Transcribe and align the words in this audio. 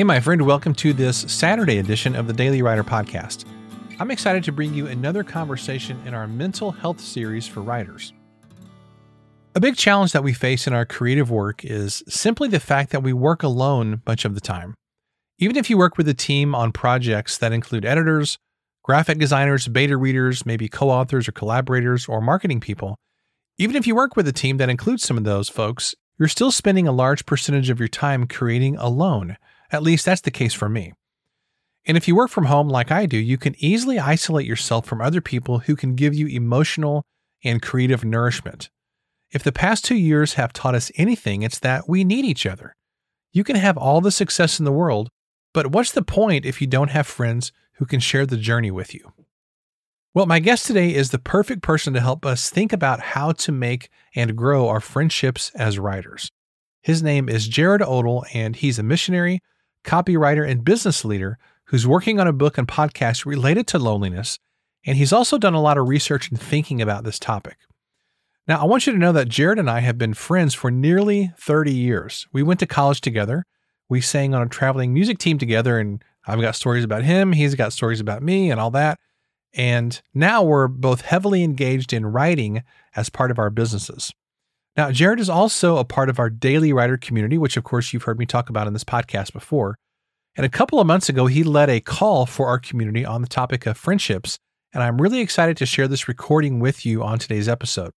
Hey, 0.00 0.04
my 0.04 0.18
friend, 0.18 0.40
welcome 0.46 0.74
to 0.76 0.94
this 0.94 1.18
Saturday 1.30 1.76
edition 1.76 2.16
of 2.16 2.26
the 2.26 2.32
Daily 2.32 2.62
Writer 2.62 2.82
Podcast. 2.82 3.44
I'm 3.98 4.10
excited 4.10 4.42
to 4.44 4.50
bring 4.50 4.72
you 4.72 4.86
another 4.86 5.22
conversation 5.22 6.00
in 6.06 6.14
our 6.14 6.26
mental 6.26 6.70
health 6.70 6.98
series 7.02 7.46
for 7.46 7.60
writers. 7.60 8.14
A 9.54 9.60
big 9.60 9.76
challenge 9.76 10.12
that 10.12 10.24
we 10.24 10.32
face 10.32 10.66
in 10.66 10.72
our 10.72 10.86
creative 10.86 11.30
work 11.30 11.66
is 11.66 12.02
simply 12.08 12.48
the 12.48 12.58
fact 12.58 12.92
that 12.92 13.02
we 13.02 13.12
work 13.12 13.42
alone 13.42 14.00
much 14.06 14.24
of 14.24 14.34
the 14.34 14.40
time. 14.40 14.74
Even 15.38 15.58
if 15.58 15.68
you 15.68 15.76
work 15.76 15.98
with 15.98 16.08
a 16.08 16.14
team 16.14 16.54
on 16.54 16.72
projects 16.72 17.36
that 17.36 17.52
include 17.52 17.84
editors, 17.84 18.38
graphic 18.82 19.18
designers, 19.18 19.68
beta 19.68 19.98
readers, 19.98 20.46
maybe 20.46 20.66
co 20.66 20.88
authors 20.88 21.28
or 21.28 21.32
collaborators, 21.32 22.08
or 22.08 22.22
marketing 22.22 22.60
people, 22.60 22.96
even 23.58 23.76
if 23.76 23.86
you 23.86 23.94
work 23.94 24.16
with 24.16 24.26
a 24.26 24.32
team 24.32 24.56
that 24.56 24.70
includes 24.70 25.02
some 25.02 25.18
of 25.18 25.24
those 25.24 25.50
folks, 25.50 25.94
you're 26.18 26.26
still 26.26 26.50
spending 26.50 26.88
a 26.88 26.92
large 26.92 27.26
percentage 27.26 27.68
of 27.68 27.78
your 27.78 27.86
time 27.86 28.26
creating 28.26 28.78
alone. 28.78 29.36
At 29.72 29.82
least 29.82 30.04
that's 30.04 30.20
the 30.20 30.30
case 30.30 30.54
for 30.54 30.68
me. 30.68 30.92
And 31.86 31.96
if 31.96 32.06
you 32.06 32.14
work 32.14 32.30
from 32.30 32.46
home 32.46 32.68
like 32.68 32.90
I 32.90 33.06
do, 33.06 33.16
you 33.16 33.38
can 33.38 33.54
easily 33.58 33.98
isolate 33.98 34.46
yourself 34.46 34.86
from 34.86 35.00
other 35.00 35.20
people 35.20 35.60
who 35.60 35.76
can 35.76 35.94
give 35.94 36.14
you 36.14 36.26
emotional 36.26 37.04
and 37.42 37.62
creative 37.62 38.04
nourishment. 38.04 38.68
If 39.30 39.42
the 39.42 39.52
past 39.52 39.84
two 39.84 39.96
years 39.96 40.34
have 40.34 40.52
taught 40.52 40.74
us 40.74 40.90
anything, 40.96 41.42
it's 41.42 41.60
that 41.60 41.88
we 41.88 42.04
need 42.04 42.24
each 42.24 42.46
other. 42.46 42.74
You 43.32 43.44
can 43.44 43.56
have 43.56 43.78
all 43.78 44.00
the 44.00 44.10
success 44.10 44.58
in 44.58 44.64
the 44.64 44.72
world, 44.72 45.08
but 45.54 45.68
what's 45.68 45.92
the 45.92 46.02
point 46.02 46.44
if 46.44 46.60
you 46.60 46.66
don't 46.66 46.90
have 46.90 47.06
friends 47.06 47.52
who 47.74 47.86
can 47.86 48.00
share 48.00 48.26
the 48.26 48.36
journey 48.36 48.70
with 48.70 48.92
you? 48.92 49.12
Well, 50.12 50.26
my 50.26 50.40
guest 50.40 50.66
today 50.66 50.92
is 50.92 51.10
the 51.10 51.20
perfect 51.20 51.62
person 51.62 51.94
to 51.94 52.00
help 52.00 52.26
us 52.26 52.50
think 52.50 52.72
about 52.72 53.00
how 53.00 53.30
to 53.32 53.52
make 53.52 53.88
and 54.16 54.36
grow 54.36 54.68
our 54.68 54.80
friendships 54.80 55.52
as 55.54 55.78
writers. 55.78 56.30
His 56.82 57.02
name 57.02 57.28
is 57.28 57.46
Jared 57.46 57.80
Odle, 57.80 58.24
and 58.34 58.56
he's 58.56 58.80
a 58.80 58.82
missionary, 58.82 59.40
copywriter, 59.84 60.48
and 60.48 60.64
business 60.64 61.04
leader 61.04 61.38
who's 61.64 61.86
working 61.86 62.18
on 62.18 62.26
a 62.26 62.32
book 62.32 62.58
and 62.58 62.66
podcast 62.66 63.24
related 63.24 63.66
to 63.68 63.78
loneliness, 63.78 64.38
and 64.84 64.96
he's 64.96 65.12
also 65.12 65.38
done 65.38 65.54
a 65.54 65.60
lot 65.60 65.78
of 65.78 65.88
research 65.88 66.30
and 66.30 66.40
thinking 66.40 66.80
about 66.82 67.04
this 67.04 67.18
topic. 67.18 67.58
Now, 68.48 68.60
I 68.60 68.64
want 68.64 68.86
you 68.86 68.92
to 68.92 68.98
know 68.98 69.12
that 69.12 69.28
Jared 69.28 69.58
and 69.58 69.70
I 69.70 69.80
have 69.80 69.98
been 69.98 70.14
friends 70.14 70.54
for 70.54 70.70
nearly 70.70 71.30
30 71.38 71.72
years. 71.72 72.26
We 72.32 72.42
went 72.42 72.58
to 72.60 72.66
college 72.66 73.00
together. 73.00 73.44
We 73.88 74.00
sang 74.00 74.34
on 74.34 74.42
a 74.42 74.48
traveling 74.48 74.92
music 74.92 75.18
team 75.18 75.38
together, 75.38 75.78
and 75.78 76.02
I've 76.26 76.40
got 76.40 76.56
stories 76.56 76.84
about 76.84 77.04
him. 77.04 77.32
He's 77.32 77.54
got 77.54 77.72
stories 77.72 78.00
about 78.00 78.22
me 78.22 78.50
and 78.50 78.60
all 78.60 78.70
that. 78.72 78.98
And 79.54 80.00
now 80.14 80.42
we're 80.42 80.68
both 80.68 81.02
heavily 81.02 81.42
engaged 81.42 81.92
in 81.92 82.06
writing 82.06 82.62
as 82.96 83.10
part 83.10 83.30
of 83.30 83.38
our 83.38 83.50
businesses. 83.50 84.12
Now, 84.76 84.90
Jared 84.90 85.20
is 85.20 85.28
also 85.28 85.78
a 85.78 85.84
part 85.84 86.08
of 86.08 86.18
our 86.18 86.30
daily 86.30 86.72
writer 86.72 86.96
community, 86.96 87.38
which 87.38 87.56
of 87.56 87.64
course 87.64 87.92
you've 87.92 88.04
heard 88.04 88.18
me 88.18 88.26
talk 88.26 88.48
about 88.48 88.66
in 88.66 88.72
this 88.72 88.84
podcast 88.84 89.32
before. 89.32 89.76
And 90.36 90.46
a 90.46 90.50
couple 90.50 90.78
of 90.78 90.86
months 90.86 91.08
ago, 91.08 91.26
he 91.26 91.42
led 91.42 91.68
a 91.68 91.80
call 91.80 92.24
for 92.24 92.46
our 92.46 92.58
community 92.58 93.04
on 93.04 93.20
the 93.20 93.28
topic 93.28 93.66
of 93.66 93.76
friendships. 93.76 94.38
And 94.72 94.82
I'm 94.82 95.00
really 95.00 95.20
excited 95.20 95.56
to 95.56 95.66
share 95.66 95.88
this 95.88 96.06
recording 96.06 96.60
with 96.60 96.86
you 96.86 97.02
on 97.02 97.18
today's 97.18 97.48
episode. 97.48 97.90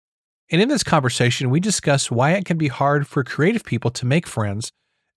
And 0.50 0.62
in 0.62 0.68
this 0.68 0.84
conversation, 0.84 1.50
we 1.50 1.60
discuss 1.60 2.11
why 2.11 2.33
it 2.33 2.45
can 2.45 2.56
be 2.56 2.68
hard 2.68 3.06
for 3.06 3.24
creative 3.24 3.64
people 3.64 3.90
to 3.92 4.06
make 4.06 4.27
friends. 4.27 4.70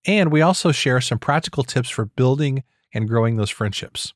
And 0.05 0.31
we 0.31 0.41
also 0.41 0.71
share 0.71 1.01
some 1.01 1.19
practical 1.19 1.63
tips 1.63 1.89
for 1.89 2.05
building 2.05 2.63
and 2.93 3.07
growing 3.07 3.37
those 3.37 3.49
friendships. 3.49 4.13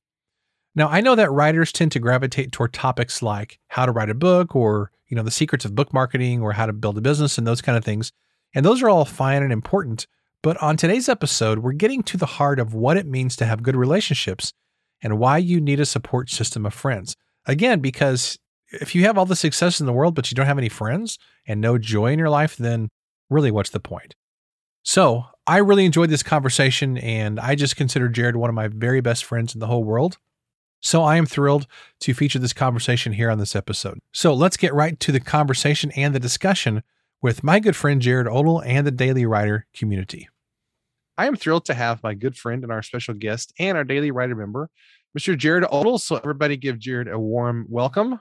Now, 0.77 0.89
I 0.89 1.01
know 1.01 1.15
that 1.15 1.31
writers 1.31 1.71
tend 1.71 1.91
to 1.93 1.99
gravitate 1.99 2.51
toward 2.51 2.71
topics 2.71 3.23
like 3.23 3.57
how 3.67 3.87
to 3.87 3.91
write 3.91 4.11
a 4.11 4.13
book 4.13 4.55
or, 4.55 4.91
you 5.07 5.17
know, 5.17 5.23
the 5.23 5.31
secrets 5.31 5.65
of 5.65 5.73
book 5.73 5.91
marketing 5.91 6.43
or 6.43 6.51
how 6.51 6.67
to 6.67 6.71
build 6.71 6.99
a 6.99 7.01
business 7.01 7.39
and 7.39 7.47
those 7.47 7.63
kind 7.63 7.75
of 7.75 7.83
things. 7.83 8.11
And 8.53 8.63
those 8.63 8.83
are 8.83 8.89
all 8.89 9.03
fine 9.03 9.41
and 9.41 9.51
important. 9.51 10.05
But 10.43 10.55
on 10.61 10.77
today's 10.77 11.09
episode, 11.09 11.59
we're 11.59 11.71
getting 11.71 12.03
to 12.03 12.17
the 12.17 12.27
heart 12.27 12.59
of 12.59 12.75
what 12.75 12.95
it 12.95 13.07
means 13.07 13.35
to 13.37 13.45
have 13.47 13.63
good 13.63 13.75
relationships 13.75 14.53
and 15.01 15.17
why 15.17 15.39
you 15.39 15.59
need 15.59 15.79
a 15.79 15.85
support 15.85 16.29
system 16.29 16.63
of 16.63 16.75
friends. 16.75 17.15
Again, 17.47 17.79
because 17.79 18.37
if 18.71 18.93
you 18.93 19.03
have 19.05 19.17
all 19.17 19.25
the 19.25 19.35
success 19.35 19.79
in 19.79 19.87
the 19.87 19.93
world, 19.93 20.13
but 20.13 20.29
you 20.29 20.35
don't 20.35 20.45
have 20.45 20.59
any 20.59 20.69
friends 20.69 21.17
and 21.47 21.59
no 21.59 21.79
joy 21.79 22.11
in 22.11 22.19
your 22.19 22.29
life, 22.29 22.55
then 22.55 22.89
really 23.31 23.49
what's 23.49 23.71
the 23.71 23.79
point? 23.79 24.13
So 24.83 25.25
I 25.47 25.57
really 25.57 25.85
enjoyed 25.85 26.11
this 26.11 26.21
conversation 26.21 26.99
and 26.99 27.39
I 27.39 27.55
just 27.55 27.77
consider 27.77 28.09
Jared 28.09 28.35
one 28.35 28.51
of 28.51 28.55
my 28.55 28.67
very 28.67 29.01
best 29.01 29.25
friends 29.25 29.55
in 29.55 29.59
the 29.59 29.65
whole 29.65 29.83
world. 29.83 30.19
So 30.81 31.03
I 31.03 31.17
am 31.17 31.25
thrilled 31.25 31.67
to 32.01 32.13
feature 32.13 32.39
this 32.39 32.53
conversation 32.53 33.13
here 33.13 33.29
on 33.29 33.39
this 33.39 33.55
episode. 33.55 33.99
So 34.13 34.33
let's 34.33 34.57
get 34.57 34.73
right 34.73 34.99
to 34.99 35.11
the 35.11 35.19
conversation 35.19 35.91
and 35.95 36.13
the 36.13 36.19
discussion 36.19 36.83
with 37.21 37.43
my 37.43 37.59
good 37.59 37.75
friend 37.75 38.01
Jared 38.01 38.27
Odle 38.27 38.63
and 38.65 38.85
the 38.85 38.91
Daily 38.91 39.25
Writer 39.25 39.65
community. 39.73 40.29
I 41.17 41.25
am 41.25 41.35
thrilled 41.35 41.65
to 41.65 41.73
have 41.73 42.03
my 42.03 42.13
good 42.13 42.37
friend 42.37 42.63
and 42.63 42.71
our 42.71 42.83
special 42.83 43.15
guest 43.15 43.51
and 43.57 43.75
our 43.75 43.83
Daily 43.83 44.11
Writer 44.11 44.35
member, 44.35 44.69
Mr. 45.17 45.35
Jared 45.35 45.63
Odle. 45.63 45.99
So 45.99 46.15
everybody 46.17 46.57
give 46.57 46.77
Jared 46.77 47.07
a 47.07 47.17
warm 47.17 47.65
welcome. 47.69 48.19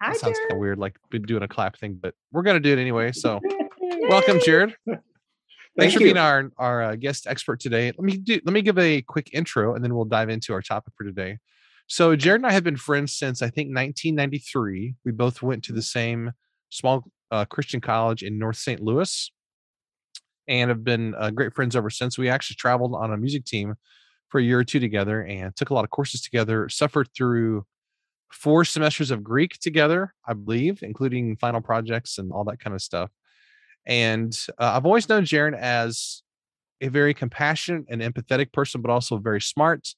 Hi, 0.00 0.12
that 0.12 0.16
sounds 0.18 0.38
Jared. 0.38 0.48
kind 0.48 0.52
of 0.52 0.60
weird, 0.60 0.78
like 0.78 0.96
doing 1.10 1.42
a 1.42 1.48
clap 1.48 1.76
thing, 1.76 1.98
but 2.00 2.14
we're 2.32 2.42
going 2.42 2.56
to 2.56 2.60
do 2.60 2.72
it 2.72 2.80
anyway. 2.80 3.12
So 3.12 3.38
welcome, 4.08 4.40
Jared. 4.44 4.74
Thanks 5.78 5.94
Thank 5.94 6.02
for 6.02 6.06
you. 6.06 6.14
being 6.14 6.22
our 6.22 6.50
our 6.58 6.82
uh, 6.82 6.96
guest 6.96 7.26
expert 7.26 7.58
today. 7.58 7.86
Let 7.86 8.00
me 8.00 8.18
do 8.18 8.38
let 8.44 8.52
me 8.52 8.60
give 8.60 8.78
a 8.78 9.00
quick 9.02 9.30
intro, 9.32 9.74
and 9.74 9.82
then 9.82 9.94
we'll 9.94 10.04
dive 10.04 10.28
into 10.28 10.52
our 10.52 10.60
topic 10.60 10.92
for 10.96 11.04
today. 11.04 11.38
So 11.86 12.14
Jared 12.14 12.40
and 12.40 12.46
I 12.46 12.52
have 12.52 12.64
been 12.64 12.76
friends 12.76 13.16
since 13.16 13.40
I 13.40 13.46
think 13.46 13.68
1993. 13.68 14.96
We 15.04 15.12
both 15.12 15.40
went 15.40 15.64
to 15.64 15.72
the 15.72 15.82
same 15.82 16.32
small 16.68 17.04
uh, 17.30 17.46
Christian 17.46 17.80
college 17.80 18.22
in 18.22 18.38
North 18.38 18.56
St. 18.56 18.80
Louis, 18.80 19.30
and 20.46 20.68
have 20.68 20.84
been 20.84 21.14
uh, 21.14 21.30
great 21.30 21.54
friends 21.54 21.74
ever 21.74 21.88
since. 21.88 22.18
We 22.18 22.28
actually 22.28 22.56
traveled 22.56 22.94
on 22.94 23.10
a 23.10 23.16
music 23.16 23.46
team 23.46 23.74
for 24.28 24.40
a 24.40 24.42
year 24.42 24.58
or 24.58 24.64
two 24.64 24.80
together, 24.80 25.24
and 25.24 25.56
took 25.56 25.70
a 25.70 25.74
lot 25.74 25.84
of 25.84 25.90
courses 25.90 26.20
together. 26.20 26.68
Suffered 26.68 27.08
through 27.16 27.64
four 28.30 28.66
semesters 28.66 29.10
of 29.10 29.24
Greek 29.24 29.58
together, 29.58 30.12
I 30.26 30.34
believe, 30.34 30.82
including 30.82 31.36
final 31.36 31.62
projects 31.62 32.18
and 32.18 32.30
all 32.30 32.44
that 32.44 32.60
kind 32.60 32.74
of 32.74 32.82
stuff. 32.82 33.10
And 33.86 34.36
uh, 34.58 34.72
I've 34.74 34.86
always 34.86 35.08
known 35.08 35.24
Jared 35.24 35.54
as 35.54 36.22
a 36.80 36.88
very 36.88 37.14
compassionate 37.14 37.84
and 37.88 38.02
empathetic 38.02 38.52
person, 38.52 38.80
but 38.80 38.90
also 38.90 39.18
very 39.18 39.40
smart, 39.40 39.88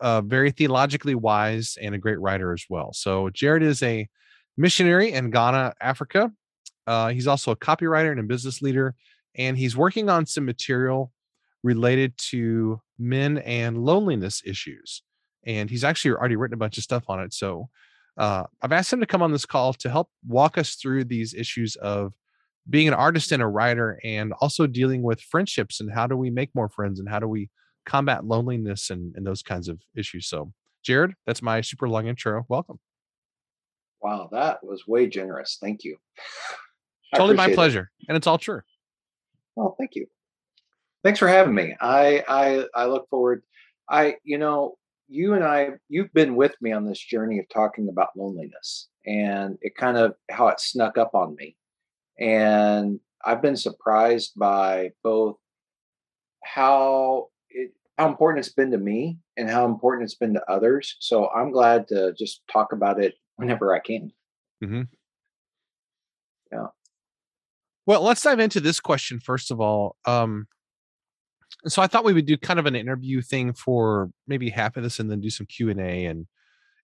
uh, 0.00 0.20
very 0.20 0.50
theologically 0.50 1.14
wise, 1.14 1.76
and 1.80 1.94
a 1.94 1.98
great 1.98 2.20
writer 2.20 2.52
as 2.52 2.64
well. 2.68 2.92
So 2.92 3.30
Jared 3.30 3.62
is 3.62 3.82
a 3.82 4.08
missionary 4.56 5.12
in 5.12 5.30
Ghana, 5.30 5.74
Africa. 5.80 6.30
Uh, 6.86 7.08
he's 7.08 7.26
also 7.26 7.52
a 7.52 7.56
copywriter 7.56 8.10
and 8.10 8.20
a 8.20 8.24
business 8.24 8.60
leader, 8.62 8.94
and 9.36 9.56
he's 9.56 9.76
working 9.76 10.08
on 10.10 10.26
some 10.26 10.44
material 10.44 11.12
related 11.62 12.16
to 12.18 12.80
men 12.98 13.38
and 13.38 13.78
loneliness 13.78 14.42
issues. 14.44 15.02
And 15.46 15.70
he's 15.70 15.84
actually 15.84 16.12
already 16.12 16.36
written 16.36 16.54
a 16.54 16.58
bunch 16.58 16.78
of 16.78 16.84
stuff 16.84 17.04
on 17.08 17.20
it. 17.20 17.32
So 17.32 17.68
uh, 18.16 18.44
I've 18.60 18.72
asked 18.72 18.92
him 18.92 19.00
to 19.00 19.06
come 19.06 19.22
on 19.22 19.32
this 19.32 19.46
call 19.46 19.72
to 19.74 19.90
help 19.90 20.08
walk 20.26 20.58
us 20.58 20.74
through 20.74 21.04
these 21.04 21.34
issues 21.34 21.76
of 21.76 22.12
being 22.70 22.88
an 22.88 22.94
artist 22.94 23.32
and 23.32 23.42
a 23.42 23.46
writer 23.46 23.98
and 24.04 24.32
also 24.40 24.66
dealing 24.66 25.02
with 25.02 25.20
friendships 25.20 25.80
and 25.80 25.92
how 25.92 26.06
do 26.06 26.16
we 26.16 26.30
make 26.30 26.50
more 26.54 26.68
friends 26.68 27.00
and 27.00 27.08
how 27.08 27.18
do 27.18 27.26
we 27.28 27.50
combat 27.84 28.24
loneliness 28.24 28.90
and, 28.90 29.14
and 29.16 29.26
those 29.26 29.42
kinds 29.42 29.68
of 29.68 29.80
issues 29.96 30.28
so 30.28 30.52
jared 30.84 31.14
that's 31.26 31.42
my 31.42 31.60
super 31.60 31.88
long 31.88 32.06
intro 32.06 32.44
welcome 32.48 32.78
Wow, 34.02 34.28
that 34.32 34.58
was 34.64 34.88
way 34.88 35.06
generous. 35.06 35.58
Thank 35.60 35.84
you. 35.84 35.96
Totally 37.14 37.36
my 37.36 37.44
appreciate 37.44 37.52
it. 37.52 37.56
pleasure 37.56 37.90
and 38.08 38.16
it's 38.16 38.26
all 38.26 38.38
true 38.38 38.62
Well, 39.54 39.76
thank 39.78 39.94
you. 39.94 40.06
Thanks 41.04 41.18
for 41.18 41.28
having 41.28 41.54
me. 41.54 41.76
I 41.80 42.24
I 42.28 42.64
I 42.74 42.86
look 42.86 43.08
forward. 43.10 43.42
I 43.88 44.16
you 44.24 44.38
know 44.38 44.76
you 45.08 45.34
and 45.34 45.44
I 45.44 45.70
you've 45.88 46.12
been 46.14 46.36
with 46.36 46.54
me 46.60 46.72
on 46.72 46.86
this 46.86 46.98
journey 46.98 47.38
of 47.38 47.48
talking 47.48 47.88
about 47.88 48.16
loneliness 48.16 48.88
and 49.04 49.58
it 49.60 49.76
kind 49.76 49.96
of 49.98 50.14
how 50.30 50.48
it 50.48 50.58
snuck 50.58 50.96
up 50.96 51.14
on 51.14 51.34
me, 51.36 51.56
and 52.22 53.00
I've 53.24 53.42
been 53.42 53.56
surprised 53.56 54.32
by 54.36 54.90
both 55.02 55.36
how 56.44 57.28
it 57.50 57.72
how 57.98 58.08
important 58.08 58.44
it's 58.44 58.54
been 58.54 58.70
to 58.70 58.78
me 58.78 59.18
and 59.36 59.50
how 59.50 59.66
important 59.66 60.04
it's 60.04 60.14
been 60.14 60.34
to 60.34 60.50
others. 60.50 60.96
So 61.00 61.28
I'm 61.28 61.50
glad 61.50 61.88
to 61.88 62.14
just 62.18 62.42
talk 62.50 62.72
about 62.72 63.02
it 63.02 63.14
whenever 63.36 63.74
I 63.74 63.80
can. 63.80 64.12
Mm-hmm. 64.64 64.82
Yeah. 66.52 66.66
Well 67.86 68.02
let's 68.02 68.22
dive 68.22 68.40
into 68.40 68.60
this 68.60 68.78
question 68.78 69.18
first 69.18 69.50
of 69.50 69.60
all 69.60 69.96
um 70.04 70.46
so 71.66 71.82
i 71.82 71.86
thought 71.86 72.04
we 72.04 72.12
would 72.12 72.26
do 72.26 72.36
kind 72.36 72.58
of 72.60 72.66
an 72.66 72.76
interview 72.76 73.20
thing 73.20 73.52
for 73.52 74.10
maybe 74.26 74.50
half 74.50 74.76
of 74.76 74.82
this 74.82 74.98
and 74.98 75.10
then 75.10 75.20
do 75.20 75.30
some 75.30 75.46
q&a 75.46 76.06
and 76.06 76.26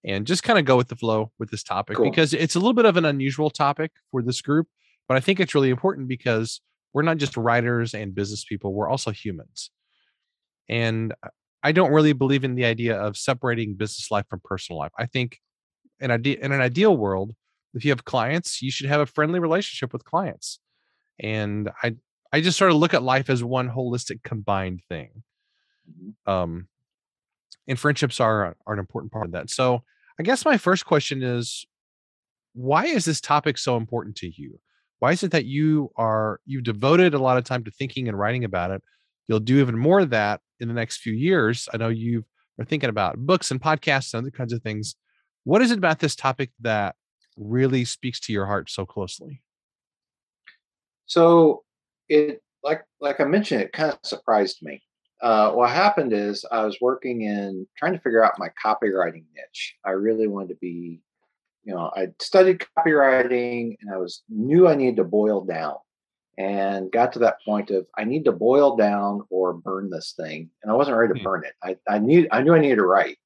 and 0.04 0.26
just 0.26 0.42
kind 0.42 0.58
of 0.58 0.64
go 0.64 0.76
with 0.76 0.88
the 0.88 0.96
flow 0.96 1.30
with 1.38 1.50
this 1.50 1.62
topic 1.62 1.96
Cool. 1.96 2.10
because 2.10 2.34
it's 2.34 2.54
a 2.54 2.58
little 2.58 2.74
bit 2.74 2.84
of 2.84 2.96
an 2.96 3.04
unusual 3.04 3.50
topic 3.50 3.92
for 4.10 4.22
this 4.22 4.40
group 4.40 4.66
but 5.08 5.16
i 5.16 5.20
think 5.20 5.40
it's 5.40 5.54
really 5.54 5.70
important 5.70 6.08
because 6.08 6.60
we're 6.92 7.02
not 7.02 7.16
just 7.16 7.36
writers 7.36 7.94
and 7.94 8.14
business 8.14 8.44
people 8.44 8.72
we're 8.72 8.88
also 8.88 9.10
humans 9.10 9.70
and 10.68 11.14
i 11.62 11.72
don't 11.72 11.92
really 11.92 12.12
believe 12.12 12.44
in 12.44 12.54
the 12.54 12.64
idea 12.64 12.98
of 12.98 13.16
separating 13.16 13.74
business 13.74 14.10
life 14.10 14.26
from 14.28 14.40
personal 14.44 14.78
life 14.78 14.92
i 14.98 15.06
think 15.06 15.38
in, 16.00 16.10
ide- 16.10 16.26
in 16.26 16.52
an 16.52 16.60
ideal 16.60 16.96
world 16.96 17.32
if 17.74 17.84
you 17.84 17.90
have 17.90 18.04
clients 18.04 18.62
you 18.62 18.70
should 18.70 18.86
have 18.86 19.00
a 19.00 19.06
friendly 19.06 19.40
relationship 19.40 19.92
with 19.92 20.04
clients 20.04 20.60
and 21.20 21.70
i 21.82 21.94
i 22.32 22.40
just 22.40 22.58
sort 22.58 22.70
of 22.70 22.76
look 22.76 22.94
at 22.94 23.02
life 23.02 23.28
as 23.28 23.42
one 23.42 23.68
holistic 23.68 24.22
combined 24.22 24.80
thing 24.88 25.22
Mm-hmm. 25.88 26.30
Um, 26.30 26.68
and 27.66 27.78
friendships 27.78 28.20
are 28.20 28.56
are 28.66 28.72
an 28.72 28.78
important 28.78 29.12
part 29.12 29.26
of 29.26 29.32
that. 29.32 29.50
So 29.50 29.82
I 30.18 30.22
guess 30.22 30.44
my 30.44 30.56
first 30.56 30.86
question 30.86 31.22
is, 31.22 31.66
why 32.54 32.86
is 32.86 33.04
this 33.04 33.20
topic 33.20 33.58
so 33.58 33.76
important 33.76 34.16
to 34.16 34.30
you? 34.34 34.58
Why 34.98 35.12
is 35.12 35.22
it 35.22 35.30
that 35.30 35.44
you 35.44 35.90
are 35.96 36.40
you've 36.44 36.64
devoted 36.64 37.14
a 37.14 37.18
lot 37.18 37.38
of 37.38 37.44
time 37.44 37.64
to 37.64 37.70
thinking 37.70 38.08
and 38.08 38.18
writing 38.18 38.44
about 38.44 38.70
it? 38.70 38.82
You'll 39.28 39.40
do 39.40 39.60
even 39.60 39.78
more 39.78 40.00
of 40.00 40.10
that 40.10 40.40
in 40.60 40.68
the 40.68 40.74
next 40.74 40.98
few 40.98 41.12
years. 41.12 41.68
I 41.72 41.76
know 41.76 41.88
you 41.88 42.24
are 42.58 42.64
thinking 42.64 42.90
about 42.90 43.18
books 43.18 43.50
and 43.50 43.60
podcasts 43.60 44.14
and 44.14 44.22
other 44.22 44.30
kinds 44.30 44.52
of 44.52 44.62
things. 44.62 44.96
What 45.44 45.62
is 45.62 45.70
it 45.70 45.78
about 45.78 46.00
this 46.00 46.16
topic 46.16 46.50
that 46.60 46.96
really 47.36 47.84
speaks 47.84 48.20
to 48.20 48.32
your 48.32 48.46
heart 48.46 48.70
so 48.70 48.84
closely? 48.84 49.42
So 51.06 51.64
it 52.08 52.42
like 52.62 52.84
like 53.00 53.20
I 53.20 53.24
mentioned, 53.24 53.62
it 53.62 53.72
kind 53.72 53.92
of 53.92 53.98
surprised 54.02 54.58
me. 54.62 54.82
Uh, 55.20 55.52
what 55.52 55.70
happened 55.70 56.12
is 56.12 56.44
I 56.50 56.64
was 56.64 56.78
working 56.80 57.22
in 57.22 57.66
trying 57.76 57.92
to 57.92 57.98
figure 57.98 58.24
out 58.24 58.38
my 58.38 58.50
copywriting 58.64 59.24
niche. 59.34 59.76
I 59.84 59.90
really 59.90 60.28
wanted 60.28 60.50
to 60.50 60.54
be, 60.60 61.02
you 61.68 61.74
know, 61.74 61.90
I 61.94 62.08
studied 62.18 62.64
copywriting 62.78 63.76
and 63.82 63.92
I 63.92 63.98
was 63.98 64.22
knew 64.30 64.66
I 64.66 64.74
needed 64.74 64.96
to 64.96 65.04
boil 65.04 65.42
down 65.42 65.74
and 66.38 66.90
got 66.90 67.12
to 67.12 67.18
that 67.18 67.42
point 67.44 67.68
of 67.70 67.86
I 67.98 68.04
need 68.04 68.24
to 68.24 68.32
boil 68.32 68.74
down 68.74 69.20
or 69.28 69.52
burn 69.52 69.90
this 69.90 70.14
thing. 70.16 70.48
And 70.62 70.72
I 70.72 70.74
wasn't 70.74 70.96
ready 70.96 71.12
to 71.12 71.18
hmm. 71.18 71.24
burn 71.24 71.44
it. 71.44 71.52
I, 71.62 71.76
I 71.86 71.98
knew 71.98 72.26
I 72.32 72.40
knew 72.40 72.54
I 72.54 72.58
needed 72.58 72.76
to 72.76 72.86
write. 72.86 73.18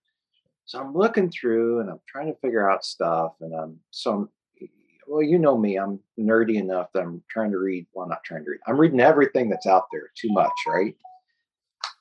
So 0.65 0.81
I'm 0.81 0.93
looking 0.93 1.31
through 1.31 1.81
and 1.81 1.89
I'm 1.91 2.01
trying 2.09 2.33
to 2.33 2.39
figure 2.41 2.69
out 2.69 2.85
stuff. 2.85 3.35
And 3.41 3.55
I'm 3.55 3.79
so 3.93 4.13
I'm, 4.13 4.29
well, 5.07 5.23
you 5.23 5.39
know 5.39 5.57
me, 5.57 5.77
I'm 5.77 6.01
nerdy 6.19 6.57
enough 6.57 6.89
that 6.95 7.05
I'm 7.05 7.23
trying 7.31 7.53
to 7.53 7.59
read. 7.59 7.87
Well, 7.95 8.03
I'm 8.03 8.11
not 8.11 8.25
trying 8.25 8.45
to 8.45 8.51
read. 8.51 8.61
I'm 8.67 8.77
reading 8.77 8.99
everything 8.99 9.51
that's 9.51 9.69
out 9.69 9.85
there 9.93 10.11
too 10.17 10.33
much, 10.33 10.51
right? 10.67 10.97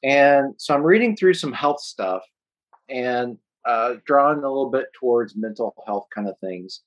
And 0.03 0.55
so 0.57 0.73
I'm 0.73 0.81
reading 0.81 1.15
through 1.15 1.35
some 1.35 1.53
health 1.53 1.81
stuff 1.81 2.23
and 2.89 3.37
uh, 3.65 3.95
drawn 4.05 4.37
a 4.37 4.41
little 4.41 4.69
bit 4.69 4.87
towards 4.93 5.35
mental 5.35 5.73
health 5.85 6.07
kind 6.13 6.27
of 6.27 6.37
things. 6.39 6.81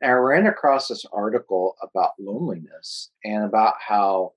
And 0.00 0.12
I 0.12 0.14
ran 0.14 0.46
across 0.46 0.88
this 0.88 1.04
article 1.12 1.74
about 1.82 2.10
loneliness 2.18 3.10
and 3.24 3.44
about 3.44 3.74
how 3.80 4.32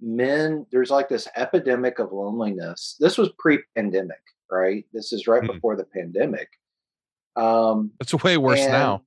men, 0.00 0.66
there's 0.72 0.90
like 0.90 1.08
this 1.08 1.28
epidemic 1.36 1.98
of 1.98 2.12
loneliness. 2.12 2.96
This 2.98 3.16
was 3.16 3.30
pre 3.38 3.60
pandemic, 3.76 4.20
right? 4.50 4.84
This 4.92 5.12
is 5.12 5.26
right 5.26 5.42
mm. 5.42 5.52
before 5.52 5.76
the 5.76 5.84
pandemic. 5.84 6.48
Um, 7.36 7.92
it's 8.00 8.14
way 8.14 8.36
worse 8.36 8.60
and, 8.60 8.72
now. 8.72 9.02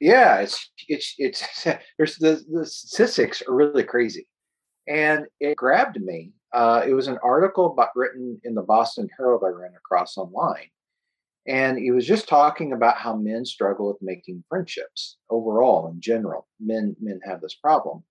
Yeah, 0.00 0.40
it's 0.40 0.70
it's 0.88 1.14
it's 1.18 1.64
there's 1.96 2.16
the 2.16 2.44
the 2.50 2.66
statistics 2.66 3.42
are 3.46 3.54
really 3.54 3.84
crazy, 3.84 4.26
and 4.88 5.26
it 5.40 5.56
grabbed 5.56 6.00
me. 6.00 6.32
Uh, 6.52 6.82
it 6.86 6.94
was 6.94 7.06
an 7.06 7.18
article 7.22 7.66
about 7.72 7.90
written 7.94 8.40
in 8.44 8.54
the 8.54 8.62
Boston 8.62 9.08
Herald 9.16 9.42
I 9.44 9.48
ran 9.48 9.72
across 9.76 10.16
online, 10.16 10.68
and 11.46 11.78
he 11.78 11.90
was 11.90 12.06
just 12.06 12.28
talking 12.28 12.72
about 12.72 12.96
how 12.96 13.16
men 13.16 13.44
struggle 13.44 13.88
with 13.88 14.02
making 14.02 14.44
friendships 14.48 15.16
overall 15.30 15.88
in 15.88 16.00
general. 16.00 16.46
Men 16.60 16.96
men 17.00 17.20
have 17.24 17.40
this 17.40 17.54
problem, 17.54 18.04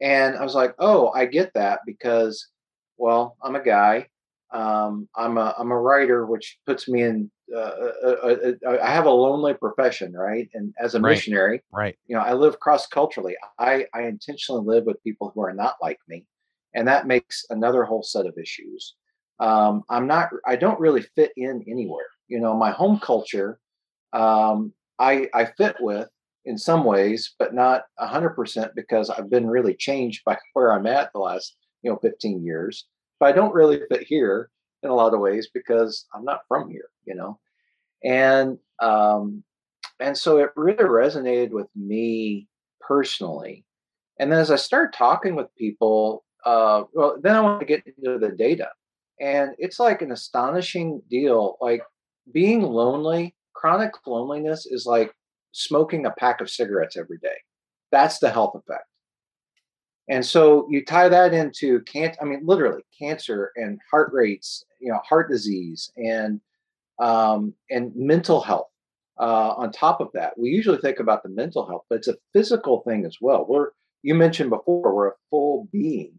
and 0.00 0.36
I 0.36 0.42
was 0.42 0.54
like, 0.54 0.74
oh, 0.78 1.10
I 1.14 1.26
get 1.26 1.52
that 1.54 1.80
because, 1.86 2.48
well, 2.96 3.36
I'm 3.42 3.56
a 3.56 3.64
guy. 3.64 4.08
Um, 4.52 5.08
I'm 5.16 5.38
a 5.38 5.54
I'm 5.58 5.70
a 5.70 5.78
writer, 5.78 6.26
which 6.26 6.58
puts 6.66 6.88
me 6.88 7.02
in. 7.02 7.30
Uh, 7.54 7.58
uh, 7.58 7.92
uh, 8.04 8.52
uh 8.66 8.78
I 8.80 8.90
have 8.90 9.06
a 9.06 9.10
lonely 9.10 9.54
profession, 9.54 10.12
right? 10.12 10.48
And 10.54 10.72
as 10.78 10.94
a 10.94 11.00
right. 11.00 11.10
missionary, 11.10 11.62
right? 11.72 11.96
You 12.06 12.16
know, 12.16 12.22
I 12.22 12.32
live 12.32 12.60
cross 12.60 12.86
culturally. 12.86 13.36
I 13.58 13.86
I 13.94 14.02
intentionally 14.02 14.64
live 14.64 14.84
with 14.84 15.02
people 15.02 15.32
who 15.34 15.42
are 15.42 15.52
not 15.52 15.76
like 15.80 15.98
me, 16.08 16.26
and 16.74 16.86
that 16.88 17.06
makes 17.06 17.44
another 17.50 17.84
whole 17.84 18.02
set 18.02 18.26
of 18.26 18.36
issues. 18.38 18.94
Um, 19.38 19.82
I'm 19.88 20.06
not. 20.06 20.30
I 20.46 20.56
don't 20.56 20.80
really 20.80 21.02
fit 21.02 21.32
in 21.36 21.64
anywhere. 21.68 22.06
You 22.30 22.40
know, 22.40 22.54
my 22.54 22.70
home 22.70 22.98
culture, 23.00 23.58
um, 24.12 24.72
I 24.98 25.28
I 25.34 25.46
fit 25.58 25.76
with 25.80 26.08
in 26.46 26.56
some 26.56 26.84
ways, 26.84 27.34
but 27.38 27.54
not 27.54 27.84
hundred 27.98 28.30
percent 28.30 28.72
because 28.74 29.10
I've 29.10 29.28
been 29.28 29.46
really 29.46 29.74
changed 29.74 30.22
by 30.24 30.38
where 30.54 30.72
I'm 30.72 30.86
at 30.86 31.12
the 31.12 31.20
last 31.20 31.56
you 31.82 31.90
know 31.90 31.98
15 32.02 32.44
years 32.44 32.86
but 33.20 33.28
I 33.28 33.32
don't 33.32 33.54
really 33.54 33.82
fit 33.88 34.02
here 34.02 34.50
in 34.82 34.90
a 34.90 34.94
lot 34.94 35.14
of 35.14 35.20
ways 35.20 35.48
because 35.52 36.06
I'm 36.14 36.24
not 36.24 36.40
from 36.48 36.70
here, 36.70 36.88
you 37.04 37.14
know. 37.14 37.38
And 38.02 38.58
um, 38.80 39.44
and 40.00 40.16
so 40.16 40.38
it 40.38 40.50
really 40.56 40.84
resonated 40.84 41.50
with 41.50 41.68
me 41.76 42.48
personally. 42.80 43.64
And 44.18 44.32
then 44.32 44.40
as 44.40 44.50
I 44.50 44.56
started 44.56 44.96
talking 44.96 45.36
with 45.36 45.54
people, 45.56 46.24
uh, 46.46 46.84
well, 46.94 47.18
then 47.22 47.36
I 47.36 47.40
want 47.40 47.60
to 47.60 47.66
get 47.66 47.84
into 47.86 48.18
the 48.18 48.30
data, 48.30 48.68
and 49.20 49.52
it's 49.58 49.78
like 49.78 50.00
an 50.00 50.12
astonishing 50.12 51.02
deal. 51.10 51.58
Like 51.60 51.82
being 52.32 52.62
lonely, 52.62 53.34
chronic 53.54 53.92
loneliness 54.06 54.66
is 54.66 54.86
like 54.86 55.14
smoking 55.52 56.06
a 56.06 56.10
pack 56.12 56.40
of 56.40 56.50
cigarettes 56.50 56.96
every 56.96 57.18
day. 57.18 57.36
That's 57.90 58.18
the 58.18 58.30
health 58.30 58.54
effect. 58.54 58.84
And 60.08 60.26
so 60.26 60.66
you 60.68 60.84
tie 60.84 61.08
that 61.08 61.32
into 61.32 61.80
can't 61.82 62.16
I 62.20 62.24
mean 62.24 62.40
literally 62.44 62.82
cancer 62.98 63.52
and 63.56 63.78
heart 63.90 64.10
rates, 64.12 64.64
you 64.80 64.90
know, 64.90 64.98
heart 65.08 65.30
disease 65.30 65.92
and 65.96 66.40
um, 66.98 67.54
and 67.70 67.94
mental 67.94 68.40
health. 68.40 68.66
Uh, 69.18 69.54
on 69.56 69.70
top 69.70 70.00
of 70.00 70.08
that, 70.14 70.38
we 70.38 70.48
usually 70.48 70.78
think 70.78 70.98
about 70.98 71.22
the 71.22 71.28
mental 71.28 71.66
health, 71.66 71.84
but 71.90 71.96
it's 71.96 72.08
a 72.08 72.16
physical 72.32 72.80
thing 72.86 73.04
as 73.04 73.18
well. 73.20 73.44
We're 73.48 73.70
you 74.02 74.14
mentioned 74.14 74.50
before 74.50 74.94
we're 74.94 75.08
a 75.08 75.16
full 75.30 75.68
being, 75.70 76.14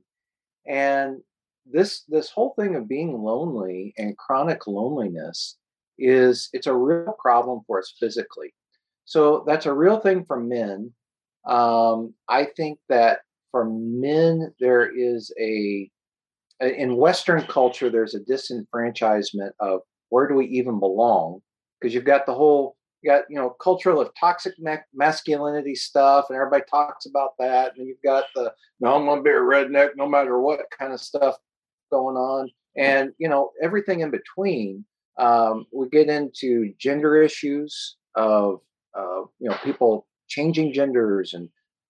and 0.67 1.21
this 1.65 2.03
this 2.07 2.29
whole 2.29 2.53
thing 2.57 2.75
of 2.75 2.87
being 2.87 3.21
lonely 3.21 3.93
and 3.97 4.17
chronic 4.17 4.67
loneliness 4.67 5.57
is 6.01 6.49
it's 6.53 6.67
a 6.67 6.75
real 6.75 7.15
problem 7.19 7.61
for 7.67 7.79
us 7.79 7.93
physically. 7.99 8.53
So 9.05 9.43
that's 9.45 9.65
a 9.65 9.73
real 9.73 9.99
thing 9.99 10.25
for 10.25 10.39
men. 10.39 10.93
Um, 11.45 12.13
I 12.29 12.45
think 12.45 12.79
that 12.89 13.19
for 13.51 13.65
men, 13.65 14.53
there 14.59 14.89
is 14.89 15.33
a 15.39 15.89
in 16.61 16.95
Western 16.95 17.41
culture, 17.43 17.89
there's 17.89 18.15
a 18.15 18.19
disenfranchisement 18.19 19.51
of 19.59 19.81
where 20.09 20.27
do 20.27 20.35
we 20.35 20.45
even 20.47 20.79
belong? 20.79 21.41
Because 21.79 21.93
you've 21.93 22.05
got 22.05 22.25
the 22.25 22.33
whole, 22.33 22.75
you 23.01 23.09
got 23.09 23.23
you 23.29 23.37
know, 23.37 23.49
cultural 23.49 23.99
of 23.99 24.11
toxic 24.19 24.53
ma- 24.59 24.77
masculinity 24.93 25.73
stuff, 25.73 26.25
and 26.29 26.37
everybody 26.37 26.63
talks 26.69 27.07
about 27.07 27.31
that. 27.39 27.73
And 27.77 27.87
you've 27.87 28.01
got 28.03 28.25
the 28.35 28.53
no, 28.79 28.95
I'm 28.95 29.05
gonna 29.05 29.23
be 29.23 29.31
a 29.31 29.33
redneck 29.33 29.91
no 29.95 30.07
matter 30.07 30.39
what 30.39 30.59
kind 30.77 30.93
of 30.93 31.01
stuff 31.01 31.35
going 31.91 32.15
on, 32.15 32.49
and 32.77 33.11
you 33.17 33.27
know, 33.27 33.51
everything 33.61 34.01
in 34.01 34.11
between. 34.11 34.85
Um, 35.17 35.65
we 35.71 35.89
get 35.89 36.09
into 36.09 36.73
gender 36.77 37.21
issues 37.21 37.97
of 38.15 38.61
uh, 38.97 39.23
you 39.39 39.49
know 39.49 39.57
people 39.63 40.07
changing 40.27 40.73
genders 40.73 41.33
and 41.33 41.49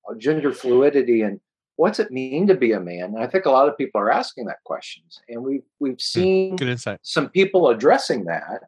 uh, 0.10 0.16
gender 0.16 0.52
fluidity 0.52 1.22
and 1.22 1.40
what's 1.82 2.00
it 2.00 2.12
mean 2.12 2.46
to 2.46 2.54
be 2.54 2.74
a 2.74 2.80
man? 2.80 3.06
And 3.16 3.20
I 3.20 3.28
think 3.28 3.46
a 3.46 3.52
lot 3.52 3.68
of 3.68 3.76
people 3.76 4.00
are 4.00 4.12
asking 4.12 4.46
that 4.46 4.64
questions, 4.66 5.20
and 5.28 5.44
we've 5.44 5.64
we've 5.80 5.94
hmm, 5.94 6.20
seen 6.20 6.58
some 7.02 7.30
people 7.30 7.70
addressing 7.70 8.26
that. 8.26 8.64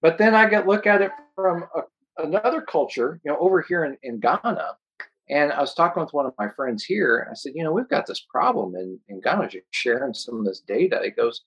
But 0.00 0.18
then 0.18 0.34
I 0.34 0.48
get 0.48 0.66
look 0.66 0.86
at 0.86 1.02
it 1.02 1.10
from 1.34 1.64
a, 1.74 2.22
another 2.22 2.60
culture, 2.60 3.20
you 3.24 3.32
know, 3.32 3.38
over 3.38 3.60
here 3.60 3.84
in, 3.84 3.96
in 4.02 4.20
Ghana. 4.20 4.76
And 5.30 5.52
I 5.52 5.60
was 5.60 5.74
talking 5.74 6.02
with 6.02 6.12
one 6.12 6.26
of 6.26 6.34
my 6.38 6.48
friends 6.50 6.84
here, 6.84 7.20
and 7.20 7.30
I 7.30 7.34
said, 7.34 7.54
you 7.54 7.64
know, 7.64 7.72
we've 7.72 7.88
got 7.88 8.06
this 8.06 8.20
problem 8.30 8.76
in, 8.76 9.00
in 9.08 9.20
Ghana, 9.20 9.48
sharing 9.70 10.12
some 10.12 10.38
of 10.38 10.44
this 10.44 10.60
data. 10.60 11.00
He 11.02 11.10
goes, 11.10 11.40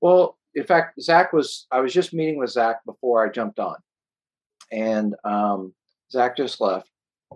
well, 0.00 0.38
in 0.56 0.64
fact, 0.64 1.00
Zach 1.00 1.34
was, 1.34 1.66
I 1.70 1.80
was 1.80 1.92
just 1.92 2.14
meeting 2.14 2.38
with 2.38 2.50
Zach 2.50 2.78
before 2.86 3.24
I 3.24 3.30
jumped 3.30 3.58
on. 3.58 3.76
And 4.72 5.14
um, 5.22 5.74
Zach 6.10 6.36
just 6.36 6.60
left. 6.60 6.88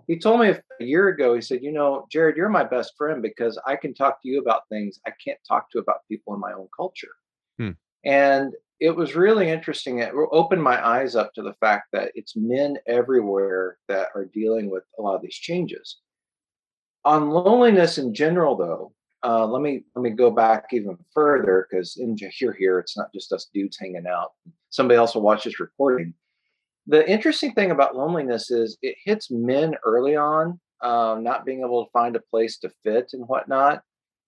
He 0.07 0.17
told 0.17 0.39
me 0.39 0.49
a 0.49 0.83
year 0.83 1.09
ago, 1.09 1.35
he 1.35 1.41
said, 1.41 1.61
You 1.61 1.71
know, 1.71 2.07
Jared, 2.11 2.35
you're 2.35 2.49
my 2.49 2.63
best 2.63 2.93
friend 2.97 3.21
because 3.21 3.59
I 3.67 3.75
can 3.75 3.93
talk 3.93 4.21
to 4.21 4.27
you 4.27 4.41
about 4.41 4.67
things 4.69 4.99
I 5.05 5.11
can't 5.23 5.37
talk 5.47 5.69
to 5.71 5.79
about 5.79 6.07
people 6.09 6.33
in 6.33 6.39
my 6.39 6.53
own 6.53 6.67
culture. 6.75 7.11
Hmm. 7.59 7.71
And 8.03 8.53
it 8.79 8.95
was 8.95 9.15
really 9.15 9.49
interesting. 9.49 9.99
It 9.99 10.13
opened 10.31 10.63
my 10.63 10.83
eyes 10.83 11.15
up 11.15 11.33
to 11.35 11.43
the 11.43 11.53
fact 11.59 11.89
that 11.93 12.11
it's 12.15 12.35
men 12.35 12.77
everywhere 12.87 13.77
that 13.87 14.07
are 14.15 14.25
dealing 14.25 14.71
with 14.71 14.83
a 14.97 15.01
lot 15.01 15.15
of 15.15 15.21
these 15.21 15.35
changes. 15.35 15.97
On 17.05 17.29
loneliness 17.29 17.99
in 17.99 18.15
general, 18.15 18.55
though, 18.55 18.93
uh, 19.23 19.45
let 19.45 19.61
me 19.61 19.83
let 19.95 20.01
me 20.01 20.09
go 20.09 20.31
back 20.31 20.65
even 20.71 20.97
further 21.13 21.67
because 21.69 21.97
in 21.97 22.17
here 22.17 22.55
here 22.57 22.79
it's 22.79 22.97
not 22.97 23.13
just 23.13 23.31
us 23.31 23.49
dudes 23.53 23.77
hanging 23.79 24.07
out. 24.07 24.31
Somebody 24.69 24.97
else 24.97 25.15
will 25.15 25.21
watch 25.21 25.43
this 25.43 25.59
recording 25.59 26.13
the 26.87 27.09
interesting 27.09 27.53
thing 27.53 27.71
about 27.71 27.95
loneliness 27.95 28.51
is 28.51 28.77
it 28.81 28.95
hits 29.03 29.29
men 29.29 29.75
early 29.85 30.15
on, 30.15 30.59
um, 30.81 31.23
not 31.23 31.45
being 31.45 31.59
able 31.59 31.85
to 31.85 31.91
find 31.91 32.15
a 32.15 32.21
place 32.31 32.57
to 32.59 32.71
fit 32.83 33.11
and 33.13 33.27
whatnot. 33.27 33.81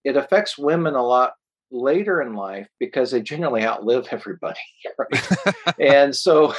It 0.04 0.18
affects 0.18 0.58
women 0.58 0.96
a 0.96 1.04
lot 1.04 1.34
later 1.72 2.22
in 2.22 2.36
life 2.36 2.68
because 2.80 3.12
they 3.12 3.22
generally 3.22 3.64
outlive 3.64 4.08
everybody. 4.12 4.60
Right? 4.98 5.76
and 5.80 6.16
so 6.16 6.54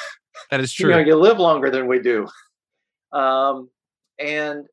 that 0.50 0.60
is 0.60 0.72
true. 0.72 0.90
You 0.90 0.96
know, 0.96 1.02
you 1.02 1.16
live 1.16 1.38
longer 1.38 1.70
than 1.70 1.86
we 1.86 2.00
do. 2.00 2.26
Um, 3.12 3.70
and 4.18 4.66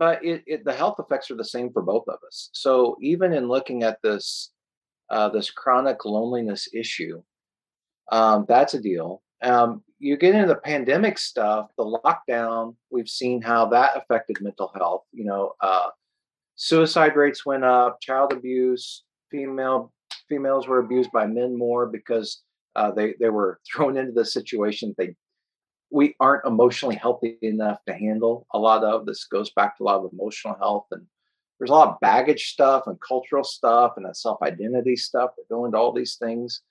but 0.00 0.24
it, 0.24 0.42
it, 0.46 0.64
the 0.64 0.72
health 0.72 0.96
effects 0.98 1.30
are 1.30 1.36
the 1.36 1.44
same 1.44 1.70
for 1.72 1.82
both 1.82 2.04
of 2.08 2.18
us. 2.26 2.50
So 2.52 2.96
even 3.00 3.32
in 3.32 3.46
looking 3.46 3.84
at 3.84 3.98
this 4.02 4.50
uh, 5.10 5.28
this 5.28 5.50
chronic 5.50 6.04
loneliness 6.04 6.68
issue. 6.72 7.22
Um, 8.12 8.46
that's 8.48 8.74
a 8.74 8.80
deal. 8.80 9.22
Um, 9.42 9.82
you 9.98 10.16
get 10.16 10.34
into 10.34 10.48
the 10.48 10.56
pandemic 10.56 11.18
stuff, 11.18 11.70
the 11.76 11.84
lockdown, 11.84 12.74
we've 12.90 13.08
seen 13.08 13.42
how 13.42 13.66
that 13.66 13.96
affected 13.96 14.40
mental 14.40 14.70
health. 14.74 15.02
You 15.12 15.24
know, 15.24 15.54
uh, 15.60 15.88
suicide 16.56 17.16
rates 17.16 17.44
went 17.44 17.64
up, 17.64 18.00
child 18.00 18.32
abuse, 18.32 19.04
female 19.30 19.92
females 20.28 20.68
were 20.68 20.78
abused 20.78 21.10
by 21.12 21.26
men 21.26 21.58
more 21.58 21.86
because 21.86 22.42
uh, 22.76 22.90
they 22.92 23.14
they 23.20 23.30
were 23.30 23.58
thrown 23.72 23.96
into 23.96 24.12
the 24.12 24.24
situation 24.24 24.94
they 24.96 25.14
we 25.90 26.14
aren't 26.20 26.46
emotionally 26.46 26.96
healthy 26.96 27.36
enough 27.42 27.78
to 27.86 27.94
handle 27.94 28.46
a 28.52 28.58
lot 28.58 28.84
of 28.84 29.06
this 29.06 29.24
goes 29.24 29.50
back 29.50 29.76
to 29.76 29.82
a 29.82 29.84
lot 29.84 30.04
of 30.04 30.12
emotional 30.12 30.54
health 30.54 30.86
and 30.92 31.06
there's 31.60 31.70
a 31.70 31.74
lot 31.74 31.90
of 31.90 32.00
baggage 32.00 32.52
stuff 32.52 32.84
and 32.86 32.98
cultural 33.00 33.44
stuff 33.44 33.92
and 33.96 34.06
that 34.06 34.16
self 34.16 34.40
identity 34.42 34.96
stuff 34.96 35.30
that 35.36 35.48
go 35.48 35.66
into 35.66 35.76
all 35.76 35.92
these 35.92 36.16
things. 36.16 36.62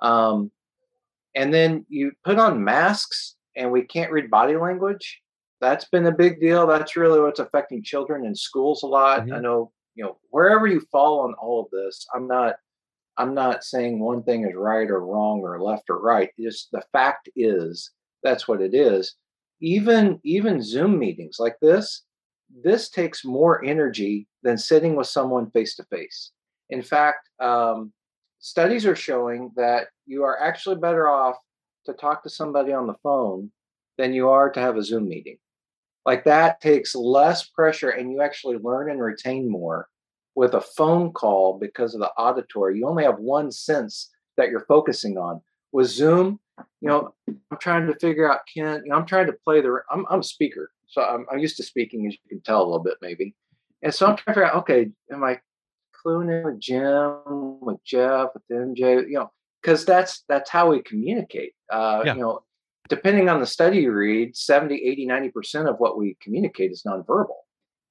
Um, 0.00 0.52
and 1.34 1.52
then 1.52 1.84
you 1.88 2.12
put 2.24 2.38
on 2.38 2.62
masks 2.62 3.34
and 3.56 3.72
we 3.72 3.82
can't 3.82 4.12
read 4.12 4.30
body 4.30 4.56
language. 4.56 5.20
That's 5.60 5.86
been 5.86 6.06
a 6.06 6.12
big 6.12 6.40
deal. 6.40 6.68
That's 6.68 6.96
really 6.96 7.20
what's 7.20 7.40
affecting 7.40 7.82
children 7.82 8.24
in 8.24 8.34
schools 8.34 8.84
a 8.84 8.86
lot. 8.86 9.22
Mm-hmm. 9.22 9.34
i 9.34 9.40
know 9.40 9.72
you 9.96 10.04
know 10.04 10.16
wherever 10.30 10.68
you 10.68 10.80
fall 10.92 11.20
on 11.22 11.34
all 11.34 11.60
of 11.60 11.70
this 11.72 12.06
i'm 12.14 12.28
not 12.28 12.54
i'm 13.16 13.34
not 13.34 13.64
saying 13.64 13.98
one 13.98 14.22
thing 14.22 14.44
is 14.44 14.54
right 14.54 14.88
or 14.88 15.04
wrong 15.04 15.40
or 15.40 15.60
left 15.60 15.90
or 15.90 16.00
right. 16.00 16.30
Just 16.38 16.70
the 16.70 16.82
fact 16.92 17.28
is 17.34 17.90
that's 18.22 18.46
what 18.48 18.60
it 18.60 18.74
is. 18.74 19.14
Even 19.60 20.20
even 20.24 20.62
zoom 20.62 20.98
meetings 20.98 21.36
like 21.38 21.56
this 21.60 22.04
this 22.62 22.88
takes 22.88 23.24
more 23.24 23.62
energy 23.64 24.26
than 24.42 24.56
sitting 24.56 24.96
with 24.96 25.06
someone 25.06 25.50
face 25.50 25.76
to 25.76 25.84
face 25.90 26.32
in 26.70 26.80
fact 26.80 27.28
um, 27.40 27.92
studies 28.40 28.86
are 28.86 28.96
showing 28.96 29.50
that 29.56 29.88
you 30.06 30.24
are 30.24 30.40
actually 30.40 30.76
better 30.76 31.08
off 31.08 31.36
to 31.86 31.92
talk 31.92 32.22
to 32.22 32.30
somebody 32.30 32.72
on 32.72 32.86
the 32.86 32.96
phone 33.02 33.50
than 33.96 34.12
you 34.12 34.28
are 34.28 34.50
to 34.50 34.60
have 34.60 34.76
a 34.76 34.82
zoom 34.82 35.08
meeting. 35.08 35.38
Like 36.06 36.24
that 36.24 36.60
takes 36.60 36.94
less 36.94 37.44
pressure 37.44 37.90
and 37.90 38.10
you 38.10 38.22
actually 38.22 38.56
learn 38.58 38.90
and 38.90 39.02
retain 39.02 39.50
more 39.50 39.88
with 40.34 40.54
a 40.54 40.60
phone 40.60 41.12
call 41.12 41.58
because 41.58 41.94
of 41.94 42.00
the 42.00 42.10
auditory. 42.10 42.78
You 42.78 42.86
only 42.86 43.04
have 43.04 43.18
one 43.18 43.50
sense 43.50 44.10
that 44.36 44.50
you're 44.50 44.64
focusing 44.66 45.18
on. 45.18 45.40
With 45.72 45.88
zoom 45.88 46.40
you 46.80 46.88
know, 46.88 47.14
I'm 47.26 47.58
trying 47.60 47.86
to 47.86 47.94
figure 47.98 48.30
out, 48.30 48.40
Kent, 48.52 48.84
you 48.84 48.90
know, 48.90 48.96
I'm 48.96 49.06
trying 49.06 49.26
to 49.26 49.32
play 49.32 49.60
the, 49.60 49.80
I'm, 49.90 50.06
I'm 50.10 50.20
a 50.20 50.24
speaker. 50.24 50.70
So 50.86 51.02
I'm, 51.02 51.26
I'm 51.30 51.38
used 51.38 51.56
to 51.58 51.62
speaking, 51.62 52.06
as 52.06 52.14
you 52.14 52.28
can 52.28 52.40
tell 52.40 52.62
a 52.62 52.64
little 52.64 52.82
bit, 52.82 52.94
maybe. 53.02 53.34
And 53.82 53.94
so 53.94 54.06
I'm 54.06 54.16
trying 54.16 54.34
to 54.34 54.40
figure 54.40 54.44
out, 54.46 54.56
okay, 54.56 54.90
am 55.12 55.24
I 55.24 55.40
cluing 56.04 56.30
in 56.30 56.44
with 56.44 56.60
Jim, 56.60 57.60
with 57.60 57.82
Jeff, 57.84 58.30
with 58.34 58.42
MJ, 58.50 59.08
you 59.08 59.14
know, 59.14 59.30
because 59.62 59.84
that's, 59.84 60.24
that's 60.28 60.50
how 60.50 60.70
we 60.70 60.82
communicate. 60.82 61.52
Uh, 61.70 62.02
yeah. 62.04 62.14
You 62.14 62.22
know, 62.22 62.42
depending 62.88 63.28
on 63.28 63.40
the 63.40 63.46
study 63.46 63.80
you 63.80 63.92
read, 63.92 64.36
70, 64.36 64.74
80, 64.74 65.06
90% 65.06 65.68
of 65.68 65.76
what 65.78 65.98
we 65.98 66.16
communicate 66.22 66.72
is 66.72 66.82
nonverbal. 66.86 67.36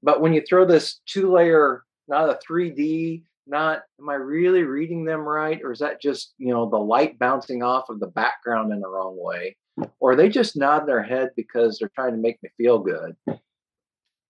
But 0.03 0.21
when 0.21 0.33
you 0.33 0.41
throw 0.41 0.65
this 0.65 0.99
two 1.05 1.31
layer, 1.31 1.83
not 2.07 2.29
a 2.29 2.39
3D, 2.49 3.23
not 3.47 3.81
am 3.99 4.09
i 4.09 4.13
really 4.13 4.63
reading 4.63 5.05
them 5.05 5.21
right 5.21 5.61
or 5.63 5.71
is 5.71 5.79
that 5.79 6.01
just 6.01 6.33
you 6.37 6.53
know 6.53 6.69
the 6.69 6.77
light 6.77 7.17
bouncing 7.19 7.63
off 7.63 7.89
of 7.89 7.99
the 7.99 8.07
background 8.07 8.71
in 8.71 8.79
the 8.79 8.89
wrong 8.89 9.17
way? 9.17 9.55
Or 9.99 10.11
are 10.11 10.15
they 10.15 10.29
just 10.29 10.57
nod 10.57 10.87
their 10.87 11.03
head 11.03 11.29
because 11.35 11.77
they're 11.77 11.91
trying 11.93 12.13
to 12.13 12.17
make 12.17 12.41
me 12.41 12.49
feel 12.57 12.79
good? 12.79 13.15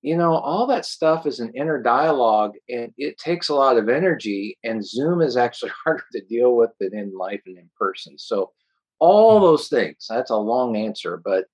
You 0.02 0.18
know 0.18 0.34
all 0.36 0.68
that 0.68 0.86
stuff 0.86 1.26
is 1.26 1.40
an 1.40 1.54
inner 1.56 1.82
dialogue 1.82 2.54
and 2.70 2.94
it 2.98 3.18
takes 3.18 3.50
a 3.50 3.56
lot 3.56 3.78
of 3.78 3.90
energy 3.90 4.58
and 4.64 4.86
zoom 4.86 5.22
is 5.22 5.38
actually 5.38 5.72
harder 5.84 6.04
to 6.14 6.22
deal 6.26 6.56
with 6.56 6.72
than 6.80 6.96
in 6.98 7.18
life 7.18 7.42
and 7.46 7.58
in 7.58 7.70
person. 7.80 8.18
So 8.18 8.52
all 9.00 9.40
mm. 9.40 9.44
those 9.44 9.68
things 9.68 10.06
that's 10.10 10.32
a 10.32 10.36
long 10.36 10.76
answer 10.76 11.22
but 11.24 11.46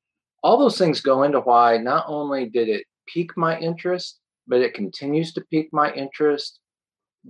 all 0.43 0.57
those 0.57 0.77
things 0.77 1.01
go 1.01 1.23
into 1.23 1.39
why 1.39 1.77
not 1.77 2.05
only 2.07 2.47
did 2.47 2.69
it 2.69 2.85
pique 3.07 3.35
my 3.37 3.57
interest 3.59 4.19
but 4.47 4.61
it 4.61 4.73
continues 4.73 5.33
to 5.33 5.45
pique 5.51 5.69
my 5.71 5.91
interest 5.93 6.59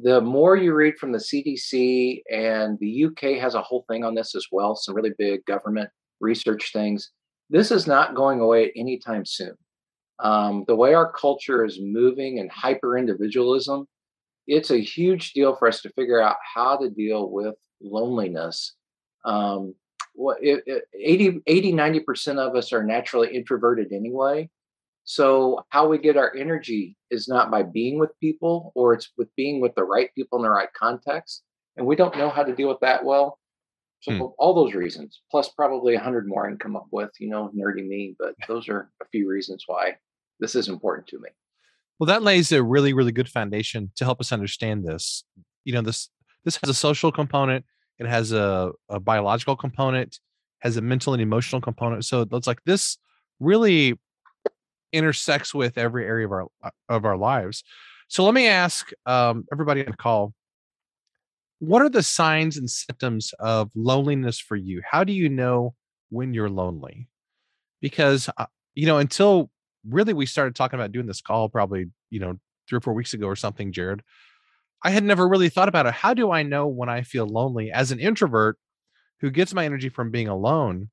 the 0.01 0.21
more 0.21 0.55
you 0.55 0.73
read 0.73 0.97
from 0.97 1.11
the 1.11 1.19
CDC, 1.19 2.21
and 2.31 2.79
the 2.79 3.05
UK 3.05 3.39
has 3.39 3.53
a 3.55 3.61
whole 3.61 3.85
thing 3.87 4.03
on 4.03 4.15
this 4.15 4.35
as 4.35 4.47
well, 4.51 4.75
some 4.75 4.95
really 4.95 5.13
big 5.17 5.45
government 5.45 5.89
research 6.19 6.71
things. 6.73 7.11
This 7.49 7.69
is 7.69 7.85
not 7.85 8.15
going 8.15 8.39
away 8.39 8.71
anytime 8.75 9.25
soon. 9.25 9.55
Um, 10.19 10.63
the 10.67 10.75
way 10.75 10.93
our 10.93 11.11
culture 11.11 11.63
is 11.65 11.79
moving 11.81 12.39
and 12.39 12.49
hyper 12.51 12.97
individualism, 12.97 13.87
it's 14.47 14.71
a 14.71 14.77
huge 14.77 15.33
deal 15.33 15.55
for 15.55 15.67
us 15.67 15.81
to 15.81 15.89
figure 15.91 16.21
out 16.21 16.37
how 16.55 16.77
to 16.77 16.89
deal 16.89 17.29
with 17.29 17.55
loneliness. 17.81 18.75
Um, 19.25 19.75
what 20.15 20.37
it, 20.41 20.63
it, 20.65 20.83
80, 20.99 21.41
80, 21.47 21.73
90% 21.73 22.37
of 22.37 22.55
us 22.55 22.71
are 22.73 22.83
naturally 22.83 23.35
introverted 23.35 23.91
anyway. 23.91 24.49
So, 25.05 25.65
how 25.69 25.87
we 25.87 25.97
get 25.97 26.17
our 26.17 26.33
energy 26.35 26.95
is 27.11 27.27
not 27.27 27.51
by 27.51 27.63
being 27.63 27.99
with 27.99 28.11
people 28.21 28.71
or 28.75 28.93
it's 28.93 29.09
with 29.17 29.27
being 29.35 29.59
with 29.59 29.75
the 29.75 29.83
right 29.83 30.09
people 30.15 30.39
in 30.39 30.43
the 30.43 30.49
right 30.49 30.71
context. 30.73 31.43
And 31.75 31.85
we 31.85 31.95
don't 31.95 32.17
know 32.17 32.29
how 32.29 32.43
to 32.43 32.55
deal 32.55 32.69
with 32.69 32.79
that 32.81 33.03
well. 33.03 33.39
So, 34.01 34.13
hmm. 34.13 34.23
all 34.37 34.53
those 34.53 34.73
reasons, 34.73 35.21
plus 35.29 35.49
probably 35.49 35.95
a 35.95 35.99
hundred 35.99 36.27
more 36.27 36.45
I 36.45 36.49
can 36.49 36.57
come 36.57 36.75
up 36.75 36.87
with, 36.91 37.11
you 37.19 37.29
know, 37.29 37.51
nerdy 37.55 37.85
me, 37.85 38.15
but 38.17 38.35
those 38.47 38.69
are 38.69 38.91
a 39.01 39.05
few 39.11 39.29
reasons 39.29 39.63
why 39.67 39.95
this 40.39 40.55
is 40.55 40.69
important 40.69 41.07
to 41.07 41.19
me. 41.19 41.29
Well, 41.99 42.07
that 42.07 42.23
lays 42.23 42.51
a 42.51 42.63
really, 42.63 42.93
really 42.93 43.11
good 43.11 43.29
foundation 43.29 43.91
to 43.95 44.05
help 44.05 44.19
us 44.19 44.31
understand 44.31 44.85
this. 44.85 45.23
You 45.63 45.73
know, 45.73 45.81
this 45.81 46.09
this 46.43 46.57
has 46.57 46.69
a 46.69 46.73
social 46.73 47.11
component, 47.11 47.65
it 47.99 48.07
has 48.07 48.31
a, 48.31 48.71
a 48.89 48.99
biological 48.99 49.55
component, 49.55 50.19
has 50.59 50.77
a 50.77 50.81
mental 50.81 51.13
and 51.13 51.21
emotional 51.21 51.61
component. 51.61 52.05
So 52.05 52.27
it's 52.29 52.47
like 52.47 52.63
this 52.65 52.97
really 53.39 53.99
intersects 54.93 55.53
with 55.53 55.77
every 55.77 56.05
area 56.05 56.25
of 56.25 56.31
our 56.31 56.47
uh, 56.63 56.69
of 56.89 57.05
our 57.05 57.17
lives. 57.17 57.63
So 58.07 58.23
let 58.23 58.33
me 58.33 58.47
ask 58.47 58.91
um, 59.05 59.45
everybody 59.51 59.81
on 59.85 59.91
the 59.91 59.97
call: 59.97 60.33
What 61.59 61.81
are 61.81 61.89
the 61.89 62.03
signs 62.03 62.57
and 62.57 62.69
symptoms 62.69 63.33
of 63.39 63.71
loneliness 63.75 64.39
for 64.39 64.55
you? 64.55 64.81
How 64.89 65.03
do 65.03 65.11
you 65.13 65.29
know 65.29 65.75
when 66.09 66.33
you're 66.33 66.49
lonely? 66.49 67.09
Because 67.81 68.29
uh, 68.37 68.45
you 68.75 68.85
know, 68.85 68.99
until 68.99 69.49
really 69.89 70.13
we 70.13 70.25
started 70.25 70.55
talking 70.55 70.79
about 70.79 70.91
doing 70.91 71.07
this 71.07 71.21
call, 71.21 71.49
probably 71.49 71.87
you 72.09 72.19
know 72.19 72.39
three 72.69 72.77
or 72.77 72.81
four 72.81 72.93
weeks 72.93 73.13
ago 73.13 73.27
or 73.27 73.35
something, 73.35 73.71
Jared. 73.71 74.03
I 74.85 74.89
had 74.89 75.03
never 75.03 75.27
really 75.27 75.49
thought 75.49 75.69
about 75.69 75.85
it. 75.85 75.93
How 75.93 76.13
do 76.13 76.31
I 76.31 76.43
know 76.43 76.67
when 76.67 76.89
I 76.89 77.03
feel 77.03 77.25
lonely 77.25 77.71
as 77.71 77.91
an 77.91 77.99
introvert 77.99 78.57
who 79.21 79.31
gets 79.31 79.53
my 79.53 79.63
energy 79.63 79.87
from 79.87 80.11
being 80.11 80.27
alone? 80.27 80.89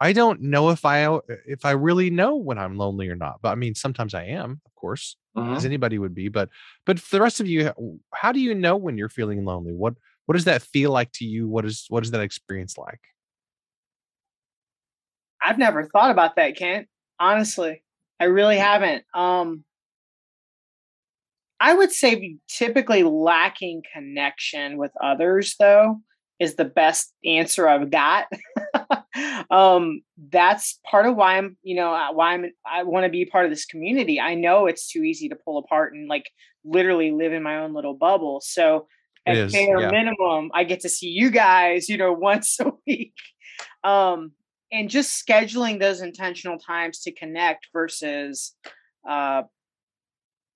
I 0.00 0.14
don't 0.14 0.40
know 0.40 0.70
if 0.70 0.84
I 0.84 1.04
uh, 1.04 1.20
if 1.46 1.64
I 1.64 1.72
really 1.72 2.08
know 2.08 2.36
when 2.36 2.58
I'm 2.58 2.76
lonely 2.76 3.08
or 3.08 3.16
not. 3.16 3.40
But 3.42 3.50
I 3.50 3.54
mean, 3.54 3.74
sometimes 3.74 4.14
I 4.14 4.24
am, 4.24 4.60
of 4.64 4.74
course, 4.74 5.16
uh-huh. 5.36 5.52
as 5.52 5.64
anybody 5.64 5.98
would 5.98 6.14
be. 6.14 6.28
But 6.28 6.48
but 6.86 6.98
for 6.98 7.16
the 7.16 7.22
rest 7.22 7.40
of 7.40 7.46
you, 7.46 7.70
how 8.14 8.32
do 8.32 8.40
you 8.40 8.54
know 8.54 8.76
when 8.76 8.96
you're 8.96 9.10
feeling 9.10 9.44
lonely? 9.44 9.72
What 9.72 9.94
what 10.26 10.34
does 10.34 10.44
that 10.44 10.62
feel 10.62 10.90
like 10.90 11.12
to 11.14 11.24
you? 11.24 11.48
What 11.48 11.66
is 11.66 11.84
what 11.88 12.02
is 12.02 12.12
that 12.12 12.22
experience 12.22 12.78
like? 12.78 13.00
I've 15.42 15.58
never 15.58 15.84
thought 15.84 16.10
about 16.10 16.36
that, 16.36 16.56
Kent. 16.56 16.88
Honestly, 17.18 17.82
I 18.18 18.24
really 18.24 18.56
haven't. 18.56 19.04
Um, 19.14 19.64
I 21.58 21.74
would 21.74 21.92
say 21.92 22.36
typically 22.48 23.02
lacking 23.02 23.82
connection 23.92 24.78
with 24.78 24.92
others, 25.02 25.56
though, 25.58 26.00
is 26.38 26.54
the 26.54 26.64
best 26.64 27.12
answer 27.24 27.68
I've 27.68 27.90
got. 27.90 28.26
um, 29.50 30.02
that's 30.30 30.78
part 30.88 31.06
of 31.06 31.16
why 31.16 31.36
I'm, 31.36 31.56
you 31.62 31.76
know, 31.76 31.92
uh, 31.92 32.12
why 32.12 32.34
I'm, 32.34 32.46
I 32.70 32.82
want 32.84 33.04
to 33.04 33.10
be 33.10 33.24
part 33.24 33.44
of 33.44 33.50
this 33.50 33.64
community. 33.64 34.20
I 34.20 34.34
know 34.34 34.66
it's 34.66 34.90
too 34.90 35.02
easy 35.02 35.28
to 35.28 35.36
pull 35.36 35.58
apart 35.58 35.94
and 35.94 36.08
like 36.08 36.30
literally 36.64 37.10
live 37.10 37.32
in 37.32 37.42
my 37.42 37.58
own 37.58 37.74
little 37.74 37.94
bubble. 37.94 38.40
So 38.44 38.86
at 39.26 39.36
is, 39.36 39.52
bare 39.52 39.80
yeah. 39.80 39.90
minimum, 39.90 40.50
I 40.54 40.64
get 40.64 40.80
to 40.80 40.88
see 40.88 41.08
you 41.08 41.30
guys, 41.30 41.88
you 41.88 41.96
know, 41.96 42.12
once 42.18 42.58
a 42.60 42.72
week. 42.86 43.14
Um, 43.84 44.32
and 44.72 44.88
just 44.88 45.26
scheduling 45.26 45.80
those 45.80 46.00
intentional 46.00 46.58
times 46.58 47.00
to 47.00 47.12
connect 47.12 47.68
versus, 47.72 48.54
uh, 49.08 49.42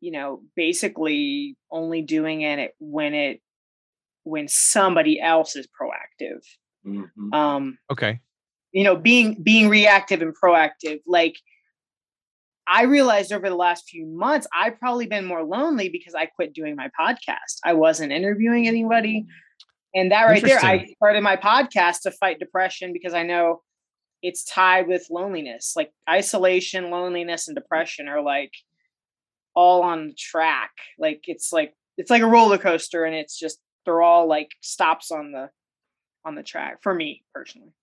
you 0.01 0.13
know, 0.13 0.43
basically 0.55 1.57
only 1.71 2.03
doing 2.03 2.43
it 2.43 2.75
when 2.79 3.15
it 3.15 3.41
when 4.23 4.47
somebody 4.47 5.21
else 5.21 5.57
is 5.57 5.67
proactive. 5.67 6.43
Mm-hmm. 6.87 7.35
Um, 7.35 7.79
okay 7.91 8.21
you 8.75 8.85
know 8.85 8.97
being 8.97 9.43
being 9.43 9.69
reactive 9.69 10.21
and 10.21 10.35
proactive. 10.37 11.01
Like 11.07 11.37
i 12.67 12.85
realized 12.85 13.31
over 13.31 13.51
the 13.51 13.55
last 13.55 13.85
few 13.91 14.07
months 14.07 14.47
i've 14.57 14.79
probably 14.79 15.05
been 15.05 15.27
more 15.27 15.43
lonely 15.43 15.91
because 15.91 16.15
i 16.15 16.25
quit 16.25 16.55
doing 16.55 16.75
my 16.75 16.89
podcast. 16.99 17.59
I 17.63 17.75
wasn't 17.75 18.11
interviewing 18.11 18.67
anybody. 18.67 19.27
And 19.95 20.11
that 20.13 20.25
right 20.25 20.43
there 20.43 20.65
i 20.65 20.87
started 20.97 21.23
my 21.23 21.37
podcast 21.37 22.01
to 22.05 22.11
fight 22.11 22.39
depression 22.39 22.95
because 22.95 23.13
i 23.13 23.23
know 23.23 23.61
it's 24.25 24.43
tied 24.43 24.89
with 24.89 25.07
loneliness. 25.11 25.75
Like 25.77 25.93
isolation 26.09 26.89
loneliness 26.91 27.47
and 27.47 27.55
depression 27.55 28.09
are 28.09 28.23
like 28.23 28.53
all 29.55 29.83
on 29.83 30.09
the 30.09 30.15
track. 30.15 30.71
Like 30.99 31.25
it's 31.27 31.53
like 31.53 31.75
it's 31.99 32.11
like 32.11 32.23
a 32.23 32.27
roller 32.27 32.57
coaster 32.57 33.05
and 33.05 33.15
it's 33.15 33.39
just 33.39 33.61
they're 33.85 34.01
all 34.01 34.27
like 34.27 34.49
stops 34.63 35.11
on 35.11 35.33
the 35.33 35.51
on 36.25 36.37
the 36.37 36.43
track 36.43 36.79
for 36.83 36.95
me 36.95 37.23
personally. 37.35 37.75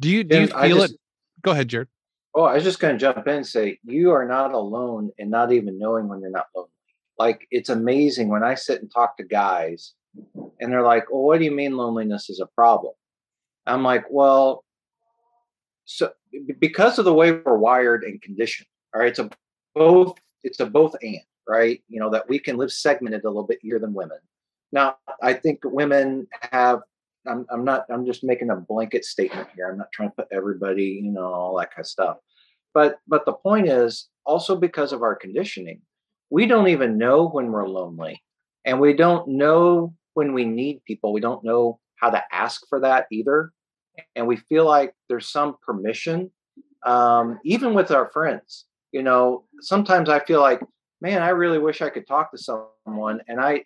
Do 0.00 0.08
you 0.08 0.24
do 0.24 0.40
you 0.42 0.46
feel 0.46 0.78
just, 0.78 0.94
it? 0.94 1.00
Go 1.42 1.52
ahead, 1.52 1.68
Jared. 1.68 1.88
Oh, 2.34 2.44
I 2.44 2.54
was 2.54 2.64
just 2.64 2.78
going 2.78 2.94
to 2.94 3.00
jump 3.00 3.26
in 3.26 3.36
and 3.36 3.46
say 3.46 3.78
you 3.84 4.10
are 4.12 4.26
not 4.26 4.52
alone 4.52 5.10
and 5.18 5.30
not 5.30 5.52
even 5.52 5.78
knowing 5.78 6.08
when 6.08 6.20
you're 6.20 6.30
not 6.30 6.46
lonely. 6.54 6.70
Like 7.18 7.46
it's 7.50 7.68
amazing 7.68 8.28
when 8.28 8.44
I 8.44 8.54
sit 8.54 8.80
and 8.80 8.90
talk 8.92 9.16
to 9.16 9.24
guys 9.24 9.94
and 10.60 10.72
they're 10.72 10.82
like, 10.82 11.10
"Well, 11.10 11.22
what 11.22 11.38
do 11.38 11.44
you 11.44 11.50
mean 11.50 11.76
loneliness 11.76 12.30
is 12.30 12.40
a 12.40 12.46
problem?" 12.46 12.92
I'm 13.66 13.82
like, 13.82 14.04
"Well, 14.10 14.64
so 15.84 16.12
because 16.58 16.98
of 16.98 17.04
the 17.04 17.14
way 17.14 17.32
we're 17.32 17.58
wired 17.58 18.04
and 18.04 18.22
conditioned, 18.22 18.68
all 18.94 19.00
right, 19.00 19.10
it's 19.10 19.18
a 19.18 19.30
both 19.74 20.18
it's 20.42 20.60
a 20.60 20.66
both 20.66 20.94
and, 21.02 21.20
right? 21.48 21.82
You 21.88 22.00
know 22.00 22.10
that 22.10 22.28
we 22.28 22.38
can 22.38 22.56
live 22.56 22.72
segmented 22.72 23.24
a 23.24 23.28
little 23.28 23.46
bit 23.46 23.58
easier 23.64 23.78
than 23.78 23.94
women. 23.94 24.18
Now, 24.72 24.96
I 25.22 25.32
think 25.32 25.60
women 25.64 26.26
have. 26.52 26.80
I'm, 27.28 27.46
I'm 27.50 27.64
not. 27.64 27.84
I'm 27.90 28.06
just 28.06 28.24
making 28.24 28.50
a 28.50 28.56
blanket 28.56 29.04
statement 29.04 29.48
here. 29.54 29.68
I'm 29.70 29.78
not 29.78 29.92
trying 29.92 30.10
to 30.10 30.14
put 30.14 30.28
everybody, 30.32 31.00
you 31.02 31.10
know, 31.10 31.24
all 31.24 31.56
that 31.58 31.70
kind 31.70 31.84
of 31.84 31.86
stuff. 31.86 32.16
But 32.74 32.98
but 33.06 33.24
the 33.24 33.32
point 33.32 33.68
is 33.68 34.08
also 34.24 34.56
because 34.56 34.92
of 34.92 35.02
our 35.02 35.14
conditioning, 35.14 35.82
we 36.30 36.46
don't 36.46 36.68
even 36.68 36.98
know 36.98 37.28
when 37.28 37.50
we're 37.52 37.68
lonely, 37.68 38.22
and 38.64 38.80
we 38.80 38.92
don't 38.92 39.28
know 39.28 39.94
when 40.14 40.32
we 40.32 40.44
need 40.44 40.82
people. 40.84 41.12
We 41.12 41.20
don't 41.20 41.44
know 41.44 41.78
how 41.96 42.10
to 42.10 42.22
ask 42.32 42.62
for 42.68 42.80
that 42.80 43.06
either, 43.12 43.52
and 44.14 44.26
we 44.26 44.36
feel 44.36 44.64
like 44.64 44.94
there's 45.08 45.28
some 45.28 45.56
permission, 45.64 46.30
um, 46.84 47.38
even 47.44 47.74
with 47.74 47.90
our 47.90 48.10
friends. 48.10 48.66
You 48.92 49.02
know, 49.02 49.44
sometimes 49.60 50.08
I 50.08 50.20
feel 50.20 50.40
like, 50.40 50.60
man, 51.00 51.22
I 51.22 51.30
really 51.30 51.58
wish 51.58 51.82
I 51.82 51.90
could 51.90 52.06
talk 52.06 52.30
to 52.30 52.38
someone, 52.38 53.20
and 53.28 53.40
I 53.40 53.64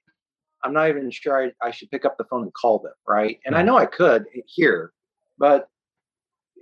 I'm 0.64 0.72
not 0.72 0.88
even 0.88 1.10
sure 1.10 1.44
I, 1.44 1.66
I 1.66 1.70
should 1.70 1.90
pick 1.90 2.04
up 2.04 2.16
the 2.18 2.24
phone 2.24 2.42
and 2.42 2.54
call 2.54 2.78
them, 2.78 2.92
right? 3.06 3.38
And 3.44 3.54
I 3.56 3.62
know 3.62 3.76
I 3.76 3.86
could 3.86 4.26
here, 4.46 4.92
but 5.38 5.68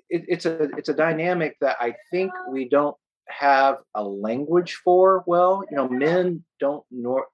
it, 0.08 0.24
it's 0.28 0.46
a 0.46 0.62
it's 0.76 0.88
a 0.88 0.94
dynamic 0.94 1.56
that 1.60 1.76
I 1.80 1.94
think 2.10 2.32
we 2.50 2.68
don't 2.68 2.96
have 3.28 3.78
a 3.94 4.02
language 4.02 4.80
for. 4.84 5.22
Well, 5.26 5.64
you 5.70 5.76
know, 5.76 5.88
men 5.88 6.44
don't 6.58 6.84
nor 6.90 7.26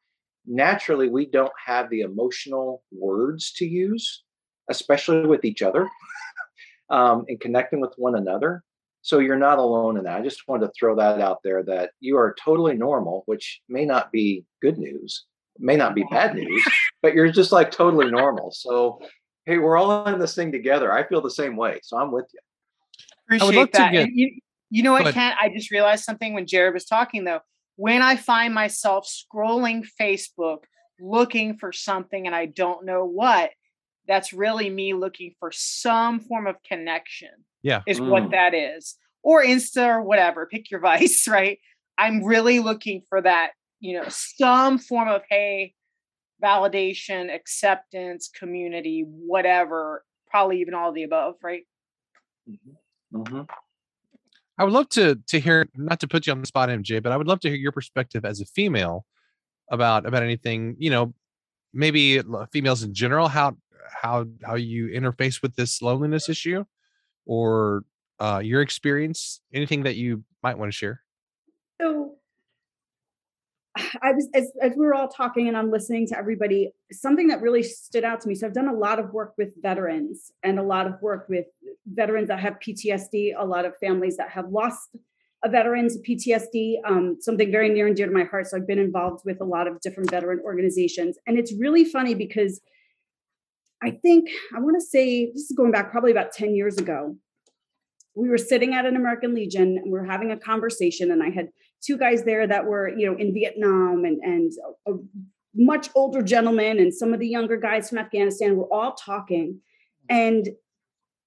naturally 0.46 1.08
we 1.08 1.26
don't 1.26 1.52
have 1.64 1.90
the 1.90 2.02
emotional 2.02 2.82
words 2.92 3.52
to 3.54 3.66
use, 3.66 4.23
especially 4.70 5.26
with 5.26 5.44
each 5.44 5.62
other, 5.62 5.88
um, 6.90 7.25
and 7.28 7.40
connecting 7.40 7.80
with 7.80 7.92
one 7.96 8.14
another. 8.14 8.62
So 9.02 9.20
you're 9.20 9.37
not 9.37 9.58
alone 9.58 9.96
in 9.96 10.04
that. 10.04 10.18
I 10.18 10.23
just 10.23 10.49
wanted 10.49 10.66
to 10.66 10.73
throw 10.78 10.96
that 10.96 11.20
out 11.20 11.38
there 11.44 11.62
that 11.64 11.90
you 12.00 12.16
are 12.16 12.35
totally 12.44 12.75
normal, 12.75 13.23
which 13.26 13.61
may 13.68 13.85
not 13.85 14.11
be 14.11 14.44
good 14.61 14.78
news, 14.78 15.26
may 15.58 15.76
not 15.76 15.94
be 15.94 16.04
bad 16.10 16.34
news, 16.36 16.64
but 17.02 17.14
you're 17.14 17.30
just 17.30 17.52
like 17.52 17.70
totally 17.70 18.10
normal. 18.10 18.50
So, 18.52 19.00
hey, 19.44 19.58
we're 19.58 19.76
all 19.76 20.06
in 20.06 20.18
this 20.18 20.34
thing 20.34 20.52
together. 20.52 20.92
I 20.92 21.06
feel 21.06 21.20
the 21.20 21.30
same 21.30 21.56
way. 21.56 21.80
So 21.82 21.96
I'm 21.96 22.10
with 22.10 22.26
you. 22.32 22.40
Appreciate 23.26 23.72
that. 23.72 23.92
Get... 23.92 24.08
You, 24.12 24.38
you, 24.70 24.82
know 24.82 24.92
what, 24.92 25.12
Kent? 25.12 25.36
I 25.40 25.49
just 25.49 25.71
realized 25.71 26.04
something 26.04 26.34
when 26.34 26.47
Jared 26.47 26.75
was 26.75 26.84
talking, 26.84 27.25
though. 27.25 27.40
When 27.76 28.02
I 28.02 28.16
find 28.16 28.54
myself 28.54 29.06
scrolling 29.06 29.86
Facebook 30.00 30.60
looking 31.00 31.58
for 31.58 31.73
something 31.73 32.26
and 32.26 32.34
I 32.34 32.47
don't 32.47 32.86
know 32.86 33.04
what, 33.04 33.50
that's 34.08 34.32
really 34.32 34.71
me 34.71 34.95
looking 34.95 35.34
for 35.38 35.50
some 35.52 36.21
form 36.21 36.47
of 36.47 36.56
connection. 36.62 37.30
Yeah. 37.62 37.82
Is 37.86 38.00
mm. 38.00 38.08
what 38.08 38.30
that 38.30 38.54
is. 38.54 38.97
Or 39.23 39.45
Insta 39.45 39.86
or 39.88 40.02
whatever. 40.02 40.47
Pick 40.47 40.71
your 40.71 40.80
vice, 40.80 41.26
right? 41.28 41.58
I'm 41.99 42.25
really 42.25 42.60
looking 42.60 43.02
for 43.08 43.21
that 43.23 43.52
you 43.80 43.99
know 43.99 44.08
some 44.08 44.78
form 44.78 45.08
of 45.08 45.23
hey 45.28 45.75
validation 46.43 47.34
acceptance 47.34 48.28
community 48.28 49.04
whatever 49.06 50.04
probably 50.28 50.60
even 50.60 50.75
all 50.75 50.91
of 50.91 50.95
the 50.95 51.04
above 51.04 51.34
right 51.43 51.62
mm-hmm. 52.49 53.19
Mm-hmm. 53.19 53.43
i 54.58 54.65
would 54.65 54.73
love 54.73 54.89
to 54.91 55.17
to 55.26 55.41
hear 55.41 55.69
not 55.75 56.00
to 56.00 56.08
put 56.08 56.26
you 56.26 56.32
on 56.32 56.41
the 56.41 56.47
spot 56.47 56.69
mj 56.69 57.02
but 57.02 57.12
i 57.12 57.17
would 57.17 57.26
love 57.26 57.41
to 57.41 57.49
hear 57.49 57.56
your 57.56 57.73
perspective 57.73 58.25
as 58.25 58.41
a 58.41 58.47
female 58.47 59.06
about 59.71 60.06
about 60.06 60.23
anything 60.23 60.76
you 60.78 60.91
know 60.91 61.15
maybe 61.73 62.23
females 62.52 62.82
in 62.82 62.95
general 62.95 63.28
how 63.28 63.56
how 64.02 64.26
how 64.45 64.54
you 64.54 64.89
interface 64.89 65.43
with 65.43 65.54
this 65.56 65.80
loneliness 65.82 66.28
issue 66.28 66.65
or 67.25 67.84
uh 68.21 68.41
your 68.43 68.60
experience 68.60 69.41
anything 69.52 69.82
that 69.84 69.97
you 69.97 70.23
might 70.43 70.58
want 70.58 70.71
to 70.71 70.76
share 70.76 71.02
so 71.80 72.16
I 74.02 74.12
was 74.12 74.28
as, 74.34 74.52
as 74.62 74.73
we 74.76 74.84
were 74.84 74.95
all 74.95 75.08
talking 75.08 75.49
and 75.49 75.56
I'm 75.56 75.71
listening 75.71 76.06
to 76.08 76.19
everybody, 76.19 76.73
something 76.93 77.28
that 77.28 77.43
really 77.43 77.62
stood 77.62 78.04
out 78.04 78.21
to 78.23 78.28
me. 78.28 78.34
So 78.34 78.47
I've 78.47 78.54
done 78.54 78.69
a 78.69 78.75
lot 78.75 78.99
of 78.99 79.12
work 79.12 79.34
with 79.36 79.50
veterans 79.60 80.32
and 80.43 80.58
a 80.58 80.62
lot 80.62 80.86
of 80.86 80.95
work 81.02 81.26
with 81.28 81.47
veterans 81.86 82.28
that 82.28 82.41
have 82.41 82.56
PTSD, 82.67 83.32
a 83.36 83.45
lot 83.45 83.65
of 83.65 83.75
families 83.78 84.17
that 84.17 84.30
have 84.30 84.49
lost 84.49 84.97
a 85.45 85.49
veteran 85.49 85.89
PTSD, 85.89 86.76
um, 86.86 87.19
something 87.21 87.52
very 87.52 87.69
near 87.69 87.86
and 87.86 87.95
dear 87.95 88.06
to 88.06 88.12
my 88.12 88.25
heart. 88.25 88.47
So 88.49 88.56
I've 88.56 88.67
been 88.67 88.78
involved 88.78 89.23
with 89.25 89.41
a 89.41 89.45
lot 89.45 89.69
of 89.69 89.80
different 89.80 90.10
veteran 90.10 90.41
organizations. 90.45 91.19
And 91.26 91.39
it's 91.39 91.52
really 91.54 91.84
funny 91.84 92.15
because 92.15 92.60
I 93.82 93.91
think 93.91 94.28
I 94.56 94.60
want 94.60 94.76
to 94.76 94.84
say 94.84 95.26
this 95.26 95.43
is 95.43 95.54
going 95.56 95.71
back 95.71 95.91
probably 95.91 96.10
about 96.10 96.32
10 96.32 96.54
years 96.54 96.78
ago. 96.78 97.17
We 98.15 98.28
were 98.30 98.39
sitting 98.39 98.75
at 98.75 98.86
an 98.86 98.97
American 98.97 99.34
Legion 99.34 99.76
and 99.76 99.93
we 99.93 99.99
are 99.99 100.04
having 100.04 100.32
a 100.32 100.39
conversation, 100.39 101.10
and 101.10 101.23
I 101.23 101.28
had 101.28 101.49
two 101.84 101.97
guys 101.97 102.25
there 102.25 102.47
that 102.47 102.67
were 102.67 102.89
you 102.89 103.06
know 103.06 103.17
in 103.17 103.32
Vietnam 103.32 104.04
and 104.04 104.19
and 104.23 104.52
a, 104.86 104.93
a 104.93 104.99
much 105.54 105.89
older 105.95 106.23
gentleman 106.23 106.78
and 106.78 106.93
some 106.93 107.15
of 107.15 107.21
the 107.21 107.28
younger 107.28 107.56
guys 107.56 107.89
from 107.89 107.99
Afghanistan 107.99 108.56
were 108.56 108.73
all 108.73 108.93
talking. 108.93 109.60
And 110.08 110.49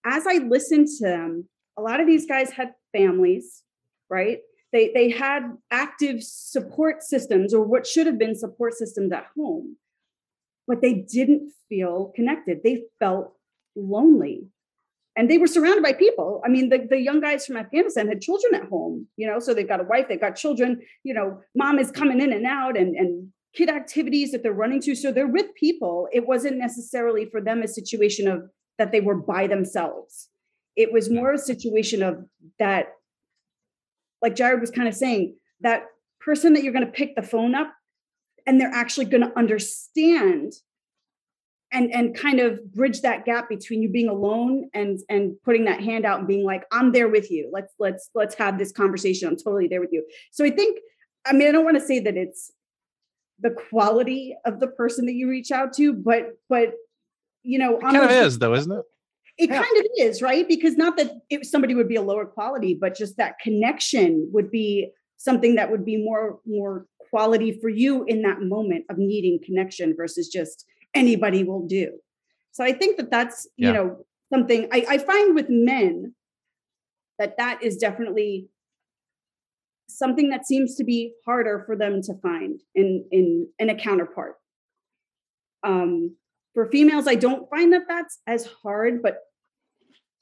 as 0.05 0.27
I 0.27 0.35
listened 0.35 0.87
to 0.99 1.05
them 1.05 1.49
a 1.77 1.81
lot 1.81 1.99
of 1.99 2.07
these 2.07 2.25
guys 2.25 2.51
had 2.51 2.73
families 2.91 3.63
right? 4.09 4.39
They 4.71 4.91
they 4.93 5.09
had 5.09 5.43
active 5.71 6.23
support 6.23 7.03
systems 7.03 7.53
or 7.53 7.63
what 7.63 7.87
should 7.87 8.07
have 8.07 8.17
been 8.17 8.35
support 8.35 8.73
systems 8.73 9.11
at 9.11 9.27
home 9.35 9.77
but 10.69 10.81
they 10.81 10.93
didn't 10.93 11.51
feel 11.67 12.13
connected. 12.15 12.61
They 12.63 12.83
felt 12.99 13.33
lonely 13.75 14.45
and 15.19 15.29
they 15.29 15.37
were 15.37 15.47
surrounded 15.47 15.83
by 15.83 15.91
people. 15.91 16.41
I 16.45 16.47
mean, 16.47 16.69
the, 16.69 16.87
the 16.89 16.97
young 16.97 17.19
guys 17.19 17.45
from 17.45 17.57
Afghanistan 17.57 18.07
had 18.07 18.21
children 18.21 18.55
at 18.55 18.69
home, 18.69 19.05
you 19.17 19.27
know, 19.27 19.37
so 19.37 19.53
they've 19.53 19.67
got 19.67 19.81
a 19.81 19.83
wife, 19.83 20.05
they've 20.07 20.17
got 20.17 20.37
children, 20.37 20.79
you 21.03 21.13
know, 21.13 21.41
mom 21.53 21.77
is 21.77 21.91
coming 21.91 22.21
in 22.21 22.31
and 22.31 22.45
out 22.45 22.77
and, 22.77 22.95
and 22.95 23.27
kid 23.53 23.69
activities 23.69 24.31
that 24.31 24.43
they're 24.43 24.53
running 24.53 24.79
to. 24.83 24.95
So 24.95 25.11
they're 25.11 25.27
with 25.27 25.53
people. 25.55 26.07
It 26.13 26.25
wasn't 26.25 26.55
necessarily 26.55 27.25
for 27.25 27.41
them 27.41 27.61
a 27.61 27.67
situation 27.67 28.29
of 28.29 28.43
that 28.77 28.93
they 28.93 29.01
were 29.01 29.17
by 29.17 29.45
themselves. 29.47 30.29
It 30.77 30.93
was 30.93 31.09
more 31.09 31.33
a 31.33 31.37
situation 31.37 32.01
of 32.01 32.23
that, 32.57 32.93
like 34.21 34.37
Jared 34.37 34.61
was 34.61 34.71
kind 34.71 34.87
of 34.87 34.95
saying, 34.95 35.35
that 35.59 35.83
person 36.21 36.53
that 36.53 36.63
you're 36.63 36.71
going 36.71 36.85
to 36.85 36.91
pick 36.93 37.17
the 37.17 37.23
phone 37.23 37.55
up 37.55 37.73
and 38.47 38.57
they're 38.57 38.71
actually 38.73 39.07
going 39.07 39.23
to 39.23 39.37
understand 39.37 40.53
and 41.71 41.93
and 41.93 42.15
kind 42.15 42.39
of 42.39 42.73
bridge 42.73 43.01
that 43.01 43.25
gap 43.25 43.49
between 43.49 43.81
you 43.81 43.89
being 43.89 44.09
alone 44.09 44.69
and 44.73 44.99
and 45.09 45.35
putting 45.43 45.65
that 45.65 45.81
hand 45.81 46.05
out 46.05 46.19
and 46.19 46.27
being 46.27 46.43
like 46.43 46.63
i'm 46.71 46.91
there 46.91 47.07
with 47.07 47.29
you. 47.31 47.49
Let's 47.51 47.73
let's 47.79 48.09
let's 48.15 48.35
have 48.35 48.57
this 48.57 48.71
conversation. 48.71 49.27
I'm 49.27 49.37
totally 49.37 49.67
there 49.67 49.81
with 49.81 49.91
you. 49.91 50.05
So 50.31 50.45
i 50.45 50.49
think 50.49 50.79
i 51.25 51.33
mean 51.33 51.47
i 51.47 51.51
don't 51.51 51.65
want 51.65 51.77
to 51.77 51.85
say 51.85 51.99
that 51.99 52.17
it's 52.17 52.51
the 53.39 53.51
quality 53.51 54.35
of 54.45 54.59
the 54.59 54.67
person 54.67 55.05
that 55.05 55.13
you 55.13 55.29
reach 55.29 55.51
out 55.51 55.73
to 55.73 55.93
but 55.93 56.37
but 56.49 56.73
you 57.43 57.57
know 57.57 57.77
it 57.77 57.81
kind 57.81 57.97
of 57.97 58.11
is 58.11 58.39
though 58.39 58.53
isn't 58.53 58.71
it? 58.71 58.85
It 59.37 59.49
yeah. 59.49 59.63
kind 59.63 59.77
of 59.77 59.85
is 59.97 60.21
right? 60.21 60.45
Because 60.45 60.75
not 60.75 60.97
that 60.97 61.13
it, 61.29 61.45
somebody 61.45 61.73
would 61.73 61.87
be 61.87 61.95
a 61.95 62.01
lower 62.01 62.25
quality 62.25 62.73
but 62.79 62.95
just 62.95 63.17
that 63.17 63.39
connection 63.39 64.29
would 64.33 64.49
be 64.49 64.91
something 65.17 65.55
that 65.55 65.69
would 65.69 65.85
be 65.85 65.97
more 65.97 66.39
more 66.45 66.87
quality 67.09 67.57
for 67.59 67.69
you 67.69 68.03
in 68.05 68.21
that 68.21 68.41
moment 68.41 68.85
of 68.89 68.97
needing 68.97 69.39
connection 69.43 69.95
versus 69.95 70.27
just 70.27 70.65
anybody 70.93 71.43
will 71.43 71.67
do. 71.67 71.91
So 72.51 72.63
I 72.63 72.73
think 72.73 72.97
that 72.97 73.11
that's, 73.11 73.47
yeah. 73.57 73.67
you 73.67 73.73
know, 73.73 74.05
something 74.33 74.67
I, 74.71 74.85
I 74.89 74.97
find 74.97 75.35
with 75.35 75.47
men 75.49 76.13
that 77.17 77.37
that 77.37 77.63
is 77.63 77.77
definitely 77.77 78.49
something 79.87 80.29
that 80.29 80.45
seems 80.45 80.75
to 80.75 80.83
be 80.83 81.13
harder 81.25 81.63
for 81.65 81.75
them 81.75 82.01
to 82.03 82.13
find 82.21 82.61
in 82.75 83.05
in 83.11 83.47
in 83.59 83.69
a 83.69 83.75
counterpart. 83.75 84.35
Um, 85.63 86.15
for 86.53 86.69
females, 86.71 87.07
I 87.07 87.15
don't 87.15 87.49
find 87.49 87.73
that 87.73 87.83
that's 87.87 88.19
as 88.25 88.47
hard, 88.63 89.01
but 89.01 89.17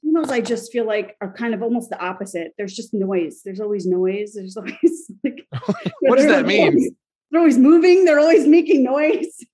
females, 0.02 0.30
I 0.30 0.40
just 0.40 0.72
feel 0.72 0.86
like 0.86 1.16
are 1.20 1.32
kind 1.32 1.54
of 1.54 1.62
almost 1.62 1.90
the 1.90 2.00
opposite. 2.00 2.52
There's 2.58 2.74
just 2.74 2.92
noise. 2.92 3.42
There's 3.44 3.60
always 3.60 3.86
noise. 3.86 4.34
There's 4.34 4.56
always 4.56 5.12
like 5.24 5.46
what 6.00 6.16
does 6.16 6.26
that 6.26 6.46
mean? 6.46 6.68
Always, 6.68 6.90
they're 7.30 7.40
always 7.40 7.58
moving. 7.58 8.04
They're 8.04 8.20
always 8.20 8.46
making 8.46 8.82
noise 8.82 9.44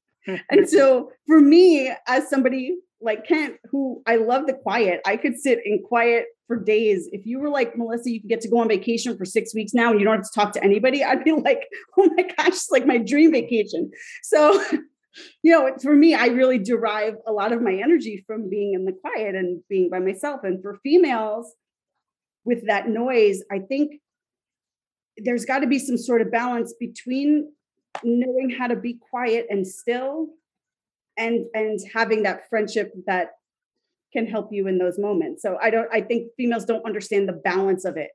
and 0.50 0.68
so 0.68 1.10
for 1.26 1.40
me, 1.40 1.92
as 2.06 2.28
somebody 2.28 2.76
like 3.00 3.26
Kent, 3.26 3.56
who 3.70 4.02
I 4.06 4.16
love 4.16 4.46
the 4.46 4.54
quiet, 4.54 5.00
I 5.06 5.16
could 5.16 5.38
sit 5.38 5.60
in 5.64 5.82
quiet 5.86 6.26
for 6.46 6.56
days. 6.56 7.08
If 7.12 7.26
you 7.26 7.38
were 7.38 7.50
like, 7.50 7.76
Melissa, 7.76 8.10
you 8.10 8.20
can 8.20 8.28
get 8.28 8.40
to 8.42 8.48
go 8.48 8.58
on 8.58 8.68
vacation 8.68 9.16
for 9.16 9.24
six 9.24 9.54
weeks 9.54 9.74
now 9.74 9.90
and 9.90 10.00
you 10.00 10.06
don't 10.06 10.16
have 10.16 10.24
to 10.24 10.30
talk 10.34 10.52
to 10.54 10.64
anybody, 10.64 11.04
I'd 11.04 11.24
be 11.24 11.32
like, 11.32 11.68
oh 11.98 12.08
my 12.16 12.22
gosh, 12.22 12.48
it's 12.48 12.70
like 12.70 12.86
my 12.86 12.98
dream 12.98 13.32
vacation. 13.32 13.90
So 14.22 14.62
you 15.42 15.52
know, 15.52 15.70
for 15.80 15.94
me, 15.94 16.14
I 16.14 16.26
really 16.26 16.58
derive 16.58 17.14
a 17.26 17.32
lot 17.32 17.52
of 17.52 17.62
my 17.62 17.74
energy 17.74 18.24
from 18.26 18.48
being 18.48 18.74
in 18.74 18.84
the 18.84 18.92
quiet 18.92 19.34
and 19.34 19.62
being 19.68 19.90
by 19.90 20.00
myself. 20.00 20.40
And 20.42 20.62
for 20.62 20.78
females, 20.82 21.52
with 22.44 22.66
that 22.66 22.88
noise, 22.88 23.42
I 23.50 23.60
think 23.60 24.00
there's 25.16 25.44
got 25.44 25.60
to 25.60 25.66
be 25.66 25.78
some 25.78 25.96
sort 25.96 26.20
of 26.20 26.30
balance 26.30 26.74
between 26.78 27.52
knowing 28.02 28.50
how 28.50 28.66
to 28.66 28.76
be 28.76 28.98
quiet 29.10 29.46
and 29.50 29.66
still 29.66 30.28
and 31.16 31.46
and 31.54 31.78
having 31.94 32.24
that 32.24 32.48
friendship 32.48 32.92
that 33.06 33.32
can 34.12 34.26
help 34.26 34.48
you 34.52 34.66
in 34.68 34.78
those 34.78 34.98
moments. 34.98 35.42
So 35.42 35.58
I 35.60 35.70
don't 35.70 35.88
I 35.92 36.00
think 36.00 36.32
females 36.36 36.64
don't 36.64 36.84
understand 36.84 37.28
the 37.28 37.32
balance 37.32 37.84
of 37.84 37.96
it. 37.96 38.10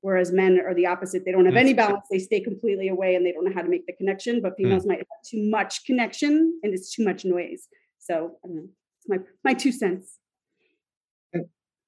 Whereas 0.00 0.32
men 0.32 0.58
are 0.58 0.74
the 0.74 0.86
opposite. 0.86 1.24
They 1.24 1.30
don't 1.30 1.46
have 1.46 1.54
any 1.54 1.74
balance. 1.74 2.06
They 2.10 2.18
stay 2.18 2.40
completely 2.40 2.88
away 2.88 3.14
and 3.14 3.24
they 3.24 3.30
don't 3.30 3.44
know 3.44 3.54
how 3.54 3.62
to 3.62 3.68
make 3.68 3.86
the 3.86 3.92
connection. 3.92 4.42
But 4.42 4.56
females 4.56 4.84
mm. 4.84 4.88
might 4.88 4.98
have 4.98 5.06
too 5.24 5.48
much 5.48 5.84
connection 5.84 6.58
and 6.64 6.74
it's 6.74 6.92
too 6.92 7.04
much 7.04 7.24
noise. 7.24 7.68
So 7.98 8.32
I 8.44 8.48
don't 8.48 8.56
know. 8.56 8.68
It's 8.98 9.08
my 9.08 9.18
my 9.44 9.54
two 9.54 9.70
cents. 9.70 10.18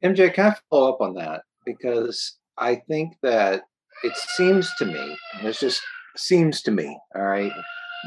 MJ, 0.04 0.32
can 0.32 0.52
I 0.52 0.56
follow 0.70 0.92
up 0.92 1.00
on 1.00 1.14
that? 1.14 1.42
Because 1.64 2.36
I 2.58 2.76
think 2.88 3.14
that 3.22 3.62
it 4.04 4.14
seems 4.36 4.70
to 4.76 4.84
me, 4.84 5.16
it 5.42 5.56
just 5.58 5.82
seems 6.16 6.62
to 6.62 6.70
me, 6.70 6.98
all 7.14 7.22
right, 7.22 7.52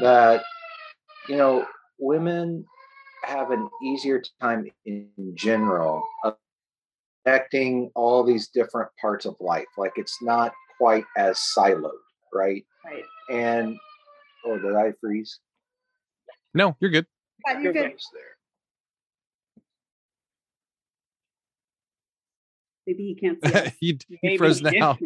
that 0.00 0.42
you 1.28 1.36
know, 1.36 1.66
women 1.98 2.64
have 3.24 3.50
an 3.50 3.68
easier 3.82 4.22
time 4.40 4.70
in 4.86 5.08
general 5.34 6.02
of 6.24 6.36
connecting 7.24 7.90
all 7.94 8.24
these 8.24 8.48
different 8.48 8.88
parts 9.00 9.26
of 9.26 9.36
life. 9.40 9.66
Like 9.76 9.92
it's 9.96 10.22
not 10.22 10.52
quite 10.78 11.04
as 11.16 11.38
siloed, 11.56 11.90
right? 12.32 12.64
Right. 12.84 13.04
And 13.30 13.76
oh, 14.46 14.58
did 14.58 14.74
I 14.74 14.92
freeze? 15.00 15.38
No, 16.54 16.76
you're 16.80 16.90
good. 16.90 17.06
Yeah, 17.46 17.60
you're 17.60 17.72
good. 17.72 17.82
There. 17.82 18.22
Maybe 22.86 23.02
he 23.02 23.14
can't 23.14 23.38
see 23.44 23.70
he, 23.80 23.98
he 24.22 24.38
froze 24.38 24.62
now. 24.62 24.96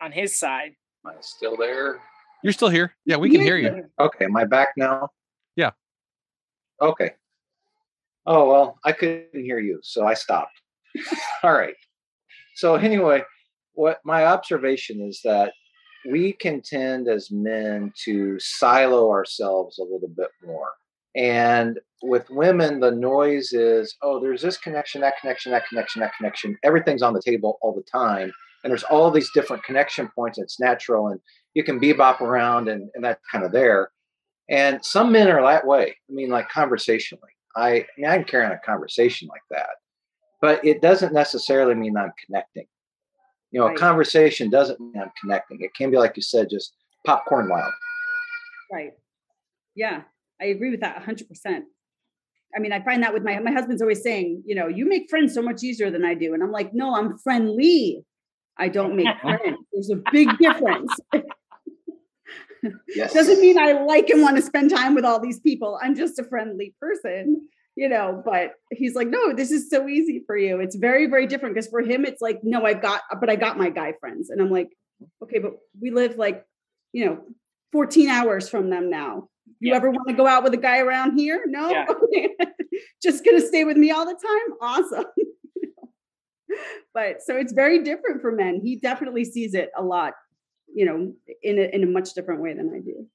On 0.00 0.12
his 0.12 0.38
side. 0.38 0.72
Am 1.04 1.12
I 1.12 1.14
still 1.20 1.56
there? 1.56 2.00
You're 2.42 2.52
still 2.52 2.68
here. 2.68 2.94
Yeah, 3.04 3.16
we 3.16 3.30
can 3.30 3.40
hear 3.40 3.56
you. 3.56 3.84
Okay, 3.98 4.24
am 4.24 4.36
I 4.36 4.44
back 4.44 4.68
now? 4.76 5.08
Yeah. 5.56 5.72
Okay. 6.80 7.12
Oh, 8.26 8.48
well, 8.48 8.78
I 8.84 8.92
couldn't 8.92 9.28
hear 9.32 9.58
you, 9.58 9.80
so 9.82 10.06
I 10.06 10.14
stopped. 10.14 10.60
All 11.42 11.52
right. 11.52 11.74
So, 12.54 12.74
anyway, 12.74 13.22
what 13.72 13.98
my 14.04 14.26
observation 14.26 15.00
is 15.00 15.20
that 15.24 15.52
we 16.08 16.32
can 16.32 16.60
tend 16.60 17.08
as 17.08 17.30
men 17.30 17.92
to 18.04 18.38
silo 18.38 19.10
ourselves 19.10 19.78
a 19.78 19.82
little 19.82 20.10
bit 20.16 20.28
more. 20.44 20.70
And 21.16 21.78
with 22.02 22.28
women, 22.30 22.80
the 22.80 22.90
noise 22.90 23.52
is, 23.52 23.96
oh, 24.02 24.20
there's 24.20 24.42
this 24.42 24.56
connection, 24.56 25.00
that 25.00 25.14
connection, 25.20 25.50
that 25.52 25.66
connection, 25.68 26.00
that 26.00 26.12
connection. 26.16 26.56
Everything's 26.62 27.02
on 27.02 27.14
the 27.14 27.22
table 27.22 27.58
all 27.60 27.74
the 27.74 27.82
time. 27.82 28.32
And 28.62 28.70
there's 28.70 28.84
all 28.84 29.10
these 29.10 29.30
different 29.32 29.64
connection 29.64 30.08
points. 30.14 30.38
It's 30.38 30.60
natural. 30.60 31.08
And 31.08 31.20
you 31.54 31.62
can 31.64 31.80
bebop 31.80 32.20
around 32.20 32.68
and, 32.68 32.88
and 32.94 33.04
that's 33.04 33.20
kind 33.30 33.44
of 33.44 33.52
there. 33.52 33.90
And 34.50 34.84
some 34.84 35.12
men 35.12 35.28
are 35.28 35.42
that 35.42 35.66
way. 35.66 35.96
I 36.08 36.12
mean, 36.12 36.30
like 36.30 36.48
conversationally. 36.48 37.30
I, 37.56 37.68
I 37.68 37.86
mean, 37.96 38.10
I 38.10 38.16
can 38.16 38.24
carry 38.24 38.46
on 38.46 38.52
a 38.52 38.58
conversation 38.58 39.28
like 39.28 39.42
that, 39.50 39.70
but 40.40 40.64
it 40.64 40.80
doesn't 40.80 41.12
necessarily 41.12 41.74
mean 41.74 41.96
I'm 41.96 42.12
connecting. 42.24 42.66
You 43.50 43.60
know, 43.60 43.66
right. 43.66 43.76
a 43.76 43.80
conversation 43.80 44.50
doesn't 44.50 44.78
mean 44.80 45.00
I'm 45.00 45.10
connecting. 45.20 45.58
It 45.60 45.74
can 45.74 45.90
be, 45.90 45.96
like 45.96 46.16
you 46.16 46.22
said, 46.22 46.48
just 46.50 46.74
popcorn 47.06 47.48
wild. 47.48 47.72
Right. 48.72 48.90
Yeah, 49.74 50.02
I 50.40 50.46
agree 50.46 50.70
with 50.70 50.80
that 50.80 51.02
100%. 51.02 51.62
I 52.56 52.60
mean, 52.60 52.72
I 52.72 52.82
find 52.82 53.02
that 53.02 53.12
with 53.12 53.22
my 53.22 53.38
my 53.40 53.52
husband's 53.52 53.82
always 53.82 54.02
saying, 54.02 54.42
you 54.46 54.54
know, 54.54 54.68
you 54.68 54.88
make 54.88 55.10
friends 55.10 55.34
so 55.34 55.42
much 55.42 55.62
easier 55.62 55.90
than 55.90 56.04
I 56.04 56.14
do, 56.14 56.32
and 56.34 56.42
I'm 56.42 56.50
like, 56.50 56.72
no, 56.72 56.94
I'm 56.94 57.18
friendly. 57.18 58.04
I 58.58 58.68
don't 58.68 58.96
make 58.96 59.06
friends. 59.22 59.58
There's 59.72 59.90
a 59.90 60.02
big 60.12 60.36
difference. 60.38 60.92
yes. 62.88 63.12
Doesn't 63.12 63.40
mean 63.40 63.58
I 63.58 63.72
like 63.72 64.10
and 64.10 64.22
want 64.22 64.36
to 64.36 64.42
spend 64.42 64.70
time 64.70 64.94
with 64.94 65.04
all 65.04 65.20
these 65.20 65.40
people. 65.40 65.78
I'm 65.82 65.94
just 65.94 66.18
a 66.18 66.24
friendly 66.24 66.74
person, 66.80 67.48
you 67.76 67.88
know. 67.88 68.22
But 68.24 68.52
he's 68.70 68.94
like, 68.94 69.08
no, 69.08 69.32
this 69.32 69.50
is 69.50 69.70
so 69.70 69.88
easy 69.88 70.22
for 70.26 70.36
you. 70.36 70.60
It's 70.60 70.76
very, 70.76 71.06
very 71.06 71.26
different 71.26 71.54
because 71.54 71.68
for 71.68 71.80
him, 71.80 72.04
it's 72.04 72.20
like, 72.20 72.40
no, 72.42 72.64
I've 72.64 72.82
got, 72.82 73.02
but 73.20 73.30
I 73.30 73.36
got 73.36 73.58
my 73.58 73.70
guy 73.70 73.94
friends, 74.00 74.30
and 74.30 74.40
I'm 74.40 74.50
like, 74.50 74.70
okay, 75.22 75.38
but 75.38 75.52
we 75.80 75.90
live 75.90 76.16
like, 76.16 76.44
you 76.92 77.06
know, 77.06 77.20
14 77.72 78.08
hours 78.08 78.48
from 78.48 78.70
them 78.70 78.90
now. 78.90 79.28
You 79.60 79.70
yeah. 79.70 79.76
ever 79.76 79.90
want 79.90 80.08
to 80.08 80.14
go 80.14 80.26
out 80.26 80.44
with 80.44 80.54
a 80.54 80.58
guy 80.58 80.78
around 80.78 81.18
here? 81.18 81.44
No, 81.46 81.70
yeah. 81.70 81.86
just 83.02 83.24
gonna 83.24 83.40
stay 83.40 83.64
with 83.64 83.76
me 83.76 83.90
all 83.90 84.04
the 84.04 84.12
time. 84.12 84.56
Awesome. 84.60 85.04
but 86.94 87.22
so 87.24 87.36
it's 87.36 87.52
very 87.52 87.82
different 87.82 88.20
for 88.20 88.32
men. 88.32 88.60
He 88.62 88.76
definitely 88.76 89.24
sees 89.24 89.54
it 89.54 89.70
a 89.76 89.82
lot 89.82 90.14
you 90.74 90.84
know, 90.84 91.12
in 91.42 91.58
a, 91.58 91.74
in 91.74 91.82
a 91.82 91.86
much 91.86 92.14
different 92.14 92.40
way 92.40 92.54
than 92.54 92.70
I 92.74 92.80
do. 92.80 93.06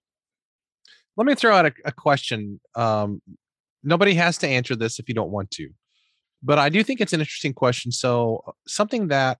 Let 1.15 1.27
me 1.27 1.35
throw 1.35 1.55
out 1.55 1.65
a, 1.65 1.73
a 1.85 1.91
question. 1.91 2.59
Um, 2.75 3.21
nobody 3.83 4.15
has 4.15 4.37
to 4.39 4.47
answer 4.47 4.75
this 4.75 4.99
if 4.99 5.07
you 5.07 5.15
don't 5.15 5.31
want 5.31 5.51
to, 5.51 5.69
but 6.41 6.57
I 6.57 6.69
do 6.69 6.83
think 6.83 7.01
it's 7.01 7.13
an 7.13 7.19
interesting 7.19 7.53
question. 7.53 7.91
So, 7.91 8.43
uh, 8.47 8.51
something 8.67 9.09
that 9.09 9.37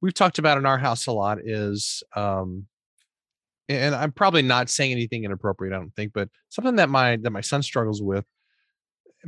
we've 0.00 0.14
talked 0.14 0.38
about 0.38 0.58
in 0.58 0.66
our 0.66 0.78
house 0.78 1.06
a 1.06 1.12
lot 1.12 1.38
is, 1.42 2.02
um, 2.16 2.66
and 3.68 3.94
I'm 3.94 4.12
probably 4.12 4.42
not 4.42 4.70
saying 4.70 4.92
anything 4.92 5.24
inappropriate, 5.24 5.74
I 5.74 5.78
don't 5.78 5.94
think, 5.94 6.12
but 6.12 6.28
something 6.48 6.76
that 6.76 6.88
my 6.88 7.16
that 7.16 7.30
my 7.30 7.42
son 7.42 7.62
struggles 7.62 8.02
with. 8.02 8.24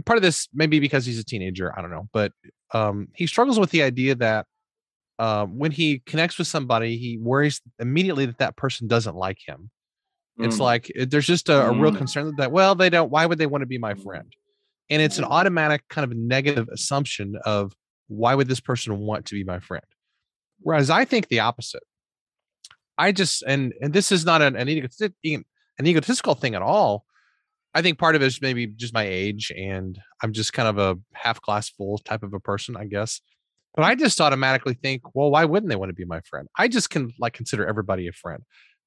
Part 0.04 0.16
of 0.16 0.22
this 0.22 0.48
maybe 0.54 0.78
because 0.78 1.04
he's 1.04 1.18
a 1.18 1.24
teenager, 1.24 1.76
I 1.76 1.82
don't 1.82 1.90
know, 1.90 2.08
but 2.12 2.32
um, 2.72 3.08
he 3.14 3.26
struggles 3.26 3.58
with 3.58 3.70
the 3.70 3.82
idea 3.82 4.14
that 4.16 4.46
uh, 5.18 5.46
when 5.46 5.70
he 5.70 5.98
connects 6.06 6.38
with 6.38 6.46
somebody, 6.46 6.96
he 6.96 7.18
worries 7.18 7.60
immediately 7.78 8.26
that 8.26 8.38
that 8.38 8.56
person 8.56 8.88
doesn't 8.88 9.16
like 9.16 9.38
him. 9.44 9.70
Mm. 10.38 10.46
It's 10.46 10.58
like 10.58 10.90
eh, 10.96 11.06
there's 11.08 11.26
just 11.26 11.48
a, 11.48 11.52
mm. 11.52 11.76
a, 11.76 11.80
real 11.80 11.92
mm. 11.92 11.98
concern 11.98 12.34
that, 12.38 12.52
well, 12.52 12.74
they 12.74 12.88
don't, 12.88 13.10
why 13.10 13.26
would 13.26 13.38
they 13.38 13.46
want 13.46 13.62
to 13.62 13.66
be 13.66 13.78
my 13.78 13.94
mm. 13.94 14.02
friend? 14.02 14.32
And 14.88 15.02
it's 15.02 15.18
an 15.18 15.24
automatic 15.24 15.82
kind 15.88 16.10
of 16.10 16.16
negative 16.16 16.68
assumption 16.68 17.36
of 17.44 17.74
why 18.08 18.34
would 18.34 18.48
this 18.48 18.60
person 18.60 18.98
want 18.98 19.26
to 19.26 19.34
be 19.34 19.44
my 19.44 19.60
friend? 19.60 19.84
Whereas 20.60 20.90
I 20.90 21.04
think 21.04 21.28
the 21.28 21.40
opposite. 21.40 21.82
I 22.98 23.12
just, 23.12 23.42
and 23.46 23.72
and 23.80 23.92
this 23.94 24.12
is 24.12 24.26
not 24.26 24.42
an, 24.42 24.56
an, 24.56 24.68
an 24.68 25.86
egotistical 25.86 26.34
thing 26.34 26.54
at 26.54 26.60
all. 26.60 27.04
I 27.74 27.82
think 27.82 27.98
part 27.98 28.16
of 28.16 28.22
it 28.22 28.26
is 28.26 28.42
maybe 28.42 28.66
just 28.66 28.94
my 28.94 29.04
age, 29.04 29.52
and 29.56 29.98
I'm 30.22 30.32
just 30.32 30.52
kind 30.52 30.68
of 30.68 30.78
a 30.78 30.98
half 31.14 31.40
glass 31.40 31.68
full 31.68 31.98
type 31.98 32.22
of 32.22 32.34
a 32.34 32.40
person, 32.40 32.76
I 32.76 32.84
guess. 32.84 33.20
But 33.74 33.84
I 33.84 33.94
just 33.94 34.20
automatically 34.20 34.74
think, 34.74 35.02
well, 35.14 35.30
why 35.30 35.44
wouldn't 35.44 35.70
they 35.70 35.76
want 35.76 35.90
to 35.90 35.94
be 35.94 36.04
my 36.04 36.20
friend? 36.22 36.48
I 36.58 36.66
just 36.66 36.90
can 36.90 37.12
like 37.20 37.32
consider 37.32 37.66
everybody 37.66 38.08
a 38.08 38.12
friend. 38.12 38.42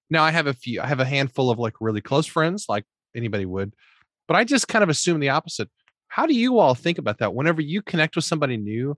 Now 0.09 0.23
I 0.23 0.31
have 0.31 0.47
a 0.47 0.53
few, 0.53 0.81
I 0.81 0.87
have 0.87 0.99
a 0.99 1.05
handful 1.05 1.49
of 1.49 1.57
like 1.57 1.75
really 1.79 2.01
close 2.01 2.25
friends, 2.25 2.65
like 2.67 2.83
anybody 3.15 3.45
would, 3.45 3.73
but 4.27 4.35
I 4.35 4.43
just 4.43 4.67
kind 4.67 4.83
of 4.83 4.89
assume 4.89 5.21
the 5.21 5.29
opposite. 5.29 5.69
How 6.09 6.25
do 6.25 6.35
you 6.35 6.59
all 6.59 6.75
think 6.75 6.97
about 6.97 7.19
that? 7.19 7.33
Whenever 7.33 7.61
you 7.61 7.81
connect 7.81 8.15
with 8.15 8.25
somebody 8.25 8.57
new, 8.57 8.97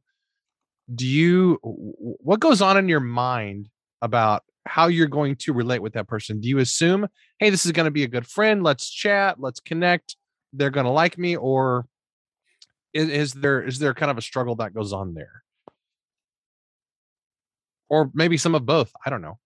do 0.94 1.06
you, 1.06 1.60
what 1.62 2.40
goes 2.40 2.62
on 2.62 2.78
in 2.78 2.90
your 2.90 3.00
mind 3.00 3.70
about 4.02 4.44
how 4.66 4.88
you're 4.88 5.08
going 5.08 5.36
to 5.36 5.54
relate 5.54 5.82
with 5.82 5.94
that 5.94 6.08
person? 6.08 6.42
Do 6.42 6.48
you 6.48 6.60
assume, 6.60 7.08
hey, 7.40 7.50
this 7.50 7.66
is 7.66 7.72
going 7.72 7.86
to 7.86 7.92
be 7.92 8.04
a 8.04 8.08
good 8.08 8.28
friend? 8.28 8.64
Let's 8.64 8.90
chat, 8.90 9.40
let's 9.40 9.60
connect. 9.60 10.16
They're 10.54 10.70
going 10.70 10.86
to 10.86 10.92
like 10.92 11.18
me, 11.18 11.36
or 11.36 11.86
is, 12.94 13.10
is 13.10 13.34
there 13.34 13.62
is 13.62 13.80
there 13.80 13.94
kind 13.94 14.10
of 14.10 14.18
a 14.18 14.22
struggle 14.22 14.56
that 14.56 14.74
goes 14.74 14.94
on 14.94 15.14
there? 15.14 15.44
or 17.90 18.12
maybe 18.14 18.38
some 18.38 18.56
of 18.56 18.66
both. 18.66 18.92
I 19.06 19.10
don't 19.10 19.22
know. 19.22 19.38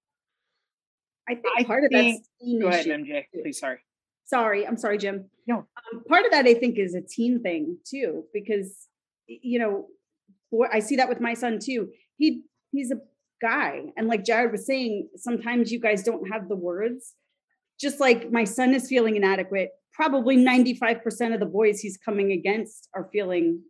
I 1.28 1.36
think 1.36 1.46
I 1.58 1.64
part 1.64 1.84
think, 1.92 2.18
of 2.18 2.24
that. 2.42 2.62
Go 2.62 2.68
ahead, 2.68 2.86
MJ. 2.88 3.24
Please, 3.44 3.60
sorry. 3.60 3.80
Sorry, 4.26 4.66
I'm 4.66 4.78
sorry, 4.78 4.98
Jim. 4.98 5.30
No. 5.48 5.58
Um, 5.58 6.04
part 6.08 6.26
of 6.26 6.32
that 6.32 6.46
I 6.46 6.54
think 6.54 6.78
is 6.78 6.96
a 6.96 7.02
teen 7.02 7.42
thing 7.42 7.78
too, 7.86 8.24
because 8.34 8.88
you 9.28 9.60
know, 9.60 9.88
I 10.72 10.80
see 10.80 10.96
that 10.96 11.10
with 11.10 11.20
my 11.20 11.34
son 11.34 11.60
too. 11.64 11.90
He 12.18 12.44
he's 12.72 12.92
a 12.92 12.98
guy, 13.42 13.86
and 13.98 14.08
like 14.08 14.26
Jared 14.26 14.52
was 14.52 14.66
saying, 14.66 15.10
sometimes 15.16 15.72
you 15.72 15.80
guys 15.80 16.04
don't 16.04 16.32
have 16.32 16.50
the 16.50 16.56
words. 16.56 17.14
Just 17.80 18.00
like 18.00 18.32
my 18.32 18.44
son 18.44 18.74
is 18.74 18.88
feeling 18.88 19.16
inadequate, 19.16 19.70
probably 19.94 20.38
95% 20.38 21.34
of 21.34 21.40
the 21.40 21.46
boys 21.46 21.80
he's 21.80 21.98
coming 21.98 22.32
against 22.32 22.90
are 22.94 23.10
feeling 23.12 23.62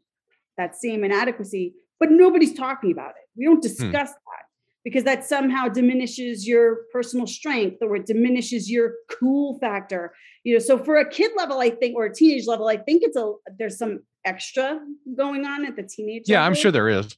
that 0.58 0.76
same 0.76 1.04
inadequacy, 1.04 1.74
but 2.00 2.12
nobody's 2.12 2.54
talking 2.54 2.92
about 2.92 3.12
it. 3.12 3.30
We 3.38 3.46
don't 3.46 3.56
hmm. 3.56 3.62
discuss 3.62 4.10
hmm. 4.10 4.14
that 4.14 4.46
because 4.84 5.04
that 5.04 5.26
somehow 5.26 5.68
diminishes 5.68 6.48
your 6.48 6.80
personal 6.92 7.28
strength 7.28 7.78
or 7.82 7.96
it 7.96 8.06
diminishes 8.06 8.70
your 8.70 8.94
cool 9.10 9.60
factor 9.60 10.14
you 10.44 10.54
know 10.54 10.60
so 10.60 10.78
for 10.78 10.98
a 10.98 11.10
kid 11.10 11.32
level 11.38 11.60
i 11.60 11.70
think 11.70 11.96
or 11.96 12.06
a 12.06 12.14
teenage 12.14 12.48
level 12.48 12.68
i 12.68 12.78
think 12.78 13.04
it's 13.04 13.18
a 13.18 13.34
there's 13.58 13.78
some 13.78 14.00
extra 14.26 14.80
going 15.18 15.46
on 15.46 15.66
at 15.66 15.76
the 15.76 15.84
teenage 15.84 16.24
yeah 16.28 16.40
level. 16.40 16.48
i'm 16.48 16.56
sure 16.56 16.72
there 16.72 16.90
is 16.90 17.18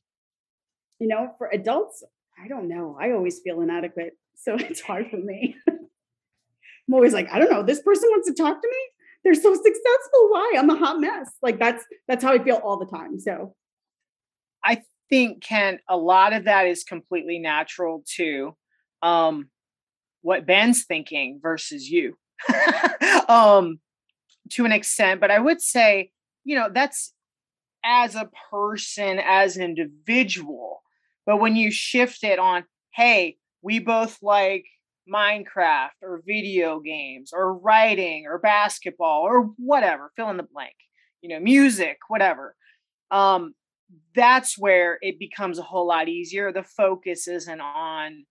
you 0.99 1.07
know 1.07 1.33
for 1.37 1.49
adults 1.53 2.03
i 2.43 2.47
don't 2.47 2.67
know 2.67 2.97
i 2.99 3.11
always 3.11 3.39
feel 3.39 3.61
inadequate 3.61 4.13
so 4.35 4.55
it's 4.59 4.81
hard 4.81 5.07
for 5.09 5.17
me 5.17 5.55
i'm 5.67 6.93
always 6.93 7.13
like 7.13 7.29
i 7.31 7.39
don't 7.39 7.51
know 7.51 7.63
this 7.63 7.81
person 7.81 8.09
wants 8.11 8.27
to 8.27 8.33
talk 8.33 8.61
to 8.61 8.67
me 8.69 8.77
they're 9.23 9.33
so 9.35 9.53
successful. 9.53 10.29
Why? 10.29 10.55
I'm 10.57 10.69
a 10.69 10.77
hot 10.77 10.99
mess. 10.99 11.31
Like 11.41 11.59
that's 11.59 11.83
that's 12.07 12.23
how 12.23 12.33
I 12.33 12.43
feel 12.43 12.55
all 12.55 12.77
the 12.77 12.85
time. 12.85 13.19
So 13.19 13.55
I 14.63 14.81
think 15.09 15.43
Kent, 15.43 15.81
a 15.87 15.97
lot 15.97 16.33
of 16.33 16.45
that 16.45 16.67
is 16.67 16.83
completely 16.83 17.39
natural 17.39 18.03
too. 18.07 18.55
Um, 19.01 19.49
what 20.21 20.45
Ben's 20.45 20.85
thinking 20.85 21.39
versus 21.41 21.89
you. 21.89 22.17
um, 23.27 23.79
to 24.51 24.65
an 24.65 24.71
extent, 24.71 25.21
but 25.21 25.31
I 25.31 25.39
would 25.39 25.61
say, 25.61 26.11
you 26.43 26.55
know, 26.55 26.69
that's 26.73 27.13
as 27.83 28.15
a 28.15 28.29
person, 28.49 29.19
as 29.19 29.55
an 29.55 29.63
individual. 29.63 30.81
But 31.31 31.39
when 31.39 31.55
you 31.55 31.71
shift 31.71 32.25
it 32.25 32.39
on, 32.39 32.65
hey, 32.93 33.37
we 33.61 33.79
both 33.79 34.17
like 34.21 34.65
Minecraft 35.09 35.91
or 36.01 36.21
video 36.27 36.81
games 36.81 37.31
or 37.31 37.53
writing 37.53 38.25
or 38.27 38.37
basketball 38.37 39.21
or 39.21 39.43
whatever, 39.55 40.11
fill 40.17 40.29
in 40.29 40.35
the 40.35 40.43
blank, 40.43 40.75
you 41.21 41.29
know, 41.29 41.39
music, 41.39 41.99
whatever. 42.09 42.53
Um, 43.11 43.53
that's 44.13 44.57
where 44.57 44.97
it 45.01 45.19
becomes 45.19 45.57
a 45.57 45.61
whole 45.61 45.87
lot 45.87 46.09
easier. 46.09 46.51
The 46.51 46.63
focus 46.63 47.29
isn't 47.29 47.61
on 47.61 48.25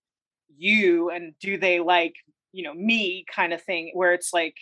you 0.55 1.09
and 1.09 1.33
do 1.41 1.57
they 1.57 1.79
like, 1.79 2.13
you 2.53 2.63
know, 2.63 2.75
me 2.75 3.25
kind 3.35 3.51
of 3.51 3.63
thing, 3.63 3.89
where 3.95 4.13
it's 4.13 4.31
like, 4.31 4.57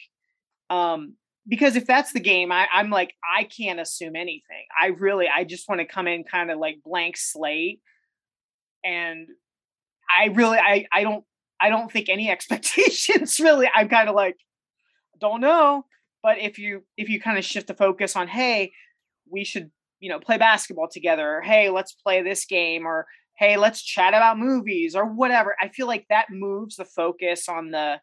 um, 0.69 1.15
because 1.45 1.75
if 1.75 1.86
that's 1.86 2.13
the 2.13 2.21
game, 2.21 2.54
I, 2.54 2.67
I'm 2.71 2.89
like, 2.89 3.13
I 3.38 3.43
can't 3.43 3.82
assume 3.82 4.15
anything. 4.15 4.63
I 4.82 4.91
really, 4.97 5.28
I 5.28 5.43
just 5.43 5.67
want 5.67 5.82
to 5.82 5.86
come 5.86 6.08
in 6.08 6.23
kind 6.23 6.49
of 6.49 6.58
like 6.58 6.78
blank 6.86 7.17
slate. 7.17 7.82
And 8.83 9.27
I 10.09 10.27
really, 10.27 10.57
I, 10.57 10.85
I 10.91 11.03
don't, 11.03 11.23
I 11.59 11.69
don't 11.69 11.91
think 11.91 12.09
any 12.09 12.29
expectations 12.31 13.39
really. 13.39 13.69
I'm 13.73 13.89
kind 13.89 14.09
of 14.09 14.15
like, 14.15 14.37
don't 15.19 15.41
know. 15.41 15.85
But 16.21 16.39
if 16.39 16.57
you, 16.59 16.83
if 16.97 17.09
you 17.09 17.21
kind 17.21 17.37
of 17.37 17.45
shift 17.45 17.67
the 17.67 17.73
focus 17.73 18.15
on, 18.15 18.27
hey, 18.27 18.73
we 19.29 19.43
should, 19.43 19.71
you 19.99 20.09
know, 20.09 20.19
play 20.19 20.37
basketball 20.37 20.89
together, 20.89 21.37
or 21.37 21.41
hey, 21.41 21.69
let's 21.69 21.93
play 21.93 22.21
this 22.21 22.45
game, 22.45 22.85
or 22.85 23.05
hey, 23.37 23.55
let's 23.55 23.81
chat 23.81 24.13
about 24.13 24.37
movies 24.37 24.95
or 24.95 25.05
whatever. 25.05 25.55
I 25.61 25.69
feel 25.69 25.87
like 25.87 26.05
that 26.09 26.27
moves 26.29 26.75
the 26.75 26.85
focus 26.85 27.47
on 27.47 27.71
the, 27.71 28.01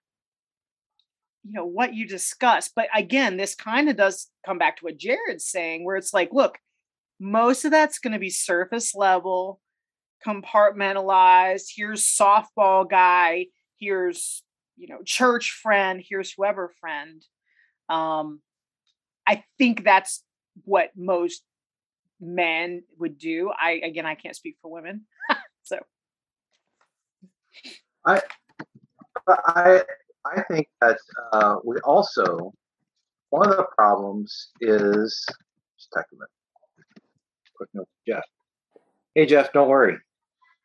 you 1.46 1.52
know 1.52 1.64
what 1.64 1.94
you 1.94 2.06
discuss 2.06 2.68
but 2.74 2.88
again 2.94 3.36
this 3.36 3.54
kind 3.54 3.88
of 3.88 3.96
does 3.96 4.28
come 4.44 4.58
back 4.58 4.76
to 4.76 4.84
what 4.84 4.98
jared's 4.98 5.44
saying 5.44 5.84
where 5.84 5.96
it's 5.96 6.12
like 6.12 6.30
look 6.32 6.58
most 7.20 7.64
of 7.64 7.70
that's 7.70 7.98
going 7.98 8.12
to 8.12 8.18
be 8.18 8.30
surface 8.30 8.94
level 8.94 9.60
compartmentalized 10.24 11.66
here's 11.74 12.04
softball 12.04 12.88
guy 12.88 13.46
here's 13.78 14.42
you 14.76 14.88
know 14.88 14.98
church 15.04 15.52
friend 15.62 16.02
here's 16.06 16.32
whoever 16.32 16.72
friend 16.80 17.24
um 17.88 18.40
i 19.26 19.44
think 19.58 19.84
that's 19.84 20.22
what 20.64 20.90
most 20.96 21.42
men 22.20 22.82
would 22.98 23.18
do 23.18 23.50
i 23.60 23.80
again 23.84 24.06
i 24.06 24.14
can't 24.14 24.36
speak 24.36 24.56
for 24.62 24.70
women 24.70 25.02
so 25.62 25.78
i 28.04 28.20
i 29.28 29.82
I 30.34 30.42
think 30.42 30.68
that 30.80 30.98
uh, 31.32 31.56
we 31.64 31.76
also 31.84 32.52
one 33.30 33.48
of 33.50 33.56
the 33.56 33.66
problems 33.76 34.50
is 34.60 35.26
just 35.78 35.94
a 35.94 36.02
minute. 36.12 36.28
Quick 37.56 37.68
note, 37.74 37.88
Jeff. 38.06 38.24
Hey 39.14 39.26
Jeff, 39.26 39.52
don't 39.52 39.68
worry. 39.68 39.98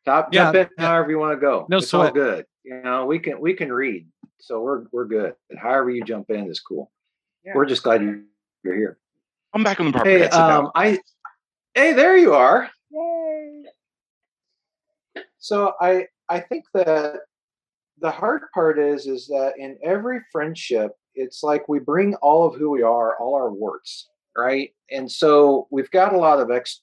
Top 0.04 0.32
yeah, 0.32 0.44
jump 0.44 0.56
in 0.56 0.68
yeah. 0.78 0.86
however 0.86 1.10
you 1.10 1.18
want 1.18 1.36
to 1.36 1.40
go. 1.40 1.66
No 1.68 1.78
it's 1.78 1.88
sweat. 1.88 2.06
all 2.06 2.12
good. 2.12 2.44
You 2.64 2.82
know, 2.82 3.06
we 3.06 3.18
can 3.18 3.40
we 3.40 3.54
can 3.54 3.72
read, 3.72 4.06
so 4.38 4.60
we're 4.60 4.84
we're 4.92 5.06
good. 5.06 5.34
And 5.50 5.58
however 5.58 5.90
you 5.90 6.04
jump 6.04 6.30
in 6.30 6.48
is 6.48 6.60
cool. 6.60 6.90
Yeah. 7.44 7.52
We're 7.54 7.66
just 7.66 7.82
glad 7.82 8.02
you're 8.02 8.74
here. 8.74 8.98
I'm 9.52 9.64
back 9.64 9.80
on 9.80 9.86
the 9.86 9.92
property. 9.92 10.18
Hey, 10.18 10.28
um, 10.28 10.70
I 10.74 10.98
hey, 11.74 11.92
there 11.92 12.16
you 12.16 12.34
are. 12.34 12.70
Yay. 12.90 13.64
So 15.38 15.74
I 15.80 16.06
I 16.28 16.40
think 16.40 16.64
that 16.74 17.20
the 18.02 18.10
hard 18.10 18.42
part 18.52 18.78
is 18.78 19.06
is 19.06 19.26
that 19.28 19.54
in 19.58 19.78
every 19.82 20.20
friendship 20.30 20.92
it's 21.14 21.42
like 21.42 21.68
we 21.68 21.78
bring 21.78 22.14
all 22.16 22.46
of 22.46 22.54
who 22.56 22.70
we 22.70 22.82
are 22.82 23.16
all 23.18 23.34
our 23.34 23.50
warts 23.50 24.08
right 24.36 24.74
and 24.90 25.10
so 25.10 25.68
we've 25.70 25.90
got 25.90 26.14
a 26.14 26.18
lot 26.18 26.40
of 26.40 26.50
ex 26.50 26.80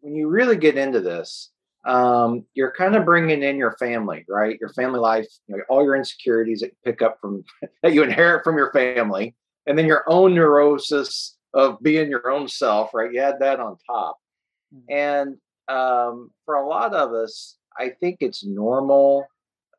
when 0.00 0.14
you 0.14 0.28
really 0.28 0.56
get 0.56 0.78
into 0.78 1.00
this 1.00 1.50
um, 1.86 2.44
you're 2.54 2.72
kind 2.72 2.94
of 2.94 3.04
bringing 3.04 3.42
in 3.42 3.56
your 3.56 3.76
family 3.78 4.24
right 4.28 4.58
your 4.60 4.70
family 4.70 5.00
life 5.00 5.26
you 5.46 5.56
know, 5.56 5.62
all 5.68 5.84
your 5.84 5.96
insecurities 5.96 6.60
that 6.60 6.68
you 6.68 6.76
pick 6.84 7.02
up 7.02 7.18
from 7.20 7.44
that 7.82 7.92
you 7.92 8.02
inherit 8.02 8.44
from 8.44 8.56
your 8.56 8.72
family 8.72 9.34
and 9.66 9.78
then 9.78 9.86
your 9.86 10.04
own 10.06 10.34
neurosis 10.34 11.36
of 11.54 11.80
being 11.82 12.08
your 12.08 12.30
own 12.30 12.46
self 12.48 12.92
right 12.94 13.12
you 13.12 13.20
add 13.20 13.36
that 13.40 13.60
on 13.60 13.76
top 13.86 14.18
mm-hmm. 14.74 14.92
and 14.94 15.36
um, 15.68 16.30
for 16.44 16.56
a 16.56 16.68
lot 16.68 16.94
of 16.94 17.12
us 17.12 17.56
i 17.78 17.90
think 18.00 18.18
it's 18.20 18.44
normal 18.44 19.26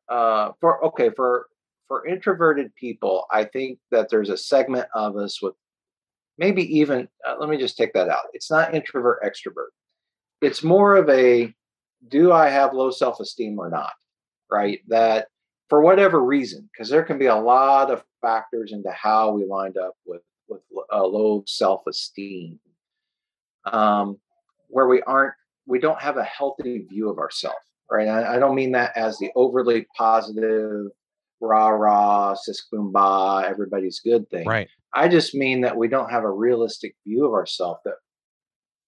uh, 0.09 0.51
for 0.59 0.83
okay 0.85 1.09
for 1.15 1.47
for 1.91 2.07
introverted 2.07 2.73
people, 2.75 3.25
I 3.31 3.43
think 3.43 3.77
that 3.91 4.07
there's 4.09 4.29
a 4.29 4.37
segment 4.37 4.87
of 4.95 5.17
us 5.17 5.41
with 5.41 5.55
maybe 6.37 6.63
even 6.79 7.09
uh, 7.27 7.35
let 7.37 7.49
me 7.49 7.57
just 7.57 7.75
take 7.75 7.91
that 7.95 8.07
out. 8.07 8.27
It's 8.31 8.49
not 8.49 8.73
introvert 8.73 9.21
extrovert. 9.21 9.71
It's 10.39 10.63
more 10.63 10.95
of 10.95 11.09
a 11.09 11.53
do 12.07 12.31
I 12.31 12.49
have 12.49 12.73
low 12.73 12.91
self 12.91 13.19
esteem 13.19 13.59
or 13.59 13.69
not? 13.69 13.93
Right? 14.51 14.79
That 14.87 15.27
for 15.69 15.81
whatever 15.81 16.23
reason, 16.23 16.69
because 16.71 16.89
there 16.89 17.03
can 17.03 17.17
be 17.17 17.27
a 17.27 17.35
lot 17.35 17.91
of 17.91 18.03
factors 18.21 18.71
into 18.71 18.91
how 18.91 19.31
we 19.31 19.45
wind 19.45 19.77
up 19.77 19.93
with 20.05 20.21
with 20.47 20.61
a 20.91 21.01
low 21.01 21.43
self 21.47 21.81
esteem, 21.87 22.59
um, 23.65 24.17
where 24.67 24.87
we 24.87 25.01
aren't 25.03 25.33
we 25.65 25.79
don't 25.79 26.01
have 26.01 26.17
a 26.17 26.23
healthy 26.23 26.79
view 26.89 27.09
of 27.09 27.17
ourselves 27.17 27.65
right? 27.91 28.07
I, 28.07 28.35
I 28.35 28.39
don't 28.39 28.55
mean 28.55 28.71
that 28.71 28.95
as 28.95 29.19
the 29.19 29.29
overly 29.35 29.85
positive, 29.95 30.87
rah 31.41 31.67
rah, 31.67 32.33
sis 32.33 32.65
boom 32.71 32.93
everybody's 33.45 33.99
good 33.99 34.27
thing. 34.29 34.47
Right. 34.47 34.69
I 34.93 35.07
just 35.07 35.35
mean 35.35 35.61
that 35.61 35.77
we 35.77 35.87
don't 35.87 36.09
have 36.09 36.23
a 36.23 36.31
realistic 36.31 36.95
view 37.05 37.25
of 37.25 37.33
ourselves, 37.33 37.81
that 37.85 37.95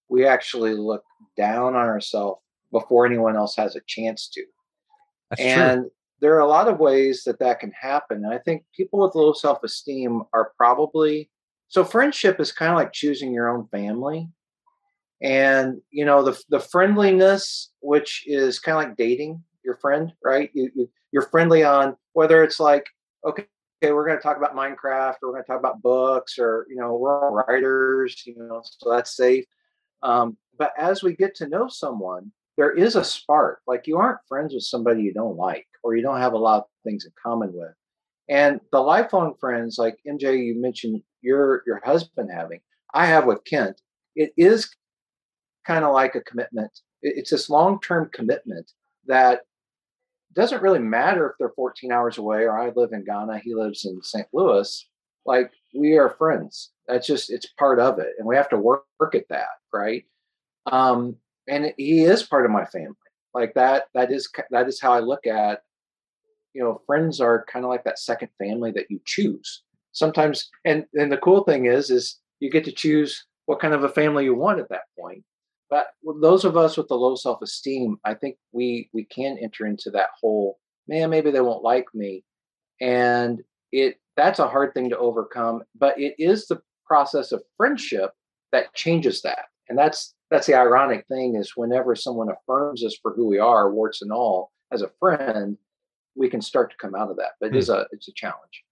we 0.08 0.26
actually 0.26 0.74
look 0.74 1.04
down 1.36 1.74
on 1.74 1.86
ourselves 1.86 2.40
before 2.74 3.06
anyone 3.06 3.36
else 3.36 3.54
has 3.56 3.76
a 3.76 3.80
chance 3.86 4.28
to. 4.34 4.44
That's 5.30 5.40
and 5.40 5.80
true. 5.82 5.90
there 6.20 6.34
are 6.34 6.40
a 6.40 6.48
lot 6.48 6.68
of 6.68 6.78
ways 6.78 7.22
that 7.24 7.38
that 7.38 7.60
can 7.60 7.70
happen. 7.70 8.24
And 8.24 8.34
I 8.34 8.38
think 8.38 8.64
people 8.76 9.00
with 9.00 9.14
low 9.14 9.32
self 9.32 9.62
esteem 9.64 10.22
are 10.34 10.52
probably 10.58 11.30
so 11.68 11.84
friendship 11.84 12.40
is 12.40 12.52
kind 12.52 12.70
of 12.70 12.76
like 12.76 12.92
choosing 12.92 13.32
your 13.32 13.48
own 13.48 13.66
family 13.68 14.28
and 15.22 15.80
you 15.90 16.04
know 16.04 16.22
the 16.22 16.38
the 16.50 16.60
friendliness 16.60 17.70
which 17.80 18.24
is 18.26 18.58
kind 18.58 18.76
of 18.76 18.84
like 18.84 18.96
dating 18.96 19.42
your 19.64 19.76
friend 19.76 20.12
right 20.22 20.50
you, 20.52 20.70
you 20.74 20.90
you're 21.12 21.22
friendly 21.22 21.62
on 21.62 21.96
whether 22.12 22.42
it's 22.44 22.60
like 22.60 22.84
okay 23.24 23.46
okay 23.82 23.92
we're 23.92 24.06
going 24.06 24.16
to 24.16 24.22
talk 24.22 24.36
about 24.36 24.56
minecraft 24.56 25.16
or 25.22 25.28
we're 25.28 25.32
going 25.32 25.44
to 25.44 25.46
talk 25.46 25.58
about 25.58 25.82
books 25.82 26.38
or 26.38 26.66
you 26.68 26.76
know 26.76 26.94
we're 26.94 27.24
all 27.24 27.32
writers 27.32 28.22
you 28.26 28.34
know 28.36 28.62
so 28.64 28.90
that's 28.90 29.16
safe 29.16 29.44
um, 30.02 30.36
but 30.58 30.72
as 30.78 31.02
we 31.02 31.14
get 31.14 31.34
to 31.34 31.48
know 31.48 31.68
someone 31.68 32.30
there 32.56 32.72
is 32.72 32.96
a 32.96 33.04
spark 33.04 33.60
like 33.66 33.86
you 33.86 33.96
aren't 33.96 34.18
friends 34.28 34.54
with 34.54 34.62
somebody 34.62 35.02
you 35.02 35.12
don't 35.12 35.36
like 35.36 35.66
or 35.82 35.96
you 35.96 36.02
don't 36.02 36.20
have 36.20 36.32
a 36.32 36.38
lot 36.38 36.58
of 36.58 36.64
things 36.84 37.04
in 37.04 37.12
common 37.22 37.52
with 37.52 37.74
and 38.28 38.60
the 38.72 38.80
lifelong 38.80 39.34
friends 39.38 39.76
like 39.78 39.96
mj 40.06 40.44
you 40.44 40.60
mentioned 40.60 41.02
your 41.20 41.62
your 41.66 41.80
husband 41.84 42.30
having 42.32 42.60
i 42.94 43.06
have 43.06 43.26
with 43.26 43.44
kent 43.44 43.80
it 44.16 44.32
is 44.36 44.74
kind 45.66 45.84
of 45.84 45.92
like 45.92 46.14
a 46.14 46.20
commitment. 46.20 46.70
It's 47.02 47.30
this 47.30 47.50
long 47.50 47.80
term 47.80 48.10
commitment 48.12 48.70
that 49.06 49.42
doesn't 50.34 50.62
really 50.62 50.78
matter 50.78 51.30
if 51.30 51.36
they're 51.38 51.52
14 51.54 51.92
hours 51.92 52.18
away 52.18 52.42
or 52.42 52.58
I 52.58 52.70
live 52.74 52.92
in 52.92 53.04
Ghana, 53.04 53.38
he 53.38 53.54
lives 53.54 53.84
in 53.84 54.02
St. 54.02 54.26
Louis. 54.32 54.86
Like 55.26 55.52
we 55.74 55.96
are 55.96 56.10
friends. 56.10 56.72
That's 56.88 57.06
just, 57.06 57.30
it's 57.30 57.46
part 57.58 57.78
of 57.78 57.98
it. 57.98 58.10
And 58.18 58.26
we 58.26 58.36
have 58.36 58.48
to 58.50 58.58
work, 58.58 58.84
work 58.98 59.14
at 59.14 59.28
that. 59.28 59.48
Right. 59.72 60.04
Um, 60.66 61.16
and 61.48 61.72
he 61.76 62.02
is 62.02 62.22
part 62.22 62.44
of 62.44 62.50
my 62.50 62.64
family. 62.66 62.94
Like 63.32 63.54
that, 63.54 63.84
that 63.94 64.12
is, 64.12 64.28
that 64.50 64.68
is 64.68 64.80
how 64.80 64.92
I 64.92 65.00
look 65.00 65.26
at, 65.26 65.60
you 66.52 66.62
know, 66.62 66.80
friends 66.86 67.20
are 67.20 67.44
kind 67.52 67.64
of 67.64 67.68
like 67.68 67.84
that 67.84 67.98
second 67.98 68.28
family 68.38 68.70
that 68.72 68.90
you 68.90 69.00
choose 69.04 69.62
sometimes. 69.92 70.48
And, 70.64 70.84
and 70.94 71.10
the 71.10 71.16
cool 71.16 71.42
thing 71.44 71.66
is, 71.66 71.90
is 71.90 72.20
you 72.40 72.50
get 72.50 72.64
to 72.64 72.72
choose 72.72 73.26
what 73.46 73.60
kind 73.60 73.74
of 73.74 73.84
a 73.84 73.88
family 73.88 74.24
you 74.24 74.34
want 74.34 74.60
at 74.60 74.68
that 74.68 74.82
point 74.98 75.24
but 75.70 75.88
those 76.20 76.44
of 76.44 76.56
us 76.56 76.76
with 76.76 76.88
the 76.88 76.94
low 76.94 77.14
self-esteem 77.14 77.98
i 78.04 78.14
think 78.14 78.36
we 78.52 78.88
we 78.92 79.04
can 79.04 79.36
enter 79.40 79.66
into 79.66 79.90
that 79.90 80.10
whole 80.20 80.58
man 80.88 81.10
maybe 81.10 81.30
they 81.30 81.40
won't 81.40 81.62
like 81.62 81.86
me 81.94 82.24
and 82.80 83.42
it 83.72 83.96
that's 84.16 84.38
a 84.38 84.48
hard 84.48 84.72
thing 84.74 84.88
to 84.88 84.98
overcome 84.98 85.62
but 85.76 85.98
it 85.98 86.14
is 86.18 86.46
the 86.46 86.60
process 86.86 87.32
of 87.32 87.42
friendship 87.56 88.10
that 88.52 88.72
changes 88.74 89.22
that 89.22 89.46
and 89.68 89.78
that's 89.78 90.14
that's 90.30 90.46
the 90.46 90.54
ironic 90.54 91.06
thing 91.06 91.36
is 91.36 91.52
whenever 91.56 91.94
someone 91.94 92.28
affirms 92.28 92.84
us 92.84 92.96
for 93.00 93.12
who 93.14 93.26
we 93.26 93.38
are 93.38 93.72
warts 93.72 94.02
and 94.02 94.12
all 94.12 94.50
as 94.72 94.82
a 94.82 94.90
friend 94.98 95.56
we 96.16 96.28
can 96.28 96.40
start 96.40 96.70
to 96.70 96.76
come 96.76 96.94
out 96.94 97.10
of 97.10 97.16
that 97.16 97.32
but 97.40 97.46
it 97.46 97.52
hmm. 97.52 97.58
is 97.58 97.68
a 97.68 97.86
it's 97.92 98.08
a 98.08 98.12
challenge 98.12 98.64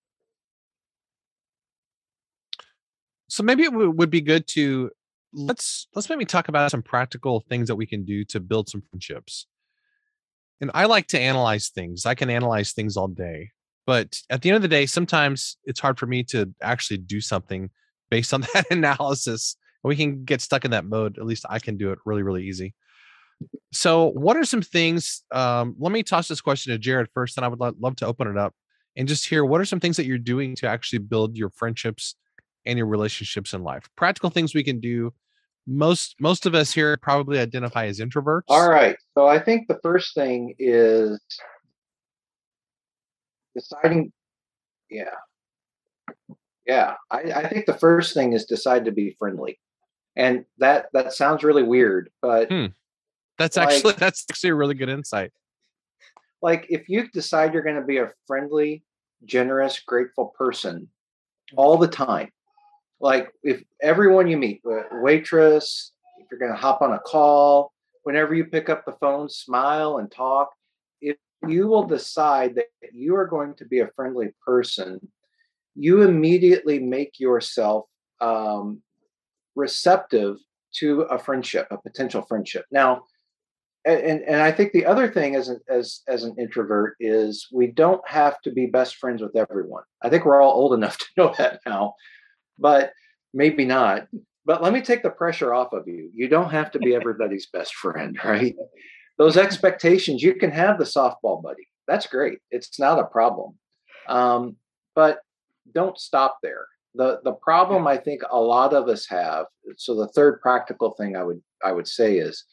So 3.32 3.42
maybe 3.42 3.62
it 3.62 3.72
would 3.72 4.10
be 4.10 4.20
good 4.20 4.46
to 4.48 4.90
let's 5.32 5.88
let's 5.94 6.10
maybe 6.10 6.26
talk 6.26 6.48
about 6.48 6.70
some 6.70 6.82
practical 6.82 7.40
things 7.48 7.68
that 7.68 7.76
we 7.76 7.86
can 7.86 8.04
do 8.04 8.26
to 8.26 8.40
build 8.40 8.68
some 8.68 8.82
friendships. 8.82 9.46
And 10.60 10.70
I 10.74 10.84
like 10.84 11.06
to 11.08 11.18
analyze 11.18 11.70
things. 11.70 12.04
I 12.04 12.14
can 12.14 12.28
analyze 12.28 12.72
things 12.72 12.94
all 12.94 13.08
day. 13.08 13.52
But 13.86 14.20
at 14.28 14.42
the 14.42 14.50
end 14.50 14.56
of 14.56 14.62
the 14.62 14.68
day, 14.68 14.84
sometimes 14.84 15.56
it's 15.64 15.80
hard 15.80 15.98
for 15.98 16.04
me 16.04 16.22
to 16.24 16.52
actually 16.60 16.98
do 16.98 17.22
something 17.22 17.70
based 18.10 18.34
on 18.34 18.42
that 18.52 18.66
analysis. 18.70 19.56
We 19.84 19.96
can 19.96 20.24
get 20.24 20.40
stuck 20.40 20.64
in 20.64 20.70
that 20.70 20.84
mode. 20.84 21.18
At 21.18 21.26
least 21.26 21.44
I 21.48 21.58
can 21.58 21.76
do 21.76 21.90
it 21.92 21.98
really, 22.04 22.22
really 22.22 22.44
easy. 22.44 22.74
So, 23.72 24.10
what 24.10 24.36
are 24.36 24.44
some 24.44 24.62
things? 24.62 25.24
Um, 25.32 25.74
let 25.78 25.92
me 25.92 26.02
toss 26.02 26.28
this 26.28 26.40
question 26.40 26.72
to 26.72 26.78
Jared 26.78 27.08
first, 27.12 27.36
and 27.36 27.44
I 27.44 27.48
would 27.48 27.60
lo- 27.60 27.74
love 27.80 27.96
to 27.96 28.06
open 28.06 28.28
it 28.28 28.36
up 28.36 28.54
and 28.96 29.08
just 29.08 29.26
hear 29.26 29.44
what 29.44 29.60
are 29.60 29.64
some 29.64 29.80
things 29.80 29.96
that 29.96 30.06
you're 30.06 30.18
doing 30.18 30.54
to 30.56 30.68
actually 30.68 31.00
build 31.00 31.36
your 31.36 31.50
friendships 31.50 32.14
and 32.66 32.76
your 32.76 32.86
relationships 32.86 33.52
in 33.52 33.62
life. 33.62 33.88
Practical 33.96 34.30
things 34.30 34.54
we 34.54 34.64
can 34.64 34.80
do. 34.80 35.12
Most 35.66 36.16
most 36.20 36.44
of 36.44 36.54
us 36.54 36.72
here 36.72 36.96
probably 36.96 37.38
identify 37.38 37.86
as 37.86 38.00
introverts. 38.00 38.42
All 38.48 38.68
right. 38.68 38.96
So 39.14 39.26
I 39.26 39.38
think 39.38 39.68
the 39.68 39.78
first 39.82 40.14
thing 40.14 40.54
is 40.58 41.20
deciding. 43.54 44.12
Yeah. 44.90 45.14
Yeah. 46.66 46.94
I, 47.10 47.20
I 47.20 47.48
think 47.48 47.66
the 47.66 47.78
first 47.78 48.12
thing 48.12 48.32
is 48.32 48.44
decide 48.44 48.84
to 48.86 48.92
be 48.92 49.14
friendly. 49.18 49.58
And 50.16 50.44
that 50.58 50.86
that 50.92 51.12
sounds 51.12 51.42
really 51.42 51.62
weird, 51.62 52.10
but 52.20 52.50
hmm. 52.50 52.66
that's 53.38 53.56
like, 53.56 53.68
actually 53.68 53.92
that's 53.98 54.24
actually 54.30 54.50
a 54.50 54.54
really 54.54 54.74
good 54.74 54.88
insight. 54.88 55.32
Like 56.42 56.66
if 56.68 56.88
you 56.88 57.08
decide 57.08 57.54
you're 57.54 57.62
going 57.62 57.80
to 57.80 57.86
be 57.86 57.98
a 57.98 58.10
friendly, 58.26 58.82
generous, 59.24 59.80
grateful 59.86 60.34
person 60.36 60.88
all 61.56 61.78
the 61.78 61.88
time, 61.88 62.30
like 63.00 63.32
if 63.42 63.62
everyone 63.80 64.28
you 64.28 64.36
meet, 64.36 64.62
waitress, 64.90 65.92
if 66.18 66.26
you're 66.30 66.40
going 66.40 66.52
to 66.52 66.58
hop 66.58 66.82
on 66.82 66.92
a 66.92 66.98
call, 66.98 67.72
whenever 68.02 68.34
you 68.34 68.44
pick 68.44 68.68
up 68.68 68.84
the 68.84 68.96
phone, 69.00 69.28
smile 69.28 69.98
and 69.98 70.10
talk. 70.10 70.50
If 71.00 71.16
you 71.46 71.66
will 71.66 71.86
decide 71.86 72.54
that 72.56 72.66
you 72.92 73.16
are 73.16 73.26
going 73.26 73.54
to 73.54 73.64
be 73.64 73.80
a 73.80 73.90
friendly 73.96 74.30
person, 74.44 75.00
you 75.74 76.02
immediately 76.02 76.78
make 76.78 77.18
yourself 77.18 77.86
um, 78.20 78.82
receptive 79.54 80.36
to 80.74 81.02
a 81.02 81.18
friendship, 81.18 81.66
a 81.70 81.78
potential 81.78 82.22
friendship. 82.22 82.64
Now, 82.70 83.02
and 83.84 84.22
and 84.22 84.40
I 84.40 84.52
think 84.52 84.72
the 84.72 84.86
other 84.86 85.10
thing 85.10 85.34
as 85.34 85.48
an, 85.48 85.60
as 85.68 86.02
as 86.06 86.24
an 86.24 86.36
introvert 86.38 86.96
is 87.00 87.48
we 87.52 87.66
don't 87.66 88.06
have 88.08 88.40
to 88.42 88.52
be 88.52 88.66
best 88.66 88.96
friends 88.96 89.20
with 89.20 89.36
everyone. 89.36 89.82
I 90.02 90.08
think 90.08 90.24
we're 90.24 90.40
all 90.40 90.52
old 90.52 90.74
enough 90.74 90.98
to 90.98 91.06
know 91.16 91.34
that 91.38 91.60
now 91.66 91.94
but 92.62 92.92
maybe 93.34 93.64
not. 93.64 94.06
But 94.44 94.62
let 94.62 94.72
me 94.72 94.80
take 94.80 95.02
the 95.02 95.10
pressure 95.10 95.52
off 95.52 95.72
of 95.72 95.86
you. 95.86 96.10
You 96.14 96.28
don't 96.28 96.50
have 96.50 96.70
to 96.72 96.78
be 96.78 96.94
everybody's 96.94 97.48
best 97.52 97.74
friend, 97.74 98.18
right? 98.24 98.54
Those 99.18 99.36
expectations, 99.36 100.22
you 100.22 100.34
can 100.34 100.50
have 100.50 100.78
the 100.78 100.84
softball 100.84 101.42
buddy. 101.42 101.68
That's 101.86 102.06
great. 102.06 102.38
It's 102.50 102.78
not 102.78 102.98
a 102.98 103.04
problem. 103.04 103.58
Um, 104.08 104.56
but 104.94 105.18
don't 105.74 105.98
stop 105.98 106.38
there. 106.42 106.66
The 106.94 107.20
the 107.24 107.32
problem 107.32 107.86
I 107.86 107.96
think 107.96 108.22
a 108.30 108.40
lot 108.40 108.74
of 108.74 108.88
us 108.88 109.06
have. 109.08 109.46
So 109.76 109.94
the 109.94 110.08
third 110.08 110.40
practical 110.40 110.90
thing 110.92 111.16
I 111.16 111.22
would 111.22 111.40
I 111.64 111.72
would 111.72 111.88
say 111.88 112.18
is, 112.18 112.44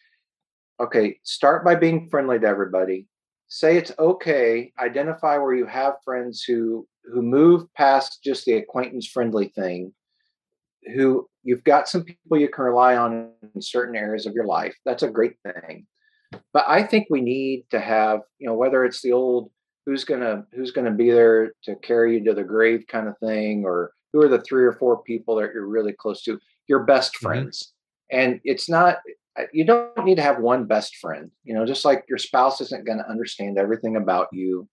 okay, 0.80 1.20
start 1.24 1.66
by 1.66 1.76
being 1.76 2.10
friendly 2.10 2.40
to 2.40 2.48
everybody. 2.48 3.08
Say 3.48 3.78
it's 3.78 3.92
okay. 4.00 4.72
Identify 4.80 5.38
where 5.38 5.56
you 5.56 5.66
have 5.66 5.96
friends 6.06 6.44
who 6.44 6.88
who 7.12 7.22
move 7.22 7.66
past 7.74 8.24
just 8.24 8.46
the 8.46 8.54
acquaintance 8.54 9.08
friendly 9.08 9.48
thing 9.50 9.94
who 10.96 11.28
you've 11.44 11.64
got 11.64 11.88
some 11.88 12.04
people 12.04 12.38
you 12.38 12.48
can 12.48 12.64
rely 12.64 12.96
on 12.96 13.32
in 13.56 13.62
certain 13.62 13.96
areas 13.96 14.26
of 14.26 14.34
your 14.34 14.46
life 14.46 14.76
that's 14.86 15.04
a 15.04 15.10
great 15.10 15.36
thing 15.44 15.86
but 16.54 16.64
i 16.68 16.82
think 16.82 17.08
we 17.10 17.22
need 17.22 17.66
to 17.70 17.80
have 17.80 18.22
you 18.38 18.48
know 18.48 18.54
whether 18.54 18.86
it's 18.86 19.02
the 19.02 19.12
old 19.12 19.52
who's 19.86 20.04
gonna 20.04 20.44
who's 20.54 20.72
gonna 20.72 20.92
be 20.92 21.12
there 21.12 21.54
to 21.64 21.76
carry 21.78 22.18
you 22.18 22.24
to 22.24 22.34
the 22.34 22.44
grave 22.44 22.86
kind 22.88 23.08
of 23.08 23.18
thing 23.20 23.64
or 23.66 23.92
who 24.12 24.22
are 24.22 24.28
the 24.28 24.42
three 24.42 24.64
or 24.64 24.74
four 24.74 25.02
people 25.04 25.36
that 25.36 25.52
you're 25.54 25.68
really 25.68 25.94
close 25.94 26.24
to 26.24 26.40
your 26.68 26.84
best 26.84 27.14
mm-hmm. 27.14 27.26
friends 27.26 27.74
mm-hmm. 28.12 28.20
and 28.20 28.42
it's 28.44 28.70
not 28.70 28.98
uh, 29.38 29.44
you 29.54 29.64
don't 29.64 30.06
need 30.06 30.16
to 30.16 30.22
have 30.22 30.40
one 30.40 30.66
best 30.66 30.96
friend 30.98 31.32
you 31.44 31.54
know 31.54 31.66
just 31.66 31.86
like 31.86 32.04
your 32.10 32.18
spouse 32.18 32.62
isn't 32.62 32.86
going 32.86 32.98
to 32.98 33.10
understand 33.10 33.58
everything 33.58 33.96
about 33.96 34.28
you 34.32 34.68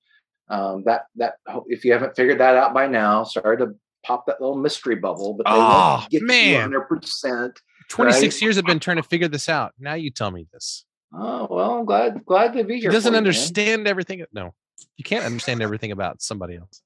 um, 0.49 0.83
that 0.87 1.07
that 1.17 1.35
if 1.67 1.85
you 1.85 1.93
haven't 1.93 2.15
figured 2.15 2.41
that 2.41 2.57
out 2.57 2.73
by 2.73 2.87
now, 2.87 3.25
sorry 3.25 3.59
to 3.59 3.75
pop 4.05 4.27
that 4.27 4.41
little 4.41 4.57
mystery 4.57 4.95
bubble, 4.95 5.35
but 5.35 5.47
they 5.47 5.53
oh, 5.53 5.99
won't 5.99 6.11
get 6.11 6.23
man. 6.23 6.71
you 6.71 6.81
100%. 6.81 7.57
26 7.89 8.23
right? 8.23 8.43
years 8.43 8.57
have 8.57 8.65
been 8.65 8.81
trying 8.81 8.97
to 8.97 9.03
figure 9.03 9.29
this 9.29 9.49
out. 9.49 9.73
Now 9.79 9.95
you 9.95 10.11
tell 10.11 10.31
me 10.31 10.47
this. 10.53 10.85
Oh, 11.13 11.47
well, 11.51 11.79
I'm 11.79 11.85
glad 11.85 12.25
glad 12.25 12.53
to 12.55 12.65
be 12.65 12.79
here. 12.79 12.91
He 12.91 12.95
doesn't 12.95 13.15
understand 13.15 13.85
man. 13.85 13.91
everything. 13.91 14.25
No, 14.33 14.55
you 14.97 15.05
can't 15.05 15.25
understand 15.25 15.63
everything 15.63 15.93
about 15.93 16.23
somebody 16.23 16.57
else. 16.57 16.83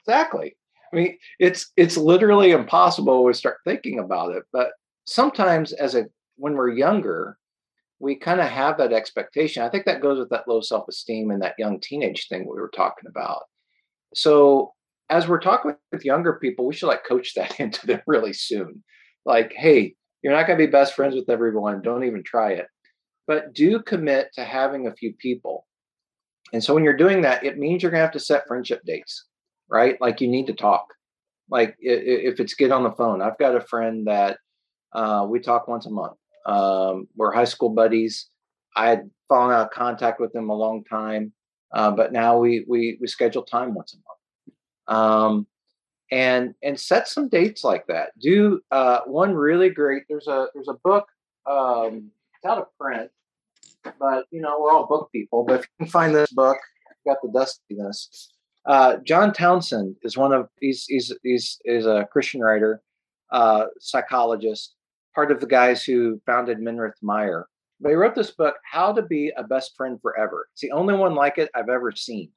exactly. 0.00 0.56
I 0.96 1.00
mean, 1.00 1.18
it's 1.38 1.72
it's 1.76 1.98
literally 1.98 2.52
impossible 2.52 3.26
to 3.26 3.34
start 3.34 3.58
thinking 3.64 3.98
about 3.98 4.34
it. 4.34 4.44
But 4.52 4.70
sometimes, 5.06 5.72
as 5.74 5.94
a 5.94 6.06
when 6.36 6.54
we're 6.54 6.70
younger, 6.70 7.36
we 7.98 8.16
kind 8.16 8.40
of 8.40 8.48
have 8.48 8.78
that 8.78 8.94
expectation. 8.94 9.62
I 9.62 9.68
think 9.68 9.84
that 9.84 10.00
goes 10.00 10.18
with 10.18 10.30
that 10.30 10.48
low 10.48 10.62
self 10.62 10.88
esteem 10.88 11.30
and 11.30 11.42
that 11.42 11.54
young 11.58 11.80
teenage 11.80 12.28
thing 12.28 12.40
we 12.40 12.60
were 12.60 12.72
talking 12.74 13.08
about. 13.08 13.42
So, 14.14 14.72
as 15.10 15.28
we're 15.28 15.40
talking 15.40 15.76
with 15.92 16.04
younger 16.04 16.34
people, 16.34 16.66
we 16.66 16.74
should 16.74 16.88
like 16.88 17.06
coach 17.06 17.34
that 17.34 17.60
into 17.60 17.86
them 17.86 18.00
really 18.06 18.32
soon. 18.32 18.82
Like, 19.26 19.52
hey, 19.54 19.94
you're 20.22 20.32
not 20.32 20.46
going 20.46 20.58
to 20.58 20.66
be 20.66 20.70
best 20.70 20.94
friends 20.94 21.14
with 21.14 21.28
everyone. 21.28 21.82
Don't 21.82 22.04
even 22.04 22.22
try 22.22 22.52
it. 22.52 22.66
But 23.26 23.52
do 23.52 23.80
commit 23.80 24.28
to 24.34 24.44
having 24.44 24.86
a 24.86 24.94
few 24.94 25.12
people. 25.14 25.66
And 26.54 26.64
so, 26.64 26.72
when 26.72 26.84
you're 26.84 26.96
doing 26.96 27.20
that, 27.22 27.44
it 27.44 27.58
means 27.58 27.82
you're 27.82 27.90
going 27.90 28.00
to 28.00 28.06
have 28.06 28.12
to 28.12 28.20
set 28.20 28.46
friendship 28.46 28.80
dates, 28.86 29.26
right? 29.68 30.00
Like, 30.00 30.20
you 30.20 30.28
need 30.28 30.46
to 30.46 30.54
talk. 30.54 30.86
Like, 31.50 31.76
if 31.78 32.40
it's 32.40 32.54
get 32.54 32.72
on 32.72 32.82
the 32.82 32.92
phone, 32.92 33.22
I've 33.22 33.38
got 33.38 33.54
a 33.54 33.60
friend 33.60 34.06
that 34.06 34.38
uh, 34.92 35.26
we 35.28 35.40
talk 35.40 35.68
once 35.68 35.86
a 35.86 35.90
month 35.90 36.16
um, 36.46 37.08
we're 37.16 37.32
high 37.32 37.44
school 37.44 37.68
buddies. 37.68 38.30
I 38.76 38.88
had 38.88 39.10
fallen 39.28 39.52
out 39.52 39.66
of 39.66 39.70
contact 39.70 40.20
with 40.20 40.34
him 40.34 40.48
a 40.48 40.54
long 40.54 40.84
time, 40.84 41.32
uh, 41.74 41.90
but 41.90 42.12
now 42.12 42.38
we 42.38 42.64
we 42.68 42.96
we 43.00 43.06
schedule 43.06 43.42
time 43.42 43.74
once 43.74 43.94
a 43.94 43.96
month. 43.96 44.98
Um, 45.00 45.46
and 46.12 46.54
and 46.62 46.78
set 46.78 47.08
some 47.08 47.28
dates 47.28 47.64
like 47.64 47.86
that. 47.88 48.10
Do 48.20 48.60
uh, 48.70 49.00
one 49.06 49.34
really 49.34 49.70
great. 49.70 50.04
There's 50.08 50.28
a 50.28 50.46
there's 50.54 50.68
a 50.68 50.78
book. 50.84 51.06
Um, 51.46 52.10
it's 52.36 52.44
out 52.48 52.58
of 52.58 52.66
print, 52.78 53.10
but 53.98 54.26
you 54.30 54.40
know 54.40 54.60
we're 54.60 54.70
all 54.70 54.86
book 54.86 55.10
people. 55.10 55.44
But 55.44 55.60
if 55.60 55.62
you 55.62 55.84
can 55.84 55.90
find 55.90 56.14
this 56.14 56.32
book, 56.32 56.58
got 57.04 57.18
the 57.22 57.30
dustiness. 57.32 58.32
Uh, 58.66 58.96
John 59.04 59.32
Townsend 59.32 59.96
is 60.02 60.16
one 60.16 60.32
of 60.32 60.48
he's 60.60 60.84
he's 60.84 61.12
he's 61.22 61.58
is 61.64 61.86
a 61.86 62.08
Christian 62.10 62.40
writer, 62.40 62.82
uh, 63.30 63.66
psychologist, 63.78 64.74
part 65.14 65.30
of 65.30 65.40
the 65.40 65.46
guys 65.46 65.84
who 65.84 66.20
founded 66.26 66.58
Minirth 66.58 67.00
Meier. 67.02 67.46
But 67.80 67.90
he 67.90 67.94
wrote 67.94 68.14
this 68.14 68.30
book, 68.30 68.56
How 68.70 68.92
to 68.92 69.02
Be 69.02 69.32
a 69.36 69.44
Best 69.44 69.76
Friend 69.76 70.00
Forever. 70.00 70.48
It's 70.52 70.62
the 70.62 70.72
only 70.72 70.94
one 70.94 71.14
like 71.14 71.38
it 71.38 71.50
I've 71.54 71.68
ever 71.68 71.92
seen. 71.92 72.30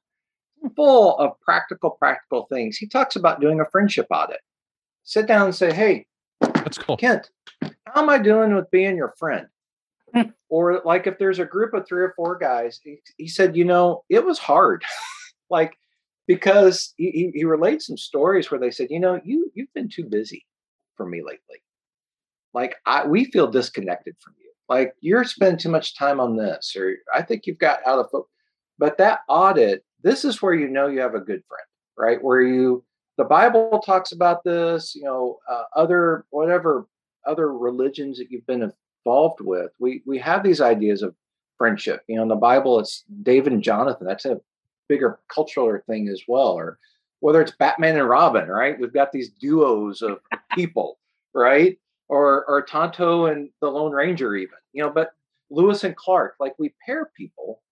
Full 0.76 1.16
of 1.18 1.32
practical, 1.40 1.90
practical 1.90 2.46
things. 2.52 2.76
He 2.76 2.86
talks 2.86 3.16
about 3.16 3.40
doing 3.40 3.60
a 3.60 3.70
friendship 3.72 4.06
audit. 4.10 4.40
Sit 5.04 5.26
down 5.26 5.46
and 5.46 5.54
say, 5.54 5.72
Hey, 5.72 6.06
that's 6.40 6.78
cool. 6.78 6.96
Kent, 6.96 7.30
how 7.62 8.02
am 8.02 8.10
I 8.10 8.18
doing 8.18 8.54
with 8.54 8.70
being 8.70 8.96
your 8.96 9.14
friend? 9.18 9.46
or 10.48 10.82
like 10.84 11.06
if 11.06 11.18
there's 11.18 11.38
a 11.38 11.44
group 11.44 11.72
of 11.74 11.86
three 11.86 12.02
or 12.02 12.12
four 12.16 12.36
guys, 12.36 12.80
he, 12.82 12.98
he 13.16 13.26
said, 13.26 13.56
you 13.56 13.64
know, 13.64 14.04
it 14.08 14.24
was 14.24 14.38
hard. 14.38 14.84
like 15.50 15.76
because 16.30 16.94
he, 16.96 17.32
he 17.34 17.42
relates 17.42 17.88
some 17.88 17.96
stories 17.96 18.52
where 18.52 18.60
they 18.60 18.70
said, 18.70 18.86
you 18.88 19.00
know, 19.00 19.20
you 19.24 19.50
you've 19.52 19.74
been 19.74 19.88
too 19.88 20.04
busy 20.04 20.46
for 20.96 21.04
me 21.04 21.22
lately. 21.24 21.60
Like 22.54 22.76
I, 22.86 23.04
we 23.04 23.24
feel 23.24 23.48
disconnected 23.48 24.14
from 24.20 24.34
you. 24.38 24.52
Like 24.68 24.94
you're 25.00 25.24
spending 25.24 25.58
too 25.58 25.70
much 25.70 25.98
time 25.98 26.20
on 26.20 26.36
this 26.36 26.76
or 26.76 26.94
i 27.12 27.20
think 27.22 27.44
you've 27.44 27.58
got 27.58 27.80
out 27.84 27.98
of 27.98 28.08
focus 28.12 28.30
but 28.78 28.98
that 28.98 29.20
audit 29.28 29.84
this 30.04 30.24
is 30.24 30.40
where 30.40 30.54
you 30.54 30.68
know 30.68 30.86
you 30.86 31.00
have 31.00 31.16
a 31.16 31.18
good 31.18 31.42
friend 31.48 31.66
right? 31.98 32.22
Where 32.22 32.42
you 32.42 32.84
the 33.18 33.24
bible 33.24 33.82
talks 33.84 34.12
about 34.12 34.44
this 34.44 34.94
you 34.94 35.02
know 35.02 35.38
uh, 35.50 35.64
other 35.74 36.24
whatever 36.30 36.86
other 37.26 37.52
religions 37.52 38.18
that 38.18 38.30
you've 38.30 38.46
been 38.46 38.72
involved 39.04 39.40
with. 39.40 39.72
We 39.80 40.02
we 40.06 40.18
have 40.18 40.44
these 40.44 40.60
ideas 40.60 41.02
of 41.02 41.16
friendship. 41.58 42.04
You 42.06 42.16
know 42.16 42.22
in 42.22 42.28
the 42.28 42.36
bible 42.36 42.78
it's 42.78 43.02
david 43.22 43.52
and 43.52 43.64
jonathan. 43.64 44.06
That's 44.06 44.24
a 44.24 44.40
bigger 44.90 45.18
cultural 45.32 45.80
thing 45.86 46.08
as 46.08 46.22
well 46.28 46.52
or 46.52 46.78
whether 47.20 47.40
it's 47.40 47.52
batman 47.52 47.96
and 47.96 48.08
robin 48.08 48.48
right 48.48 48.78
we've 48.78 48.92
got 48.92 49.12
these 49.12 49.30
duos 49.40 50.02
of 50.02 50.18
people 50.54 50.98
right 51.34 51.78
or 52.10 52.44
or 52.46 52.62
Tonto 52.62 53.26
and 53.26 53.48
the 53.60 53.70
Lone 53.70 53.92
Ranger, 53.92 54.34
even 54.34 54.56
you 54.72 54.82
know. 54.82 54.90
But 54.90 55.12
Lewis 55.48 55.84
and 55.84 55.96
Clark, 55.96 56.34
like 56.40 56.54
we 56.58 56.74
pair 56.84 57.10
people, 57.16 57.62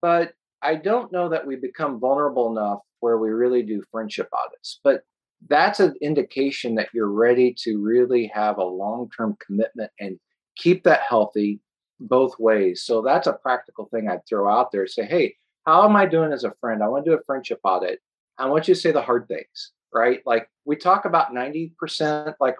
but 0.00 0.32
I 0.62 0.74
don't 0.74 1.12
know 1.12 1.28
that 1.28 1.46
we 1.46 1.56
become 1.56 2.00
vulnerable 2.00 2.50
enough 2.50 2.80
where 3.00 3.18
we 3.18 3.28
really 3.28 3.62
do 3.62 3.82
friendship 3.92 4.28
audits. 4.32 4.80
But 4.82 5.02
that's 5.48 5.80
an 5.80 5.94
indication 6.00 6.74
that 6.76 6.88
you're 6.94 7.10
ready 7.10 7.54
to 7.64 7.82
really 7.82 8.26
have 8.28 8.58
a 8.58 8.64
long-term 8.64 9.36
commitment 9.44 9.90
and 10.00 10.18
keep 10.56 10.84
that 10.84 11.00
healthy 11.06 11.60
both 12.00 12.38
ways. 12.38 12.84
So 12.84 13.02
that's 13.02 13.26
a 13.26 13.32
practical 13.34 13.86
thing 13.86 14.08
I'd 14.08 14.26
throw 14.26 14.48
out 14.50 14.72
there. 14.72 14.86
Say, 14.86 15.04
hey, 15.04 15.34
how 15.66 15.84
am 15.84 15.96
I 15.96 16.06
doing 16.06 16.32
as 16.32 16.44
a 16.44 16.52
friend? 16.60 16.82
I 16.82 16.88
want 16.88 17.04
to 17.04 17.10
do 17.10 17.16
a 17.16 17.22
friendship 17.24 17.60
audit. 17.64 18.00
I 18.38 18.46
want 18.46 18.68
you 18.68 18.74
to 18.74 18.80
say 18.80 18.92
the 18.92 19.02
hard 19.02 19.28
things, 19.28 19.72
right? 19.94 20.20
Like 20.26 20.48
we 20.64 20.76
talk 20.76 21.04
about 21.04 21.32
90%, 21.32 22.34
like 22.40 22.56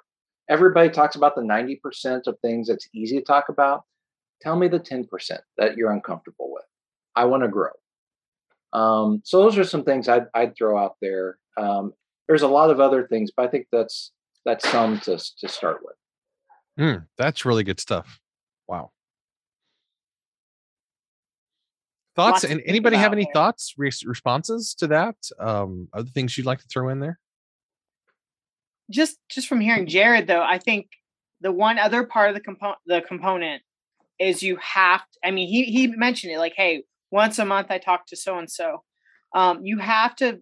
everybody 0.49 0.91
talks 0.91 1.17
about 1.17 1.35
the 1.35 1.43
90% 1.43 2.27
of 2.27 2.39
things 2.41 2.69
that's 2.69 2.89
easy 2.95 3.19
to 3.19 3.25
talk 3.25 3.49
about. 3.49 3.83
Tell 4.41 4.57
me 4.57 4.69
the 4.69 4.81
10% 4.81 5.39
that 5.57 5.77
you're 5.77 5.93
uncomfortable 5.93 6.53
with. 6.53 6.65
I 7.15 7.25
want 7.25 7.43
to 7.43 7.49
grow. 7.49 7.71
Um, 8.73 9.23
so 9.25 9.41
those 9.41 9.59
are 9.59 9.65
some 9.65 9.85
things 9.85 10.09
I'd, 10.09 10.27
I'd 10.35 10.57
throw 10.57 10.79
out 10.79 10.97
there. 11.01 11.39
Um, 11.57 11.93
there's 12.27 12.43
a 12.43 12.49
lot 12.49 12.71
of 12.71 12.81
other 12.81 13.07
things, 13.07 13.31
but 13.37 13.47
I 13.47 13.49
think 13.49 13.67
that's 13.71 14.13
that's 14.45 14.69
some 14.69 14.99
to 15.01 15.19
to 15.39 15.49
start 15.49 15.81
with. 15.85 15.95
Mm, 16.79 17.07
that's 17.19 17.45
really 17.45 17.65
good 17.65 17.79
stuff. 17.79 18.21
Wow. 18.67 18.91
Thoughts 22.15 22.45
and 22.45 22.61
anybody 22.67 22.97
have 22.97 23.13
any 23.13 23.25
there. 23.25 23.33
thoughts, 23.33 23.75
re- 23.79 23.91
responses 24.05 24.75
to 24.75 24.87
that? 24.89 25.17
Um, 25.39 25.89
other 25.95 26.11
things 26.11 26.37
you'd 26.37 26.47
like 26.47 26.61
to 26.61 26.67
throw 26.69 26.91
in 26.91 27.01
there? 27.01 27.19
Just 28.91 29.17
just 29.31 29.49
from 29.49 29.61
hearing 29.61 29.87
Jared 29.87 30.27
though, 30.27 30.43
I 30.43 30.59
think 30.59 30.89
the 31.41 31.53
one 31.53 31.79
other 31.79 32.05
part 32.05 32.29
of 32.29 32.35
the 32.35 32.41
component 32.41 32.79
the 32.87 33.01
component 33.01 33.63
is 34.19 34.43
you 34.43 34.57
have 34.57 35.01
to, 35.01 35.19
I 35.25 35.31
mean 35.31 35.49
he 35.49 35.65
he 35.65 35.87
mentioned 35.87 36.33
it 36.33 36.39
like, 36.39 36.55
hey, 36.57 36.85
once 37.11 37.39
a 37.39 37.45
month 37.45 37.69
I 37.71 37.79
talk 37.79 38.07
to 38.09 38.17
so 38.17 38.39
and 38.39 38.51
so. 38.51 38.83
Um, 39.35 39.65
you 39.65 39.79
have 39.79 40.15
to 40.17 40.41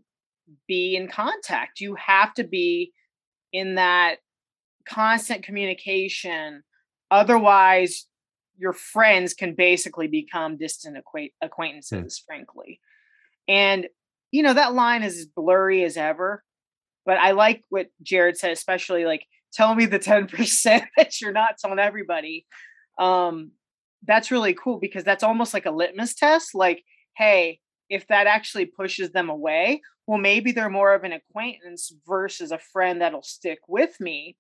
be 0.67 0.97
in 0.97 1.07
contact. 1.07 1.81
You 1.81 1.95
have 1.95 2.35
to 2.35 2.45
be 2.45 2.93
in 3.53 3.77
that 3.77 4.17
constant 4.89 5.45
communication. 5.45 6.63
Otherwise, 7.11 8.07
your 8.61 8.75
friends 8.75 9.33
can 9.33 9.55
basically 9.55 10.07
become 10.07 10.59
distant 10.59 10.97
acquaint- 10.97 11.33
hmm. 11.41 11.47
acquaintances, 11.47 12.23
frankly. 12.25 12.81
And, 13.49 13.89
you 14.31 14.43
know, 14.43 14.55
that 14.55 14.75
line 14.75 15.03
is 15.03 15.19
as 15.19 15.27
blurry 15.27 15.83
as 15.83 15.97
ever. 15.97 16.45
But 17.07 17.17
I 17.19 17.33
like 17.33 17.65
what 17.71 17.87
Jared 18.03 18.37
said, 18.37 18.53
especially 18.53 19.07
like, 19.07 19.25
tell 19.53 19.75
me 19.75 19.87
the 19.87 19.99
10% 19.99 20.87
that 20.97 21.21
you're 21.21 21.33
not 21.33 21.57
telling 21.59 21.79
everybody. 21.79 22.47
Um, 22.99 23.53
that's 24.07 24.31
really 24.31 24.55
cool 24.55 24.79
because 24.79 25.05
that's 25.05 25.25
almost 25.25 25.55
like 25.55 25.67
a 25.67 25.71
litmus 25.71 26.15
test. 26.15 26.55
Like, 26.55 26.85
hey, 27.17 27.61
if 27.89 28.07
that 28.09 28.27
actually 28.27 28.67
pushes 28.67 29.11
them 29.11 29.31
away, 29.31 29.81
well, 30.07 30.19
maybe 30.19 30.53
they're 30.53 30.71
more 30.71 30.95
of 30.95 31.05
an 31.05 31.13
acquaintance 31.13 31.93
versus 32.07 32.53
a 32.53 32.59
friend 32.59 33.01
that'll 33.01 33.23
stick 33.23 33.61
with 33.69 33.99
me. 34.01 34.37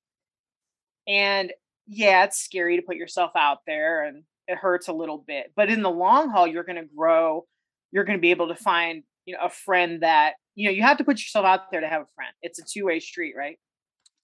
And 1.08 1.52
yeah, 1.92 2.24
it's 2.24 2.40
scary 2.40 2.76
to 2.76 2.82
put 2.82 2.96
yourself 2.96 3.32
out 3.36 3.58
there 3.66 4.04
and 4.04 4.22
it 4.46 4.56
hurts 4.56 4.86
a 4.86 4.92
little 4.92 5.18
bit. 5.18 5.52
But 5.56 5.70
in 5.70 5.82
the 5.82 5.90
long 5.90 6.30
haul, 6.30 6.46
you're 6.46 6.62
going 6.62 6.80
to 6.80 6.88
grow. 6.96 7.46
You're 7.90 8.04
going 8.04 8.16
to 8.16 8.22
be 8.22 8.30
able 8.30 8.46
to 8.46 8.54
find, 8.54 9.02
you 9.26 9.34
know, 9.34 9.40
a 9.42 9.50
friend 9.50 10.00
that, 10.02 10.34
you 10.54 10.66
know, 10.66 10.72
you 10.72 10.82
have 10.82 10.98
to 10.98 11.04
put 11.04 11.18
yourself 11.18 11.44
out 11.44 11.72
there 11.72 11.80
to 11.80 11.88
have 11.88 12.02
a 12.02 12.08
friend. 12.14 12.32
It's 12.42 12.60
a 12.60 12.62
two 12.62 12.86
way 12.86 13.00
street, 13.00 13.34
right? 13.36 13.58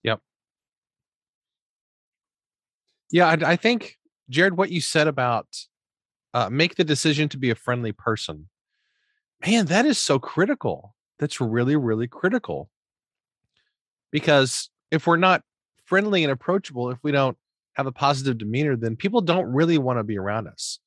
Yep. 0.04 0.20
Yeah, 3.10 3.26
I, 3.26 3.52
I 3.52 3.56
think, 3.56 3.96
Jared, 4.30 4.56
what 4.56 4.70
you 4.70 4.80
said 4.80 5.08
about 5.08 5.48
uh, 6.34 6.48
make 6.48 6.76
the 6.76 6.84
decision 6.84 7.28
to 7.30 7.36
be 7.36 7.50
a 7.50 7.56
friendly 7.56 7.92
person, 7.92 8.48
man, 9.44 9.66
that 9.66 9.86
is 9.86 9.98
so 9.98 10.20
critical. 10.20 10.94
That's 11.18 11.40
really, 11.40 11.74
really 11.74 12.06
critical. 12.06 12.70
Because 14.12 14.70
if 14.92 15.08
we're 15.08 15.16
not 15.16 15.42
friendly 15.84 16.22
and 16.22 16.30
approachable, 16.30 16.90
if 16.90 16.98
we 17.02 17.10
don't 17.10 17.36
have 17.76 17.86
a 17.86 17.92
positive 17.92 18.38
demeanor, 18.38 18.74
then 18.74 18.96
people 18.96 19.20
don't 19.20 19.52
really 19.52 19.76
want 19.76 19.98
to 19.98 20.04
be 20.04 20.18
around 20.18 20.48
us. 20.48 20.78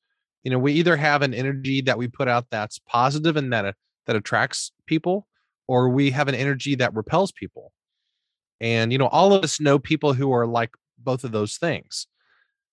You 0.42 0.50
know, 0.50 0.58
we 0.58 0.72
either 0.72 0.96
have 0.96 1.22
an 1.22 1.32
energy 1.32 1.80
that 1.82 1.98
we 1.98 2.08
put 2.08 2.26
out 2.26 2.46
that's 2.50 2.80
positive 2.80 3.36
and 3.36 3.52
that 3.52 3.64
uh, 3.64 3.72
that 4.06 4.16
attracts 4.16 4.72
people, 4.86 5.28
or 5.68 5.88
we 5.88 6.10
have 6.10 6.26
an 6.26 6.34
energy 6.34 6.74
that 6.76 6.94
repels 6.94 7.30
people. 7.30 7.72
And 8.60 8.90
you 8.90 8.98
know, 8.98 9.06
all 9.06 9.32
of 9.32 9.44
us 9.44 9.60
know 9.60 9.78
people 9.78 10.14
who 10.14 10.32
are 10.32 10.46
like 10.46 10.70
both 10.98 11.22
of 11.22 11.30
those 11.30 11.58
things. 11.58 12.06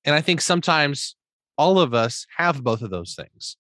And 0.04 0.16
I 0.16 0.22
think 0.22 0.42
sometimes 0.42 1.16
all 1.58 1.80
of 1.80 1.94
us 1.94 2.26
have 2.38 2.64
both 2.64 2.82
of 2.82 2.90
those 2.90 3.14
things. 3.14 3.58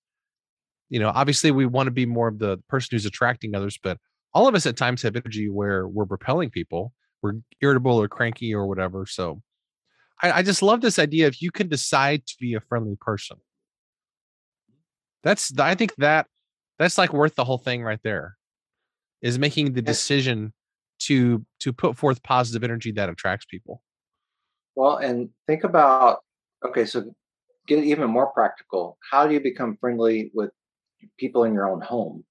You 0.89 0.99
know, 0.99 1.11
obviously 1.13 1.51
we 1.51 1.65
want 1.65 1.87
to 1.87 1.91
be 1.91 2.05
more 2.05 2.29
of 2.29 2.39
the 2.39 2.57
person 2.69 2.89
who's 2.91 3.05
attracting 3.05 3.53
others, 3.53 3.77
but 3.81 3.97
all 4.33 4.47
of 4.47 4.55
us 4.55 4.65
at 4.65 4.77
times 4.77 5.01
have 5.01 5.15
energy 5.15 5.49
where 5.49 5.87
we're 5.87 6.05
repelling 6.05 6.49
people, 6.49 6.93
we're 7.21 7.33
irritable 7.61 8.01
or 8.01 8.07
cranky 8.07 8.55
or 8.55 8.65
whatever. 8.67 9.05
So 9.05 9.41
I, 10.21 10.31
I 10.31 10.41
just 10.41 10.61
love 10.61 10.81
this 10.81 10.99
idea 10.99 11.27
if 11.27 11.41
you 11.41 11.51
can 11.51 11.67
decide 11.67 12.25
to 12.27 12.35
be 12.39 12.53
a 12.53 12.61
friendly 12.61 12.95
person. 12.99 13.37
That's 15.23 15.57
I 15.57 15.75
think 15.75 15.95
that 15.95 16.27
that's 16.79 16.97
like 16.97 17.13
worth 17.13 17.35
the 17.35 17.43
whole 17.43 17.57
thing 17.57 17.83
right 17.83 17.99
there. 18.03 18.35
Is 19.21 19.39
making 19.39 19.73
the 19.73 19.81
decision 19.81 20.53
to 20.99 21.45
to 21.59 21.73
put 21.73 21.97
forth 21.97 22.21
positive 22.23 22.63
energy 22.63 22.91
that 22.93 23.09
attracts 23.09 23.45
people. 23.45 23.81
Well, 24.75 24.97
and 24.97 25.29
think 25.47 25.63
about 25.63 26.19
okay, 26.65 26.85
so 26.85 27.13
get 27.67 27.83
even 27.83 28.09
more 28.09 28.27
practical. 28.27 28.97
How 29.11 29.27
do 29.27 29.33
you 29.33 29.39
become 29.39 29.77
friendly 29.79 30.31
with 30.33 30.51
people 31.19 31.43
in 31.43 31.53
your 31.53 31.69
own 31.69 31.81
home? 31.81 32.23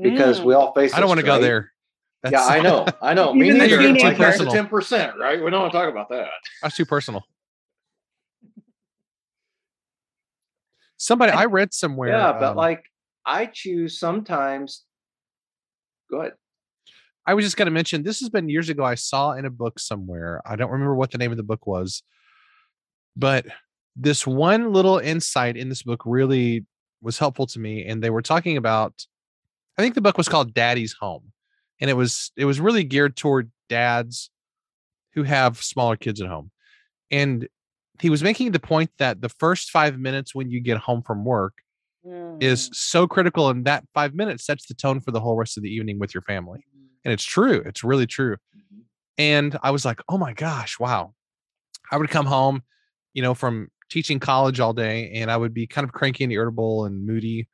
Because 0.00 0.40
mm. 0.40 0.44
we 0.44 0.54
all 0.54 0.72
face. 0.72 0.94
I 0.94 1.00
don't 1.00 1.08
want 1.08 1.20
to 1.20 1.26
go 1.26 1.40
there. 1.40 1.72
That's, 2.30 2.48
yeah, 2.48 2.54
I 2.54 2.60
know. 2.60 2.86
I 3.02 3.14
know. 3.14 3.32
Me 3.32 3.50
neither. 3.50 3.92
Like 3.94 4.18
that's 4.18 4.38
ten 4.38 4.66
percent, 4.66 5.18
right? 5.18 5.42
We 5.42 5.50
don't 5.50 5.60
want 5.60 5.72
to 5.72 5.78
talk 5.78 5.90
about 5.90 6.08
that. 6.10 6.28
That's 6.62 6.76
too 6.76 6.86
personal. 6.86 7.24
Somebody 10.96 11.32
I 11.32 11.44
read 11.44 11.74
somewhere. 11.74 12.10
Yeah, 12.10 12.32
but 12.32 12.50
um, 12.50 12.56
like 12.56 12.84
I 13.24 13.46
choose 13.46 13.98
sometimes. 13.98 14.84
Go 16.10 16.20
ahead. 16.20 16.32
I 17.26 17.34
was 17.34 17.44
just 17.44 17.56
going 17.56 17.66
to 17.66 17.72
mention 17.72 18.02
this 18.02 18.20
has 18.20 18.28
been 18.28 18.48
years 18.48 18.68
ago. 18.68 18.84
I 18.84 18.94
saw 18.94 19.32
in 19.32 19.44
a 19.44 19.50
book 19.50 19.78
somewhere. 19.78 20.40
I 20.46 20.56
don't 20.56 20.70
remember 20.70 20.94
what 20.94 21.10
the 21.10 21.18
name 21.18 21.32
of 21.32 21.36
the 21.36 21.42
book 21.42 21.66
was, 21.66 22.02
but 23.16 23.46
this 23.96 24.26
one 24.26 24.72
little 24.72 24.98
insight 24.98 25.56
in 25.56 25.68
this 25.68 25.82
book 25.82 26.02
really 26.04 26.64
was 27.02 27.18
helpful 27.18 27.46
to 27.48 27.58
me. 27.58 27.84
And 27.84 28.02
they 28.02 28.10
were 28.10 28.22
talking 28.22 28.56
about, 28.56 29.06
I 29.76 29.82
think 29.82 29.94
the 29.94 30.00
book 30.00 30.16
was 30.16 30.28
called 30.28 30.54
Daddy's 30.54 30.94
Home 31.00 31.32
and 31.80 31.90
it 31.90 31.94
was 31.94 32.32
it 32.36 32.44
was 32.44 32.60
really 32.60 32.84
geared 32.84 33.16
toward 33.16 33.50
dads 33.68 34.30
who 35.14 35.22
have 35.22 35.62
smaller 35.62 35.96
kids 35.96 36.20
at 36.20 36.28
home 36.28 36.50
and 37.10 37.48
he 38.00 38.10
was 38.10 38.22
making 38.22 38.52
the 38.52 38.60
point 38.60 38.90
that 38.98 39.20
the 39.20 39.28
first 39.28 39.70
five 39.70 39.98
minutes 39.98 40.34
when 40.34 40.50
you 40.50 40.60
get 40.60 40.78
home 40.78 41.02
from 41.02 41.24
work 41.24 41.54
mm. 42.06 42.42
is 42.42 42.70
so 42.72 43.06
critical 43.06 43.48
and 43.48 43.64
that 43.64 43.84
five 43.94 44.14
minutes 44.14 44.44
sets 44.44 44.66
the 44.66 44.74
tone 44.74 45.00
for 45.00 45.10
the 45.10 45.20
whole 45.20 45.36
rest 45.36 45.56
of 45.56 45.62
the 45.62 45.70
evening 45.70 45.98
with 45.98 46.14
your 46.14 46.22
family 46.22 46.60
mm-hmm. 46.60 46.86
and 47.04 47.12
it's 47.12 47.24
true 47.24 47.62
it's 47.66 47.84
really 47.84 48.06
true 48.06 48.36
mm-hmm. 48.56 48.80
and 49.18 49.58
i 49.62 49.70
was 49.70 49.84
like 49.84 50.00
oh 50.08 50.18
my 50.18 50.32
gosh 50.32 50.78
wow 50.78 51.12
i 51.90 51.96
would 51.96 52.10
come 52.10 52.26
home 52.26 52.62
you 53.14 53.22
know 53.22 53.34
from 53.34 53.68
teaching 53.88 54.18
college 54.18 54.60
all 54.60 54.72
day 54.72 55.10
and 55.14 55.30
i 55.30 55.36
would 55.36 55.54
be 55.54 55.66
kind 55.66 55.84
of 55.84 55.92
cranky 55.92 56.24
and 56.24 56.32
irritable 56.32 56.84
and 56.84 57.06
moody 57.06 57.48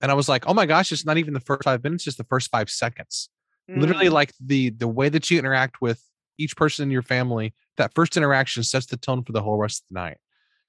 and 0.00 0.10
i 0.10 0.14
was 0.14 0.28
like 0.28 0.46
oh 0.46 0.54
my 0.54 0.66
gosh 0.66 0.92
it's 0.92 1.04
not 1.04 1.18
even 1.18 1.34
the 1.34 1.40
first 1.40 1.64
five 1.64 1.82
minutes 1.82 2.04
just 2.04 2.18
the 2.18 2.24
first 2.24 2.50
five 2.50 2.70
seconds 2.70 3.28
mm. 3.70 3.78
literally 3.78 4.08
like 4.08 4.32
the 4.44 4.70
the 4.70 4.88
way 4.88 5.08
that 5.08 5.30
you 5.30 5.38
interact 5.38 5.80
with 5.80 6.02
each 6.38 6.56
person 6.56 6.84
in 6.84 6.90
your 6.90 7.02
family 7.02 7.54
that 7.76 7.94
first 7.94 8.16
interaction 8.16 8.62
sets 8.62 8.86
the 8.86 8.96
tone 8.96 9.22
for 9.22 9.32
the 9.32 9.42
whole 9.42 9.56
rest 9.56 9.82
of 9.82 9.88
the 9.90 10.00
night 10.00 10.18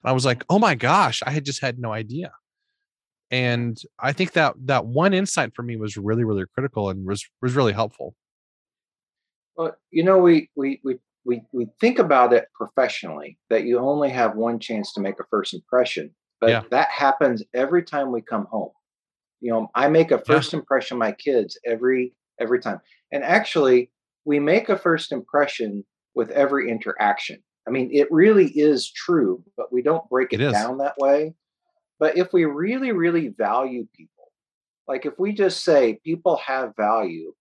and 0.02 0.10
i 0.10 0.12
was 0.12 0.24
like 0.24 0.44
oh 0.50 0.58
my 0.58 0.74
gosh 0.74 1.22
i 1.26 1.30
had 1.30 1.44
just 1.44 1.60
had 1.60 1.78
no 1.78 1.92
idea 1.92 2.32
and 3.30 3.82
i 3.98 4.12
think 4.12 4.32
that 4.32 4.54
that 4.58 4.86
one 4.86 5.12
insight 5.12 5.54
for 5.54 5.62
me 5.62 5.76
was 5.76 5.96
really 5.96 6.24
really 6.24 6.44
critical 6.54 6.90
and 6.90 7.06
was 7.06 7.26
was 7.42 7.54
really 7.54 7.72
helpful 7.72 8.14
well 9.56 9.76
you 9.90 10.04
know 10.04 10.18
we 10.18 10.48
we 10.56 10.80
we 10.84 10.98
we, 11.24 11.42
we 11.52 11.66
think 11.80 11.98
about 11.98 12.32
it 12.32 12.46
professionally 12.54 13.36
that 13.50 13.64
you 13.64 13.80
only 13.80 14.08
have 14.08 14.36
one 14.36 14.60
chance 14.60 14.92
to 14.92 15.00
make 15.00 15.18
a 15.18 15.24
first 15.28 15.54
impression 15.54 16.14
but 16.40 16.50
yeah. 16.50 16.62
that 16.70 16.88
happens 16.88 17.42
every 17.52 17.82
time 17.82 18.12
we 18.12 18.22
come 18.22 18.46
home 18.46 18.70
you 19.40 19.50
know 19.50 19.68
i 19.74 19.88
make 19.88 20.12
a 20.12 20.18
first 20.24 20.52
yeah. 20.52 20.60
impression 20.60 20.96
of 20.96 21.00
my 21.00 21.12
kids 21.12 21.58
every 21.66 22.12
every 22.40 22.60
time. 22.60 22.80
And 23.12 23.22
actually, 23.24 23.90
we 24.24 24.40
make 24.40 24.68
a 24.68 24.78
first 24.78 25.12
impression 25.12 25.84
with 26.14 26.30
every 26.30 26.70
interaction. 26.70 27.42
I 27.66 27.70
mean, 27.70 27.90
it 27.92 28.10
really 28.10 28.46
is 28.48 28.90
true, 28.90 29.42
but 29.56 29.72
we 29.72 29.82
don't 29.82 30.08
break 30.08 30.32
it, 30.32 30.40
it 30.40 30.52
down 30.52 30.78
that 30.78 30.96
way. 30.98 31.34
But 31.98 32.16
if 32.16 32.32
we 32.32 32.44
really, 32.44 32.92
really 32.92 33.28
value 33.28 33.86
people, 33.96 34.30
like 34.86 35.06
if 35.06 35.18
we 35.18 35.32
just 35.32 35.64
say 35.64 35.98
people 36.04 36.36
have 36.36 36.76
value, 36.76 37.32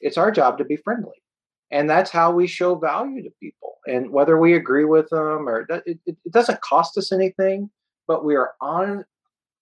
it's 0.00 0.18
our 0.18 0.30
job 0.30 0.58
to 0.58 0.64
be 0.64 0.76
friendly. 0.76 1.22
And 1.70 1.88
that's 1.88 2.10
how 2.10 2.30
we 2.30 2.46
show 2.46 2.76
value 2.76 3.22
to 3.22 3.30
people. 3.40 3.78
And 3.86 4.10
whether 4.10 4.38
we 4.38 4.54
agree 4.54 4.84
with 4.84 5.08
them 5.10 5.48
or 5.48 5.66
it, 5.68 5.82
it, 5.86 5.98
it 6.06 6.32
doesn't 6.32 6.60
cost 6.60 6.96
us 6.96 7.12
anything, 7.12 7.70
but 8.06 8.24
we 8.24 8.36
are 8.36 8.52
on 8.60 9.04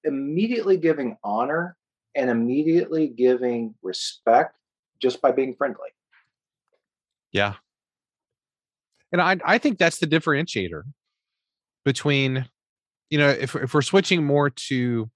immediately 0.05 0.77
giving 0.77 1.17
honor 1.25 1.77
and 2.15 2.29
immediately 2.29 3.09
giving 3.09 3.75
respect 3.83 4.57
just 5.03 5.21
by 5.21 5.33
being 5.33 5.55
friendly. 5.55 5.91
Yeah. 7.33 7.55
And 9.11 9.21
I 9.21 9.37
I 9.45 9.59
think 9.59 9.79
that's 9.79 9.99
the 9.99 10.07
differentiator 10.07 10.83
between, 11.85 12.49
you 13.11 13.19
know, 13.19 13.29
if 13.29 13.55
if 13.57 13.75
we're 13.75 13.83
switching 13.83 14.25
more 14.25 14.49
to 14.51 15.11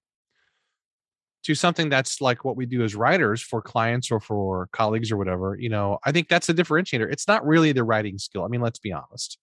to 1.43 1.55
something 1.55 1.87
that's 1.87 2.19
like 2.19 2.43
what 2.43 2.57
we 2.57 2.65
do 2.65 2.83
as 2.83 2.95
writers 2.95 3.41
for 3.41 3.61
clients 3.61 4.11
or 4.11 4.19
for 4.19 4.67
colleagues 4.73 5.11
or 5.11 5.17
whatever, 5.17 5.55
you 5.57 5.69
know, 5.69 5.97
I 6.03 6.11
think 6.11 6.27
that's 6.27 6.49
a 6.49 6.53
differentiator. 6.53 7.09
It's 7.09 7.27
not 7.27 7.45
really 7.45 7.71
the 7.71 7.85
writing 7.85 8.17
skill. 8.17 8.43
I 8.43 8.49
mean, 8.49 8.61
let's 8.61 8.79
be 8.79 8.91
honest. 8.91 9.37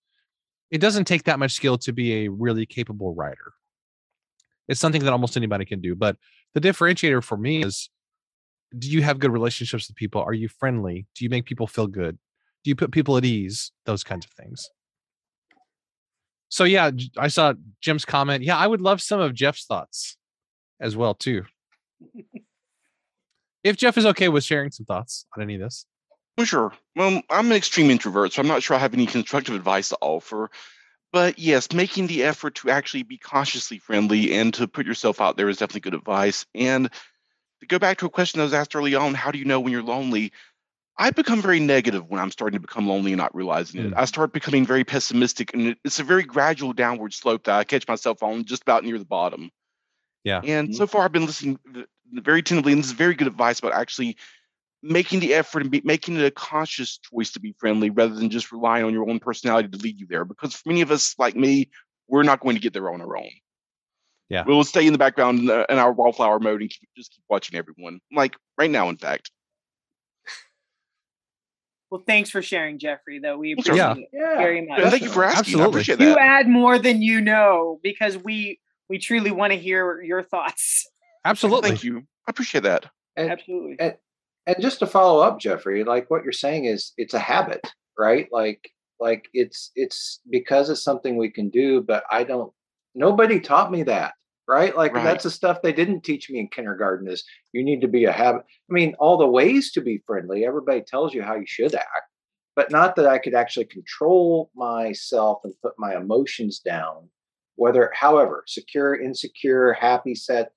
It 0.71 0.81
doesn't 0.81 1.07
take 1.07 1.25
that 1.25 1.39
much 1.39 1.53
skill 1.53 1.79
to 1.79 1.93
be 1.93 2.25
a 2.25 2.29
really 2.29 2.67
capable 2.67 3.15
writer. 3.15 3.55
It's 4.69 4.81
something 4.81 5.03
that 5.05 5.13
almost 5.13 5.37
anybody 5.37 5.65
can 5.65 5.81
do. 5.81 5.95
But 5.95 6.17
the 6.53 6.61
differentiator 6.61 7.23
for 7.23 7.37
me 7.37 7.63
is 7.63 7.89
do 8.79 8.91
you 8.91 9.03
have 9.03 9.18
good 9.18 9.33
relationships 9.33 9.89
with 9.89 9.97
people? 9.97 10.22
Are 10.22 10.33
you 10.33 10.49
friendly? 10.49 11.07
Do 11.14 11.25
you 11.25 11.31
make 11.31 11.47
people 11.47 11.66
feel 11.66 11.87
good? 11.87 12.18
Do 12.62 12.70
you 12.70 12.77
put 12.77 12.93
people 12.93 13.16
at 13.16 13.25
ease? 13.25 13.72
Those 13.87 14.03
kinds 14.05 14.25
of 14.25 14.33
things. 14.33 14.68
So 16.49 16.64
yeah, 16.64 16.91
I 17.18 17.29
saw 17.29 17.55
Jim's 17.81 18.05
comment. 18.05 18.45
Yeah, 18.45 18.57
I 18.57 18.66
would 18.66 18.81
love 18.81 19.03
some 19.03 19.20
of 19.20 19.35
Jeff's 19.35 19.66
thoughts 19.66 20.16
as 20.81 20.97
well 20.97 21.14
too. 21.14 21.45
if 23.64 23.77
Jeff 23.77 23.99
is 23.99 24.07
okay 24.07 24.29
with 24.29 24.45
sharing 24.45 24.70
some 24.70 24.87
thoughts 24.87 25.27
on 25.37 25.43
any 25.43 25.55
of 25.55 25.61
this. 25.61 25.87
Well, 26.37 26.47
sure. 26.47 26.72
Well, 26.97 27.22
I'm 27.31 27.47
an 27.47 27.57
extreme 27.57 27.91
introvert, 27.91 28.33
so 28.33 28.43
I'm 28.43 28.49
not 28.49 28.62
sure 28.62 28.77
I 28.77 28.81
have 28.81 28.95
any 28.95 29.07
constructive 29.07 29.55
advice 29.55 29.91
to 29.91 29.99
offer. 30.01 30.51
But 31.12 31.39
yes, 31.39 31.72
making 31.72 32.09
the 32.09 32.25
effort 32.25 32.57
to 32.57 32.70
actually 32.70 33.05
be 33.05 33.18
consciously 33.18 33.79
friendly 33.79 34.35
and 34.35 34.53
to 34.55 34.66
put 34.66 34.85
yourself 34.85 35.20
out 35.20 35.37
there 35.37 35.49
is 35.49 35.59
definitely 35.59 35.83
good 35.83 35.95
advice. 35.95 36.45
And 36.57 36.91
to 37.69 37.75
go 37.75 37.79
back 37.79 37.99
to 37.99 38.07
a 38.07 38.11
question 38.11 38.39
that 38.39 38.45
was 38.45 38.55
asked 38.55 38.77
early 38.77 38.95
on, 38.95 39.15
how 39.15 39.31
do 39.31 39.39
you 39.39 39.45
know 39.45 39.61
when 39.61 39.73
you're 39.73 39.83
lonely? 39.83 40.33
I 40.97 41.11
become 41.11 41.43
very 41.43 41.59
negative 41.59 42.09
when 42.09 42.21
I'm 42.21 42.31
starting 42.31 42.57
to 42.57 42.67
become 42.67 42.87
lonely 42.87 43.12
and 43.12 43.19
not 43.19 43.35
realizing 43.35 43.81
it. 43.81 43.91
Mm. 43.91 43.95
I 43.97 44.05
start 44.05 44.33
becoming 44.33 44.65
very 44.65 44.85
pessimistic, 44.85 45.53
and 45.53 45.75
it's 45.85 45.99
a 45.99 46.05
very 46.05 46.23
gradual 46.23 46.73
downward 46.73 47.12
slope 47.12 47.45
that 47.45 47.59
I 47.59 47.65
catch 47.65 47.89
myself 47.89 48.23
on 48.23 48.45
just 48.45 48.62
about 48.62 48.85
near 48.85 48.99
the 48.99 49.05
bottom. 49.05 49.51
Yeah. 50.23 50.41
And 50.45 50.69
mm-hmm. 50.69 50.77
so 50.77 50.87
far, 50.87 51.03
I've 51.03 51.12
been 51.12 51.27
listening 51.27 51.59
very 52.12 52.39
attentively, 52.39 52.73
and 52.73 52.79
this 52.79 52.87
is 52.87 52.93
very 52.93 53.15
good 53.15 53.27
advice 53.27 53.59
about 53.59 53.73
actually 53.73 54.17
making 54.83 55.19
the 55.19 55.35
effort 55.35 55.62
and 55.62 55.71
be, 55.71 55.81
making 55.85 56.17
it 56.17 56.25
a 56.25 56.31
conscious 56.31 56.99
choice 56.99 57.33
to 57.33 57.41
be 57.41 57.55
friendly 57.59 57.91
rather 57.91 58.15
than 58.15 58.31
just 58.31 58.53
relying 58.53 58.85
on 58.85 58.93
your 58.93 59.09
own 59.09 59.19
personality 59.19 59.69
to 59.69 59.79
lead 59.79 59.99
you 59.99 60.07
there. 60.09 60.25
Because 60.25 60.55
for 60.55 60.69
many 60.69 60.83
of 60.83 60.93
us, 60.93 61.15
like 61.19 61.35
me, 61.35 61.71
we're 62.07 62.23
not 62.23 62.41
going 62.41 62.55
to 62.55 62.62
get 62.62 62.73
there 62.73 62.93
on 62.93 63.01
our 63.01 63.17
own. 63.17 63.31
Yeah. 64.29 64.45
We'll 64.47 64.64
stay 64.64 64.87
in 64.87 64.93
the 64.93 64.99
background 64.99 65.41
in, 65.41 65.47
the, 65.47 65.66
in 65.68 65.79
our 65.79 65.93
wallflower 65.93 66.41
mode 66.41 66.62
and 66.62 66.70
keep, 66.70 66.89
just 66.97 67.12
keep 67.12 67.25
watching 67.29 67.59
everyone. 67.59 68.01
Like 68.12 68.37
right 68.59 68.70
now, 68.70 68.89
in 68.89 68.97
fact. 68.97 69.31
Well, 71.91 72.03
thanks 72.07 72.31
for 72.31 72.43
sharing, 72.43 72.79
Jeffrey. 72.79 73.20
Though 73.20 73.39
we 73.39 73.53
appreciate 73.53 73.77
yeah. 73.77 73.95
it 73.95 74.09
very 74.12 74.66
much. 74.66 74.81
And 74.81 74.91
thank 74.91 75.03
you 75.03 75.11
for 75.11 75.25
asking. 75.25 75.39
Absolutely. 75.39 75.64
I 75.64 75.68
appreciate 75.68 75.99
that. 75.99 76.05
You 76.05 76.16
add 76.16 76.49
more 76.49 76.79
than 76.79 77.03
you 77.03 77.20
know 77.20 77.79
because 77.85 78.18
we 78.18 78.59
we 78.89 78.99
truly 78.99 79.31
want 79.31 79.53
to 79.53 79.59
hear 79.59 80.03
your 80.03 80.22
thoughts. 80.22 80.89
Absolutely. 81.25 81.70
Thank 81.70 81.85
you. 81.85 81.99
I 81.99 82.31
appreciate 82.31 82.64
that. 82.64 82.87
And, 83.16 83.31
Absolutely. 83.31 83.77
And, 83.79 83.95
and 84.47 84.57
just 84.61 84.81
to 84.81 84.87
follow 84.87 85.20
up, 85.20 85.39
Jeffrey, 85.39 85.85
like 85.85 86.11
what 86.11 86.25
you're 86.25 86.33
saying 86.33 86.64
is 86.64 86.93
it's 86.97 87.14
a 87.14 87.18
habit, 87.18 87.64
right? 87.99 88.27
Like 88.33 88.70
like 88.99 89.29
it's 89.33 89.70
it's 89.75 90.20
because 90.29 90.70
it's 90.70 90.83
something 90.83 91.16
we 91.16 91.31
can 91.31 91.49
do, 91.49 91.81
but 91.81 92.05
I 92.11 92.25
don't 92.25 92.53
nobody 92.95 93.41
taught 93.41 93.71
me 93.71 93.83
that. 93.85 94.15
Right. 94.47 94.77
Like 94.77 94.93
right. 94.93 95.05
that's 95.05 95.25
the 95.25 95.31
stuff 95.31 95.63
they 95.63 95.73
didn't 95.73 96.03
teach 96.03 96.29
me 96.29 96.39
in 96.39 96.49
kindergarten 96.49 97.09
is 97.09 97.25
you 97.53 97.65
need 97.65 97.81
to 97.81 97.89
be 97.89 98.05
a 98.05 98.13
habit. 98.13 98.43
I 98.71 98.73
mean, 98.73 98.95
all 98.99 99.17
the 99.17 99.27
ways 99.27 99.73
to 99.73 99.81
be 99.81 100.03
friendly, 100.07 100.45
everybody 100.45 100.83
tells 100.83 101.15
you 101.15 101.23
how 101.23 101.35
you 101.35 101.47
should 101.47 101.75
act, 101.75 102.11
but 102.55 102.71
not 102.71 102.95
that 102.97 103.07
I 103.07 103.19
could 103.19 103.35
actually 103.35 103.65
control 103.65 104.51
myself 104.55 105.41
and 105.45 105.55
put 105.63 105.73
my 105.79 105.97
emotions 105.97 106.59
down, 106.59 107.09
whether 107.57 107.91
however, 107.95 108.45
secure, 108.47 108.95
insecure, 109.01 109.73
happy, 109.73 110.15
sad, 110.15 110.49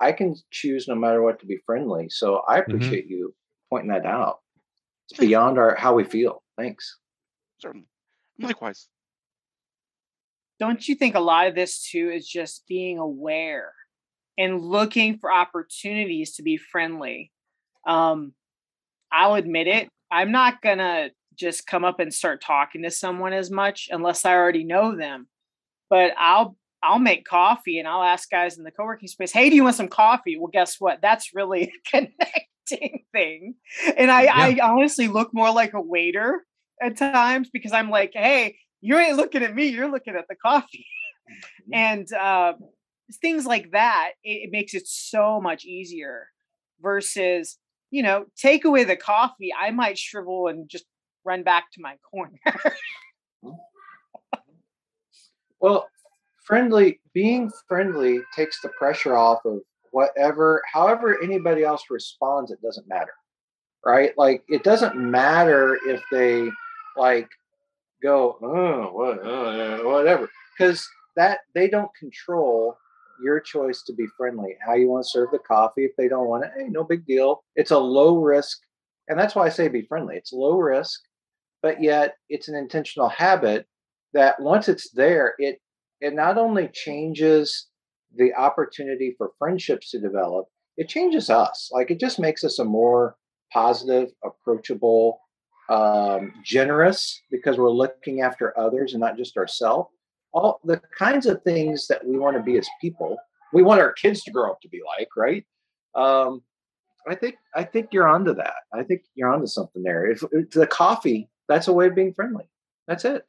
I 0.00 0.12
can 0.12 0.36
choose 0.50 0.86
no 0.86 0.94
matter 0.94 1.22
what 1.22 1.40
to 1.40 1.46
be 1.46 1.60
friendly. 1.64 2.10
So 2.10 2.42
I 2.46 2.60
mm-hmm. 2.60 2.72
appreciate 2.72 3.04
mm-hmm. 3.06 3.14
you 3.14 3.34
pointing 3.70 3.90
that 3.90 4.04
out. 4.04 4.40
It's 5.08 5.18
beyond 5.18 5.58
our 5.58 5.74
how 5.76 5.94
we 5.94 6.04
feel. 6.04 6.42
Thanks. 6.58 6.98
Certainly. 7.58 7.86
Likewise. 8.38 8.88
Don't 10.60 10.86
you 10.86 10.94
think 10.94 11.14
a 11.14 11.20
lot 11.20 11.46
of 11.46 11.54
this 11.54 11.88
too 11.90 12.10
is 12.10 12.28
just 12.28 12.64
being 12.68 12.98
aware 12.98 13.72
and 14.38 14.60
looking 14.60 15.18
for 15.18 15.32
opportunities 15.32 16.36
to 16.36 16.42
be 16.42 16.58
friendly? 16.58 17.32
Um, 17.86 18.34
I'll 19.10 19.34
admit 19.34 19.66
it. 19.66 19.88
I'm 20.12 20.30
not 20.30 20.60
gonna 20.62 21.10
just 21.34 21.66
come 21.66 21.84
up 21.84 21.98
and 21.98 22.12
start 22.12 22.42
talking 22.42 22.82
to 22.82 22.90
someone 22.90 23.32
as 23.32 23.50
much 23.50 23.88
unless 23.90 24.24
I 24.24 24.34
already 24.34 24.62
know 24.62 24.94
them. 24.94 25.28
But 25.88 26.12
I'll 26.18 26.56
I'll 26.82 26.98
make 26.98 27.24
coffee 27.24 27.78
and 27.78 27.88
I'll 27.88 28.02
ask 28.02 28.30
guys 28.30 28.56
in 28.56 28.64
the 28.64 28.70
co-working 28.70 29.08
space, 29.08 29.32
hey, 29.32 29.50
do 29.50 29.56
you 29.56 29.64
want 29.64 29.76
some 29.76 29.88
coffee? 29.88 30.38
Well, 30.38 30.50
guess 30.52 30.76
what? 30.78 31.00
That's 31.02 31.34
really 31.34 31.64
a 31.86 31.90
connecting 31.90 33.04
thing. 33.12 33.54
And 33.96 34.10
I, 34.10 34.22
yeah. 34.22 34.34
I 34.34 34.58
honestly 34.62 35.08
look 35.08 35.30
more 35.34 35.52
like 35.52 35.74
a 35.74 35.80
waiter 35.80 36.44
at 36.80 36.96
times 36.96 37.50
because 37.52 37.72
I'm 37.72 37.90
like, 37.90 38.12
hey, 38.14 38.56
you 38.80 38.98
ain't 38.98 39.16
looking 39.16 39.42
at 39.42 39.54
me, 39.54 39.66
you're 39.66 39.90
looking 39.90 40.16
at 40.16 40.26
the 40.28 40.36
coffee. 40.36 40.86
Mm-hmm. 41.30 41.74
and 41.74 42.12
uh, 42.12 42.54
things 43.20 43.46
like 43.46 43.70
that, 43.70 44.12
it, 44.24 44.44
it 44.44 44.50
makes 44.50 44.74
it 44.74 44.86
so 44.86 45.40
much 45.40 45.64
easier 45.64 46.26
versus, 46.80 47.58
you 47.90 48.02
know, 48.02 48.24
take 48.36 48.64
away 48.64 48.84
the 48.84 48.96
coffee, 48.96 49.52
I 49.58 49.70
might 49.70 49.96
shrivel 49.96 50.48
and 50.48 50.68
just 50.68 50.86
run 51.24 51.42
back 51.42 51.70
to 51.72 51.80
my 51.80 51.96
corner. 52.10 52.38
well, 55.60 55.88
friendly 56.50 57.00
being 57.14 57.50
friendly 57.68 58.20
takes 58.34 58.60
the 58.60 58.68
pressure 58.70 59.16
off 59.16 59.38
of 59.44 59.60
whatever 59.92 60.60
however 60.72 61.22
anybody 61.22 61.62
else 61.62 61.84
responds 61.90 62.50
it 62.50 62.60
doesn't 62.60 62.88
matter 62.88 63.12
right 63.84 64.12
like 64.16 64.42
it 64.48 64.64
doesn't 64.64 64.96
matter 64.96 65.78
if 65.86 66.02
they 66.10 66.48
like 66.96 67.28
go 68.02 68.38
oh 68.42 68.90
what, 68.92 69.26
uh, 69.26 69.78
whatever 69.82 70.28
because 70.56 70.88
that 71.16 71.40
they 71.54 71.68
don't 71.68 71.90
control 71.98 72.76
your 73.22 73.40
choice 73.40 73.82
to 73.82 73.92
be 73.92 74.06
friendly 74.16 74.56
how 74.66 74.74
you 74.74 74.88
want 74.88 75.04
to 75.04 75.10
serve 75.10 75.28
the 75.32 75.38
coffee 75.38 75.84
if 75.84 75.92
they 75.96 76.08
don't 76.08 76.28
want 76.28 76.44
it 76.44 76.50
hey 76.56 76.68
no 76.68 76.84
big 76.84 77.04
deal 77.06 77.42
it's 77.56 77.70
a 77.70 77.78
low 77.78 78.16
risk 78.16 78.58
and 79.08 79.18
that's 79.18 79.34
why 79.34 79.44
i 79.44 79.48
say 79.48 79.68
be 79.68 79.82
friendly 79.82 80.16
it's 80.16 80.32
low 80.32 80.56
risk 80.56 81.00
but 81.62 81.82
yet 81.82 82.14
it's 82.28 82.48
an 82.48 82.54
intentional 82.54 83.08
habit 83.08 83.66
that 84.14 84.40
once 84.40 84.68
it's 84.68 84.90
there 84.92 85.34
it 85.38 85.60
it 86.00 86.14
not 86.14 86.38
only 86.38 86.68
changes 86.72 87.68
the 88.16 88.34
opportunity 88.34 89.14
for 89.16 89.32
friendships 89.38 89.90
to 89.90 90.00
develop, 90.00 90.46
it 90.76 90.88
changes 90.88 91.30
us. 91.30 91.70
Like 91.72 91.90
it 91.90 92.00
just 92.00 92.18
makes 92.18 92.44
us 92.44 92.58
a 92.58 92.64
more 92.64 93.16
positive, 93.52 94.08
approachable, 94.24 95.20
um, 95.70 96.34
generous 96.44 97.22
because 97.30 97.56
we're 97.56 97.70
looking 97.70 98.20
after 98.20 98.58
others 98.58 98.92
and 98.92 99.00
not 99.00 99.16
just 99.16 99.36
ourselves. 99.36 99.88
All 100.32 100.60
the 100.64 100.80
kinds 100.96 101.26
of 101.26 101.42
things 101.42 101.86
that 101.88 102.06
we 102.06 102.18
want 102.18 102.36
to 102.36 102.42
be 102.42 102.58
as 102.58 102.68
people, 102.80 103.16
we 103.52 103.62
want 103.62 103.80
our 103.80 103.92
kids 103.92 104.22
to 104.24 104.30
grow 104.30 104.50
up 104.50 104.60
to 104.60 104.68
be 104.68 104.80
like, 104.98 105.08
right? 105.16 105.44
Um, 105.94 106.42
I 107.08 107.14
think 107.14 107.36
I 107.54 107.64
think 107.64 107.88
you're 107.92 108.06
onto 108.06 108.34
that. 108.34 108.54
I 108.72 108.82
think 108.82 109.02
you're 109.14 109.32
onto 109.32 109.46
something 109.46 109.82
there. 109.82 110.06
If, 110.06 110.22
if 110.32 110.50
the 110.50 110.66
coffee, 110.66 111.28
that's 111.48 111.66
a 111.66 111.72
way 111.72 111.86
of 111.86 111.94
being 111.94 112.12
friendly. 112.12 112.44
That's 112.86 113.04
it. 113.04 113.24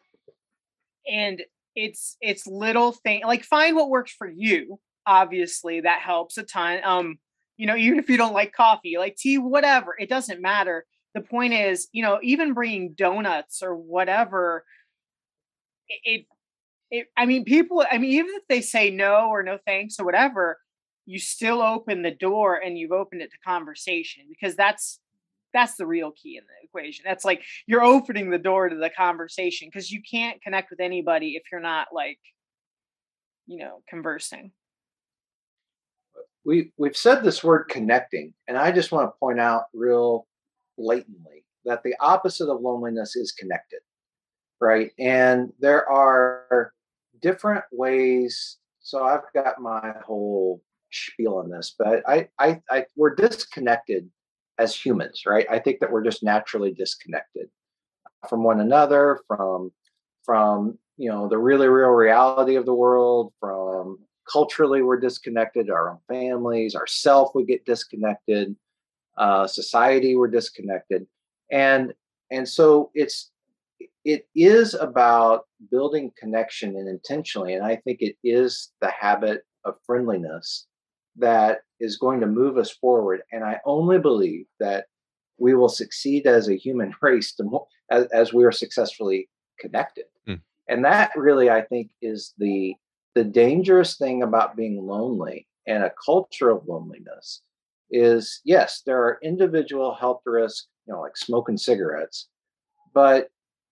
And 1.11 1.41
it's 1.75 2.17
it's 2.21 2.47
little 2.47 2.91
thing 2.91 3.21
like 3.25 3.43
find 3.43 3.75
what 3.75 3.89
works 3.89 4.11
for 4.11 4.29
you 4.29 4.79
obviously 5.05 5.81
that 5.81 6.01
helps 6.01 6.37
a 6.37 6.43
ton 6.43 6.79
um 6.83 7.17
you 7.57 7.65
know 7.65 7.75
even 7.75 7.97
if 7.97 8.09
you 8.09 8.17
don't 8.17 8.33
like 8.33 8.51
coffee 8.51 8.97
like 8.97 9.15
tea 9.15 9.37
whatever 9.37 9.95
it 9.97 10.09
doesn't 10.09 10.41
matter 10.41 10.85
the 11.13 11.21
point 11.21 11.53
is 11.53 11.87
you 11.91 12.03
know 12.03 12.19
even 12.21 12.53
bringing 12.53 12.93
donuts 12.93 13.61
or 13.61 13.75
whatever 13.75 14.63
it, 15.87 16.25
it, 16.89 17.07
i 17.17 17.25
mean 17.25 17.43
people 17.43 17.83
i 17.91 17.97
mean 17.97 18.11
even 18.11 18.31
if 18.35 18.43
they 18.47 18.61
say 18.61 18.89
no 18.89 19.27
or 19.29 19.43
no 19.43 19.57
thanks 19.65 19.99
or 19.99 20.05
whatever 20.05 20.57
you 21.05 21.19
still 21.19 21.61
open 21.61 22.01
the 22.01 22.11
door 22.11 22.55
and 22.55 22.77
you've 22.77 22.91
opened 22.91 23.21
it 23.21 23.31
to 23.31 23.37
conversation 23.45 24.23
because 24.29 24.55
that's 24.55 24.99
that's 25.53 25.75
the 25.75 25.85
real 25.85 26.11
key 26.11 26.37
in 26.37 26.43
the 26.43 26.65
equation. 26.65 27.03
That's 27.05 27.25
like 27.25 27.43
you're 27.67 27.83
opening 27.83 28.29
the 28.29 28.37
door 28.37 28.69
to 28.69 28.75
the 28.75 28.89
conversation 28.89 29.67
because 29.67 29.91
you 29.91 30.01
can't 30.09 30.41
connect 30.41 30.69
with 30.69 30.79
anybody 30.79 31.35
if 31.35 31.43
you're 31.51 31.61
not 31.61 31.89
like 31.93 32.19
you 33.47 33.59
know 33.59 33.81
conversing. 33.89 34.51
We 36.45 36.71
we've 36.77 36.97
said 36.97 37.23
this 37.23 37.43
word 37.43 37.65
connecting 37.65 38.33
and 38.47 38.57
i 38.57 38.71
just 38.71 38.91
want 38.91 39.07
to 39.07 39.19
point 39.19 39.39
out 39.39 39.65
real 39.75 40.25
blatantly 40.77 41.45
that 41.65 41.83
the 41.83 41.95
opposite 41.99 42.49
of 42.49 42.61
loneliness 42.61 43.15
is 43.15 43.31
connected 43.31 43.79
right 44.59 44.91
and 44.99 45.51
there 45.59 45.89
are 45.89 46.73
different 47.21 47.63
ways 47.71 48.57
so 48.79 49.03
i've 49.03 49.31
got 49.33 49.59
my 49.61 49.93
whole 50.05 50.61
spiel 50.91 51.35
on 51.35 51.49
this 51.49 51.75
but 51.77 52.03
i 52.07 52.27
i, 52.39 52.61
I 52.69 52.85
we're 52.95 53.15
disconnected 53.15 54.09
as 54.61 54.75
humans, 54.75 55.23
right? 55.25 55.45
I 55.49 55.59
think 55.59 55.79
that 55.79 55.91
we're 55.91 56.03
just 56.03 56.23
naturally 56.23 56.71
disconnected. 56.71 57.49
from 58.29 58.43
one 58.43 58.59
another, 58.59 59.19
from 59.27 59.71
from 60.23 60.77
you 60.97 61.09
know 61.09 61.27
the 61.27 61.37
really 61.37 61.67
real 61.67 61.89
reality 61.89 62.55
of 62.55 62.65
the 62.65 62.73
world, 62.73 63.33
from 63.39 63.97
culturally 64.31 64.83
we're 64.83 64.99
disconnected, 64.99 65.71
our 65.71 65.89
own 65.91 65.99
families, 66.07 66.75
ourself 66.75 67.31
we 67.33 67.43
get 67.45 67.65
disconnected, 67.65 68.55
uh, 69.21 69.45
society 69.45 70.15
we're 70.15 70.27
disconnected, 70.27 71.05
and 71.51 71.93
and 72.31 72.49
so 72.49 72.89
it's 72.95 73.31
it 74.03 74.27
is 74.35 74.73
about 74.73 75.45
building 75.69 76.11
connection 76.17 76.75
and 76.75 76.89
intentionally, 76.89 77.53
and 77.53 77.63
I 77.63 77.75
think 77.75 78.01
it 78.01 78.15
is 78.23 78.71
the 78.81 78.89
habit 78.89 79.43
of 79.63 79.75
friendliness 79.85 80.65
that 81.17 81.59
is 81.79 81.97
going 81.97 82.19
to 82.21 82.25
move 82.25 82.57
us 82.57 82.71
forward. 82.71 83.21
And 83.31 83.43
I 83.43 83.59
only 83.65 83.99
believe 83.99 84.45
that 84.59 84.85
we 85.37 85.53
will 85.53 85.69
succeed 85.69 86.25
as 86.25 86.49
a 86.49 86.55
human 86.55 86.93
race 87.01 87.33
more, 87.39 87.67
as, 87.91 88.05
as, 88.07 88.33
we 88.33 88.43
are 88.43 88.51
successfully 88.51 89.29
connected. 89.59 90.05
Mm. 90.27 90.41
And 90.67 90.85
that 90.85 91.11
really, 91.15 91.49
I 91.49 91.61
think, 91.61 91.91
is 92.01 92.33
the 92.37 92.75
the 93.13 93.23
dangerous 93.23 93.97
thing 93.97 94.23
about 94.23 94.55
being 94.55 94.87
lonely 94.87 95.45
and 95.67 95.83
a 95.83 95.91
culture 96.03 96.49
of 96.49 96.65
loneliness 96.65 97.41
is 97.91 98.41
yes, 98.43 98.81
there 98.85 99.03
are 99.03 99.19
individual 99.23 99.93
health 99.93 100.21
risks, 100.25 100.67
you 100.87 100.93
know, 100.93 101.01
like 101.01 101.17
smoking 101.17 101.57
cigarettes, 101.57 102.29
but 102.93 103.27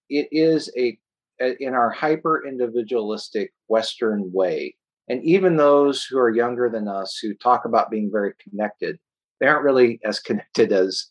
it 0.10 0.28
is 0.32 0.72
a 0.78 0.98
in 1.40 1.74
our 1.74 1.90
hyper 1.90 2.46
individualistic 2.46 3.54
Western 3.70 4.30
way 4.34 4.76
and 5.10 5.24
even 5.24 5.58
those 5.58 6.06
who 6.06 6.20
are 6.20 6.30
younger 6.30 6.70
than 6.70 6.88
us 6.88 7.18
who 7.18 7.34
talk 7.34 7.66
about 7.66 7.90
being 7.90 8.12
very 8.12 8.34
connected, 8.42 9.00
they 9.40 9.48
aren't 9.48 9.66
really 9.66 10.00
as 10.06 10.20
connected 10.20 10.72
as, 10.72 11.08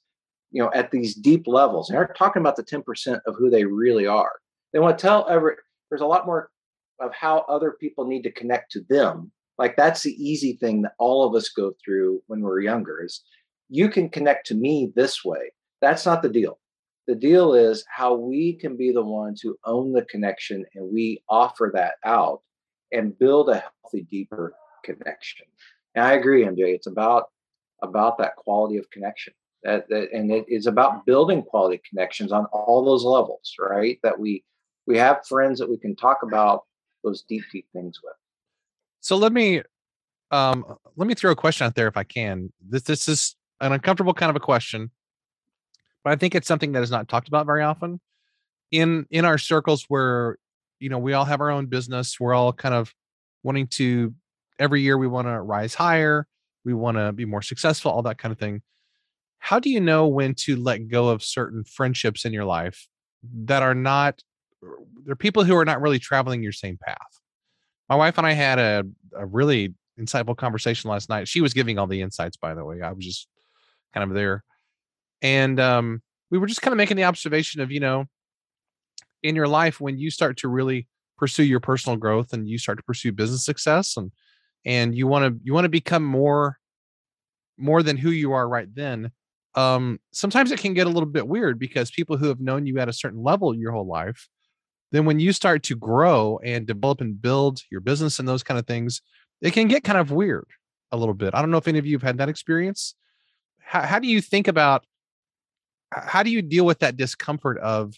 you 0.53 0.63
know, 0.63 0.71
at 0.73 0.93
these 0.93 1.15
deep 1.15 1.47
levels. 1.47 1.89
They 1.89 1.97
aren't 1.97 2.17
talking 2.17 2.41
about 2.41 2.57
the 2.57 2.63
10% 2.63 3.21
of 3.27 3.35
who 3.37 3.51
they 3.51 3.65
really 3.65 4.07
are. 4.07 4.33
They 4.73 4.79
want 4.79 4.99
to 4.99 5.03
tell 5.03 5.27
every, 5.29 5.55
there's 5.91 6.01
a 6.01 6.07
lot 6.07 6.27
more 6.27 6.51
of 7.01 7.13
how 7.13 7.45
other 7.49 7.73
people 7.73 8.07
need 8.07 8.23
to 8.23 8.33
connect 8.33 8.71
to 8.73 8.85
them. 8.89 9.33
Like 9.59 9.77
that's 9.77 10.03
the 10.03 10.13
easy 10.13 10.55
thing 10.55 10.83
that 10.83 10.93
all 10.99 11.27
of 11.27 11.35
us 11.35 11.49
go 11.49 11.75
through 11.85 12.23
when 12.27 12.41
we're 12.41 12.61
younger 12.61 13.03
is 13.05 13.23
you 13.69 13.89
can 13.89 14.09
connect 14.09 14.47
to 14.47 14.55
me 14.55 14.93
this 14.95 15.25
way. 15.25 15.53
That's 15.81 16.07
not 16.07 16.23
the 16.23 16.29
deal. 16.29 16.59
The 17.07 17.15
deal 17.15 17.55
is 17.55 17.85
how 17.89 18.15
we 18.15 18.55
can 18.55 18.77
be 18.77 18.93
the 18.93 19.05
ones 19.05 19.41
who 19.41 19.59
own 19.65 19.93
the 19.93 20.05
connection 20.05 20.65
and 20.75 20.93
we 20.93 21.23
offer 21.29 21.71
that 21.75 21.95
out 22.05 22.43
and 22.93 23.19
build 23.19 23.49
a 23.49 23.63
healthy, 23.83 24.07
deeper 24.11 24.55
connection. 24.85 25.47
And 25.95 26.05
I 26.05 26.13
agree, 26.13 26.45
MJ. 26.45 26.75
It's 26.75 26.87
about 26.87 27.25
about 27.83 28.19
that 28.19 28.37
quality 28.37 28.77
of 28.77 28.91
connection. 28.91 29.33
That, 29.65 29.89
that 29.89 30.11
and 30.13 30.31
it 30.31 30.45
is 30.49 30.67
about 30.67 31.07
building 31.07 31.43
quality 31.43 31.81
connections 31.89 32.31
on 32.31 32.47
all 32.47 32.85
those 32.85 33.05
levels, 33.05 33.55
right? 33.59 33.99
That 34.03 34.19
we 34.19 34.45
we 34.87 34.97
have 34.99 35.27
friends 35.27 35.59
that 35.59 35.69
we 35.69 35.79
can 35.79 35.97
talk 35.97 36.19
about 36.23 36.65
those 37.05 37.23
deep, 37.23 37.45
deep 37.53 37.67
things 37.73 38.01
with. 38.03 38.15
So 39.01 39.17
let 39.17 39.33
me 39.33 39.63
um 40.31 40.65
let 40.97 41.07
me 41.07 41.15
throw 41.15 41.31
a 41.31 41.37
question 41.37 41.67
out 41.67 41.75
there 41.75 41.89
if 41.89 41.97
I 41.97 42.05
can. 42.05 42.53
This 42.67 42.83
this 42.83 43.09
is 43.09 43.37
an 43.61 43.73
uncomfortable 43.73 44.15
kind 44.15 44.31
of 44.31 44.37
a 44.37 44.41
question, 44.41 44.91
but 46.05 46.13
I 46.13 46.17
think 46.17 46.35
it's 46.35 46.49
something 46.49 46.73
that 46.73 46.83
is 46.83 46.91
not 46.91 47.09
talked 47.09 47.29
about 47.29 47.47
very 47.47 47.63
often. 47.63 48.01
In 48.71 49.07
in 49.11 49.25
our 49.25 49.39
circles 49.39 49.85
where 49.89 50.39
you 50.79 50.89
know 50.91 50.99
we 50.99 51.13
all 51.13 51.25
have 51.25 51.41
our 51.41 51.51
own 51.51 51.67
business 51.67 52.21
we're 52.21 52.35
all 52.35 52.53
kind 52.53 52.75
of 52.75 52.93
wanting 53.43 53.67
to 53.67 54.15
every 54.59 54.83
year 54.83 54.99
we 54.99 55.07
want 55.07 55.27
to 55.27 55.41
rise 55.41 55.75
higher 55.75 56.27
we 56.65 56.75
want 56.75 56.97
to 56.97 57.13
be 57.13 57.25
more 57.25 57.43
successful 57.43 57.91
all 57.91 58.03
that 58.03 58.19
kind 58.19 58.33
of 58.33 58.39
thing. 58.39 58.63
How 59.39 59.59
do 59.59 59.71
you 59.71 59.81
know 59.81 60.07
when 60.07 60.35
to 60.35 60.57
let 60.57 60.89
go 60.89 61.09
of 61.09 61.23
certain 61.23 61.65
friendships 61.65 62.25
in 62.25 62.33
your 62.33 62.45
life 62.45 62.89
that 63.45 63.63
are 63.63 63.75
not 63.75 64.23
they're 65.05 65.17
people 65.17 65.45
who 65.45 65.57
are 65.57 65.65
not 65.65 65.81
really 65.81 65.99
traveling 65.99 66.43
your 66.43 66.53
same 66.53 66.77
path 66.77 67.21
my 67.89 67.97
wife 67.97 68.19
and 68.19 68.27
i 68.27 68.33
had 68.33 68.59
a, 68.59 68.85
a 69.17 69.27
really 69.27 69.75
insightful 69.99 70.37
conversation 70.37 70.91
last 70.91 71.09
night. 71.09 71.29
She 71.29 71.41
was 71.41 71.53
giving 71.53 71.79
all 71.79 71.87
the 71.87 72.01
insights 72.01 72.37
by 72.37 72.55
the 72.55 72.65
way. 72.65 72.81
I 72.81 72.93
was 72.93 73.05
just 73.05 73.29
kind 73.93 74.09
of 74.09 74.15
there. 74.15 74.45
And 75.23 75.59
um 75.59 76.03
we 76.31 76.39
were 76.39 76.47
just 76.47 76.63
kind 76.63 76.73
of 76.73 76.77
making 76.79 76.97
the 76.97 77.05
observation 77.05 77.61
of 77.61 77.73
you 77.73 77.81
know 77.81 78.07
in 79.23 79.35
your 79.35 79.49
life 79.49 79.81
when 79.81 79.99
you 79.99 80.11
start 80.11 80.37
to 80.39 80.49
really 80.49 80.87
pursue 81.17 81.43
your 81.43 81.61
personal 81.61 81.97
growth 81.97 82.33
and 82.33 82.49
you 82.49 82.59
start 82.59 82.79
to 82.79 82.85
pursue 82.85 83.11
business 83.11 83.45
success 83.45 83.97
and 83.97 84.13
and 84.65 84.97
you 84.97 85.07
want 85.07 85.25
to 85.25 85.41
you 85.43 85.53
want 85.53 85.65
to 85.65 85.69
become 85.69 86.05
more 86.05 86.59
more 87.57 87.83
than 87.83 87.97
who 87.97 88.11
you 88.11 88.33
are 88.33 88.49
right 88.49 88.73
then 88.73 89.11
um 89.57 89.99
sometimes 90.13 90.53
it 90.53 90.61
can 90.61 90.75
get 90.75 90.87
a 90.87 90.91
little 90.91 91.09
bit 91.09 91.27
weird 91.27 91.59
because 91.59 91.91
people 91.91 92.17
who 92.17 92.29
have 92.29 92.39
known 92.39 92.67
you 92.67 92.79
at 92.79 92.89
a 92.89 92.93
certain 92.93 93.25
level 93.25 93.53
your 93.53 93.73
whole 93.73 93.87
life 93.87 94.29
then 94.91 95.05
when 95.05 95.21
you 95.21 95.33
start 95.33 95.63
to 95.65 95.77
grow 95.77 96.41
and 96.43 96.67
develop 96.67 97.01
and 97.01 97.21
build 97.21 97.63
your 97.71 97.81
business 97.81 98.19
and 98.19 98.29
those 98.29 98.43
kind 98.43 98.59
of 98.59 98.67
things 98.67 99.03
it 99.41 99.53
can 99.53 99.69
get 99.69 99.85
kind 99.85 99.99
of 99.99 100.11
weird 100.11 100.47
a 100.91 100.97
little 100.97 101.15
bit. 101.15 101.35
I 101.35 101.41
don't 101.41 101.51
know 101.51 101.59
if 101.59 101.69
any 101.69 101.79
of 101.79 101.87
you 101.87 101.97
have 101.97 102.03
had 102.03 102.19
that 102.19 102.29
experience. 102.29 102.95
How, 103.61 103.83
how 103.83 103.99
do 103.99 104.09
you 104.09 104.21
think 104.21 104.49
about 104.49 104.85
how 105.91 106.23
do 106.23 106.31
you 106.31 106.43
deal 106.43 106.67
with 106.67 106.81
that 106.81 106.97
discomfort 106.97 107.59
of 107.59 107.95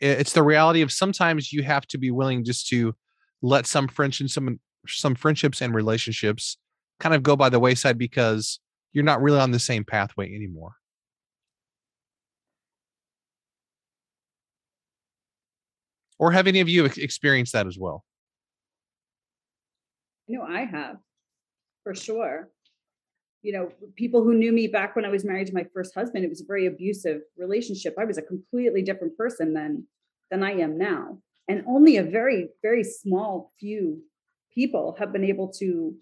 it's 0.00 0.32
the 0.32 0.42
reality 0.42 0.80
of 0.80 0.92
sometimes 0.92 1.52
you 1.52 1.62
have 1.62 1.86
to 1.86 1.98
be 1.98 2.10
willing 2.10 2.44
just 2.44 2.68
to 2.68 2.94
let 3.42 3.66
some 3.66 3.88
friendships 3.88 4.34
some 4.34 4.60
some 4.86 5.14
friendships 5.14 5.60
and 5.60 5.74
relationships 5.74 6.56
kind 7.00 7.14
of 7.14 7.22
go 7.22 7.34
by 7.34 7.48
the 7.48 7.58
wayside 7.58 7.98
because 7.98 8.60
you're 8.92 9.04
not 9.04 9.22
really 9.22 9.40
on 9.40 9.50
the 9.50 9.58
same 9.58 9.84
pathway 9.84 10.32
anymore 10.32 10.74
or 16.18 16.32
have 16.32 16.46
any 16.46 16.60
of 16.60 16.68
you 16.68 16.84
experienced 16.84 17.52
that 17.52 17.66
as 17.66 17.78
well 17.78 18.04
no 20.28 20.42
i 20.42 20.64
have 20.64 20.96
for 21.82 21.94
sure 21.94 22.50
you 23.44 23.52
know, 23.52 23.70
people 23.94 24.24
who 24.24 24.32
knew 24.32 24.52
me 24.52 24.66
back 24.66 24.96
when 24.96 25.04
I 25.04 25.10
was 25.10 25.22
married 25.22 25.48
to 25.48 25.54
my 25.54 25.66
first 25.74 25.94
husband, 25.94 26.24
it 26.24 26.30
was 26.30 26.40
a 26.40 26.46
very 26.46 26.64
abusive 26.64 27.20
relationship. 27.36 27.94
I 27.98 28.06
was 28.06 28.16
a 28.16 28.22
completely 28.22 28.80
different 28.80 29.18
person 29.18 29.52
than 29.52 29.86
than 30.30 30.42
I 30.42 30.52
am 30.52 30.78
now. 30.78 31.18
And 31.46 31.62
only 31.68 31.98
a 31.98 32.02
very, 32.02 32.48
very 32.62 32.82
small 32.82 33.52
few 33.60 34.02
people 34.54 34.96
have 34.98 35.12
been 35.12 35.24
able 35.24 35.48
to 35.58 35.94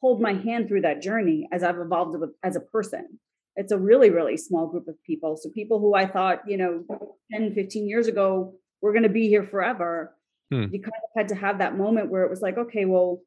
hold 0.00 0.20
my 0.20 0.34
hand 0.34 0.66
through 0.66 0.80
that 0.80 1.00
journey 1.00 1.48
as 1.52 1.62
I've 1.62 1.78
evolved 1.78 2.16
as 2.42 2.56
a 2.56 2.60
person. 2.60 3.20
It's 3.54 3.70
a 3.70 3.78
really, 3.78 4.10
really 4.10 4.36
small 4.36 4.66
group 4.66 4.88
of 4.88 5.00
people. 5.04 5.36
So 5.36 5.50
people 5.50 5.78
who 5.78 5.94
I 5.94 6.06
thought, 6.06 6.40
you 6.44 6.56
know, 6.56 6.84
10, 7.30 7.54
15 7.54 7.88
years 7.88 8.08
ago, 8.08 8.54
we're 8.84 8.92
going 8.92 9.04
to 9.04 9.08
be 9.08 9.28
here 9.28 9.42
forever. 9.42 10.14
Hmm. 10.52 10.66
You 10.70 10.78
kind 10.78 10.92
of 10.92 11.10
had 11.16 11.28
to 11.28 11.34
have 11.34 11.56
that 11.56 11.78
moment 11.78 12.10
where 12.10 12.22
it 12.22 12.28
was 12.28 12.42
like, 12.42 12.58
okay, 12.58 12.84
well, 12.84 13.22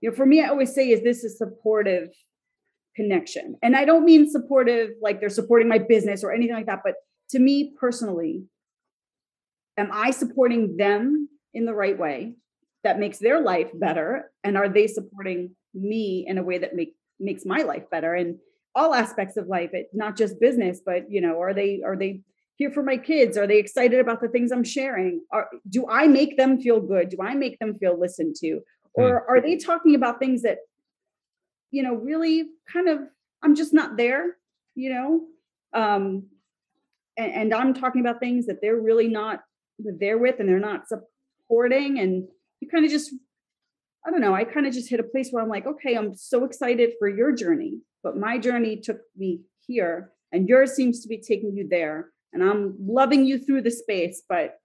you 0.00 0.10
know, 0.10 0.16
for 0.16 0.26
me, 0.26 0.42
I 0.42 0.48
always 0.48 0.74
say, 0.74 0.88
is 0.90 1.04
this 1.04 1.22
a 1.22 1.30
supportive 1.30 2.08
connection. 2.96 3.54
And 3.62 3.76
I 3.76 3.84
don't 3.84 4.04
mean 4.04 4.28
supportive, 4.28 4.90
like 5.00 5.20
they're 5.20 5.28
supporting 5.28 5.68
my 5.68 5.78
business 5.78 6.24
or 6.24 6.32
anything 6.32 6.56
like 6.56 6.66
that. 6.66 6.80
But 6.84 6.94
to 7.30 7.38
me 7.38 7.72
personally, 7.78 8.46
am 9.76 9.90
I 9.92 10.10
supporting 10.10 10.76
them 10.76 11.28
in 11.54 11.66
the 11.66 11.74
right 11.74 11.96
way 11.96 12.34
that 12.82 12.98
makes 12.98 13.18
their 13.18 13.40
life 13.40 13.70
better? 13.74 14.32
And 14.42 14.56
are 14.56 14.68
they 14.68 14.88
supporting 14.88 15.54
me 15.72 16.24
in 16.26 16.36
a 16.36 16.42
way 16.42 16.58
that 16.58 16.74
make, 16.74 16.96
makes 17.20 17.46
my 17.46 17.58
life 17.58 17.88
better? 17.92 18.12
And 18.14 18.38
all 18.74 18.92
aspects 18.92 19.36
of 19.36 19.46
life, 19.46 19.70
it 19.72 19.86
not 19.92 20.16
just 20.16 20.40
business, 20.40 20.80
but 20.84 21.08
you 21.08 21.20
know, 21.20 21.40
are 21.40 21.54
they 21.54 21.80
are 21.86 21.96
they 21.96 22.22
here 22.56 22.70
for 22.70 22.82
my 22.82 22.96
kids? 22.96 23.38
Are 23.38 23.46
they 23.46 23.58
excited 23.58 24.00
about 24.00 24.20
the 24.20 24.28
things 24.28 24.50
I'm 24.50 24.64
sharing? 24.64 25.20
Are, 25.30 25.48
do 25.68 25.86
I 25.88 26.06
make 26.08 26.36
them 26.36 26.60
feel 26.60 26.80
good? 26.80 27.10
Do 27.10 27.18
I 27.22 27.34
make 27.34 27.58
them 27.58 27.78
feel 27.78 27.98
listened 27.98 28.36
to? 28.40 28.60
Hmm. 28.96 29.02
Or 29.02 29.30
are 29.30 29.40
they 29.40 29.56
talking 29.56 29.94
about 29.94 30.18
things 30.18 30.42
that 30.42 30.58
you 31.70 31.82
know, 31.82 31.94
really 31.94 32.44
kind 32.72 32.88
of, 32.88 33.00
I'm 33.42 33.54
just 33.54 33.74
not 33.74 33.96
there, 33.96 34.36
you 34.74 34.90
know. 34.90 35.20
Um, 35.78 36.28
and, 37.16 37.32
and 37.32 37.54
I'm 37.54 37.74
talking 37.74 38.00
about 38.00 38.20
things 38.20 38.46
that 38.46 38.60
they're 38.62 38.80
really 38.80 39.08
not 39.08 39.40
there 39.78 40.18
with 40.18 40.36
and 40.38 40.48
they're 40.48 40.58
not 40.58 40.84
supporting. 40.88 41.98
And 41.98 42.28
you 42.60 42.68
kind 42.68 42.84
of 42.84 42.90
just, 42.90 43.14
I 44.06 44.10
don't 44.10 44.20
know, 44.20 44.34
I 44.34 44.44
kind 44.44 44.66
of 44.66 44.72
just 44.72 44.88
hit 44.88 45.00
a 45.00 45.04
place 45.04 45.30
where 45.30 45.42
I'm 45.42 45.48
like, 45.48 45.66
okay, 45.66 45.96
I'm 45.96 46.16
so 46.16 46.44
excited 46.44 46.92
for 46.98 47.08
your 47.08 47.32
journey, 47.32 47.80
but 48.02 48.16
my 48.16 48.38
journey 48.38 48.76
took 48.76 49.00
me 49.16 49.40
here 49.66 50.12
and 50.32 50.48
yours 50.48 50.72
seems 50.72 51.00
to 51.02 51.08
be 51.08 51.18
taking 51.18 51.54
you 51.56 51.66
there. 51.68 52.10
And 52.36 52.48
I'm 52.48 52.76
loving 52.78 53.24
you 53.24 53.38
through 53.38 53.62
the 53.62 53.70
space, 53.70 54.22
but 54.28 54.58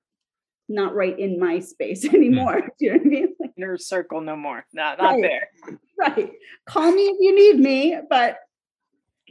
not 0.67 0.93
right 0.93 1.17
in 1.17 1.39
my 1.39 1.59
space 1.59 2.05
anymore. 2.13 2.59
Hmm. 2.61 2.67
Do 2.79 2.85
you 2.85 2.91
know 2.91 2.97
what 2.97 3.05
I 3.05 3.09
mean? 3.09 3.35
Like, 3.39 3.51
Inner 3.57 3.77
circle 3.77 4.21
no 4.21 4.35
more. 4.35 4.65
Not 4.73 4.97
not 4.97 5.11
right. 5.13 5.21
there. 5.21 5.49
Right. 5.97 6.31
Call 6.67 6.91
me 6.91 7.03
if 7.03 7.17
you 7.19 7.35
need 7.35 7.59
me, 7.59 7.97
but 8.09 8.37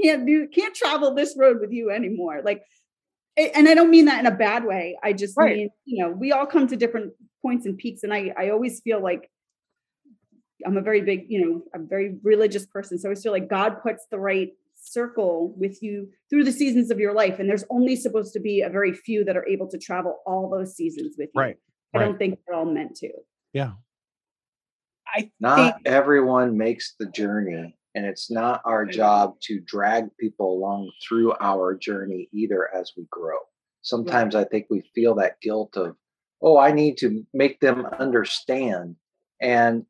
can't 0.01 0.24
do 0.26 0.49
can't 0.49 0.74
travel 0.74 1.14
this 1.14 1.36
road 1.36 1.61
with 1.61 1.72
you 1.72 1.91
anymore. 1.91 2.41
Like 2.45 2.62
and 3.36 3.68
I 3.68 3.74
don't 3.74 3.91
mean 3.91 4.07
that 4.07 4.20
in 4.20 4.26
a 4.26 4.34
bad 4.34 4.64
way. 4.64 4.97
I 5.03 5.12
just 5.12 5.36
right. 5.36 5.57
mean, 5.57 5.70
you 5.84 6.03
know, 6.03 6.11
we 6.11 6.32
all 6.32 6.47
come 6.47 6.66
to 6.68 6.76
different 6.76 7.12
points 7.43 7.66
and 7.66 7.76
peaks. 7.76 8.03
And 8.03 8.12
I 8.12 8.32
I 8.38 8.51
always 8.51 8.80
feel 8.80 9.03
like 9.03 9.30
I'm 10.64 10.76
a 10.76 10.82
very 10.82 11.01
big, 11.03 11.26
you 11.28 11.41
know, 11.45 11.62
I'm 11.74 11.82
a 11.82 11.86
very 11.86 12.16
religious 12.22 12.66
person. 12.66 12.99
So 12.99 13.07
I 13.07 13.11
always 13.11 13.22
feel 13.22 13.32
like 13.32 13.49
God 13.49 13.82
puts 13.82 14.07
the 14.11 14.18
right 14.18 14.51
circle 14.91 15.55
with 15.57 15.82
you 15.82 16.09
through 16.28 16.45
the 16.45 16.53
seasons 16.53 16.91
of 16.91 16.99
your 16.99 17.14
life 17.14 17.38
and 17.38 17.49
there's 17.49 17.64
only 17.70 17.97
supposed 17.97 18.32
to 18.32 18.41
be 18.41 18.61
a 18.61 18.68
very 18.68 18.93
few 18.93 19.24
that 19.24 19.36
are 19.36 19.47
able 19.47 19.68
to 19.68 19.78
travel 19.78 20.20
all 20.26 20.51
those 20.51 20.74
seasons 20.74 21.16
with 21.18 21.30
you 21.34 21.41
right 21.41 21.57
i 21.95 21.99
right. 21.99 22.05
don't 22.05 22.18
think 22.18 22.38
they're 22.47 22.57
all 22.57 22.64
meant 22.64 22.95
to 22.95 23.11
yeah 23.53 23.72
I 25.14 25.30
Not 25.41 25.57
think 25.57 25.86
everyone 25.86 26.57
makes 26.57 26.95
the 26.99 27.07
journey, 27.07 27.76
and 27.95 28.07
it's 28.07 28.30
not 28.30 28.62
our 28.64 28.84
job 28.84 29.34
to 29.43 29.61
drag 29.61 30.09
people 30.18 30.53
along 30.53 30.91
through 31.07 31.34
our 31.41 31.76
journey 31.76 32.28
either 32.32 32.68
as 32.74 32.93
we 32.97 33.07
grow. 33.11 33.38
Sometimes 33.82 34.34
I 34.34 34.45
think 34.45 34.66
we 34.70 34.82
feel 34.95 35.14
that 35.16 35.41
guilt 35.41 35.76
of, 35.76 35.97
oh, 36.43 36.59
I 36.59 36.72
need 36.72 36.99
to 36.99 37.24
make 37.32 37.61
them 37.61 37.86
understand. 37.99 38.97
And 39.41 39.84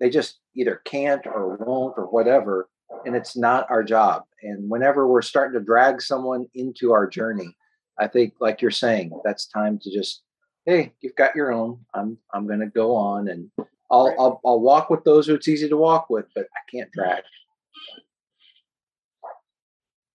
they 0.00 0.10
just 0.10 0.40
either 0.54 0.82
can't 0.84 1.26
or 1.26 1.56
won't 1.56 1.94
or 1.96 2.06
whatever. 2.06 2.68
And 3.04 3.14
it's 3.14 3.36
not 3.36 3.70
our 3.70 3.82
job. 3.82 4.24
And 4.42 4.68
whenever 4.68 5.06
we're 5.06 5.22
starting 5.22 5.58
to 5.58 5.64
drag 5.64 6.00
someone 6.00 6.46
into 6.54 6.92
our 6.92 7.06
journey, 7.06 7.56
I 7.98 8.06
think, 8.06 8.34
like 8.40 8.62
you're 8.62 8.70
saying, 8.70 9.18
that's 9.24 9.46
time 9.46 9.78
to 9.82 9.90
just, 9.90 10.22
hey, 10.66 10.92
you've 11.00 11.16
got 11.16 11.34
your 11.34 11.52
own. 11.52 11.80
I'm 11.94 12.18
I'm 12.32 12.46
gonna 12.46 12.68
go 12.68 12.94
on 12.94 13.28
and 13.28 13.50
I'll, 13.90 14.14
I'll 14.18 14.40
I'll 14.44 14.60
walk 14.60 14.90
with 14.90 15.04
those 15.04 15.26
who 15.26 15.34
it's 15.34 15.48
easy 15.48 15.68
to 15.68 15.76
walk 15.76 16.08
with, 16.08 16.26
but 16.34 16.46
I 16.54 16.60
can't 16.70 16.90
drag. 16.92 17.22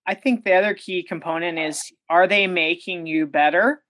I 0.06 0.16
think 0.16 0.44
the 0.44 0.54
other 0.54 0.74
key 0.74 1.04
component 1.04 1.60
is 1.60 1.92
are 2.10 2.28
they 2.28 2.48
making 2.48 3.06
you 3.06 3.26
better? 3.26 3.84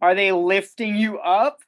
Are 0.00 0.14
they 0.14 0.32
lifting 0.32 0.96
you 0.96 1.18
up? 1.18 1.58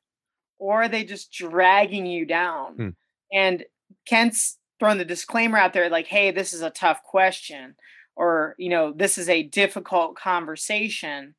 Or 0.58 0.82
are 0.82 0.88
they 0.88 1.04
just 1.04 1.32
dragging 1.32 2.06
you 2.06 2.26
down? 2.26 2.74
Hmm. 2.74 2.88
And 3.32 3.64
Kent's 4.06 4.58
throwing 4.80 4.98
the 4.98 5.04
disclaimer 5.04 5.58
out 5.58 5.72
there 5.74 5.88
like, 5.90 6.08
hey, 6.08 6.32
this 6.32 6.52
is 6.52 6.62
a 6.62 6.70
tough 6.70 7.04
question, 7.04 7.76
or, 8.16 8.56
you 8.58 8.68
know, 8.70 8.92
this 8.92 9.18
is 9.18 9.28
a 9.28 9.44
difficult 9.44 10.16
conversation. 10.16 11.36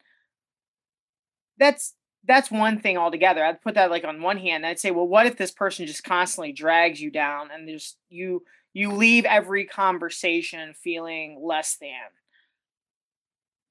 That's 1.58 1.94
that's 2.24 2.52
one 2.52 2.80
thing 2.80 2.98
altogether. 2.98 3.44
I'd 3.44 3.62
put 3.62 3.74
that 3.76 3.90
like 3.92 4.04
on 4.04 4.22
one 4.22 4.38
hand. 4.38 4.66
I'd 4.66 4.80
say, 4.80 4.92
well, 4.92 5.08
what 5.08 5.26
if 5.26 5.38
this 5.38 5.52
person 5.52 5.88
just 5.88 6.04
constantly 6.04 6.54
drags 6.54 7.02
you 7.02 7.10
down 7.12 7.50
and 7.52 7.68
there's 7.68 7.98
you 8.10 8.44
you 8.74 8.92
leave 8.92 9.26
every 9.26 9.66
conversation 9.66 10.74
feeling 10.74 11.40
less 11.44 11.76
than 11.78 11.90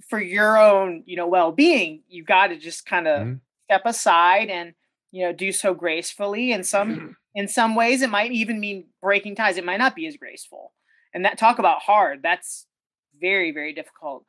for 0.09 0.21
your 0.21 0.59
own 0.59 1.03
you 1.07 1.17
know 1.17 1.27
well-being 1.27 2.03
you've 2.09 2.27
got 2.27 2.49
to 2.49 2.57
just 2.57 2.87
kind 2.87 3.07
of 3.07 3.27
Mhm. 3.27 3.41
step 3.65 3.83
aside 3.85 4.49
and 4.49 4.75
you 5.13 5.25
know 5.25 5.33
do 5.33 5.53
so 5.53 5.75
gracefully 5.75 6.53
and 6.53 6.67
some 6.67 7.17
in 7.35 7.49
some 7.49 7.75
ways 7.75 8.03
it 8.03 8.11
might 8.11 8.33
even 8.33 8.59
mean 8.61 8.87
breaking 9.01 9.37
ties. 9.37 9.57
It 9.57 9.65
might 9.65 9.79
not 9.79 9.95
be 9.95 10.07
as 10.07 10.17
graceful. 10.17 10.73
And 11.15 11.25
that 11.25 11.39
talk 11.39 11.59
about 11.59 11.81
hard. 11.83 12.21
That's 12.23 12.67
very 13.21 13.53
very 13.53 13.73
difficult. 13.73 14.25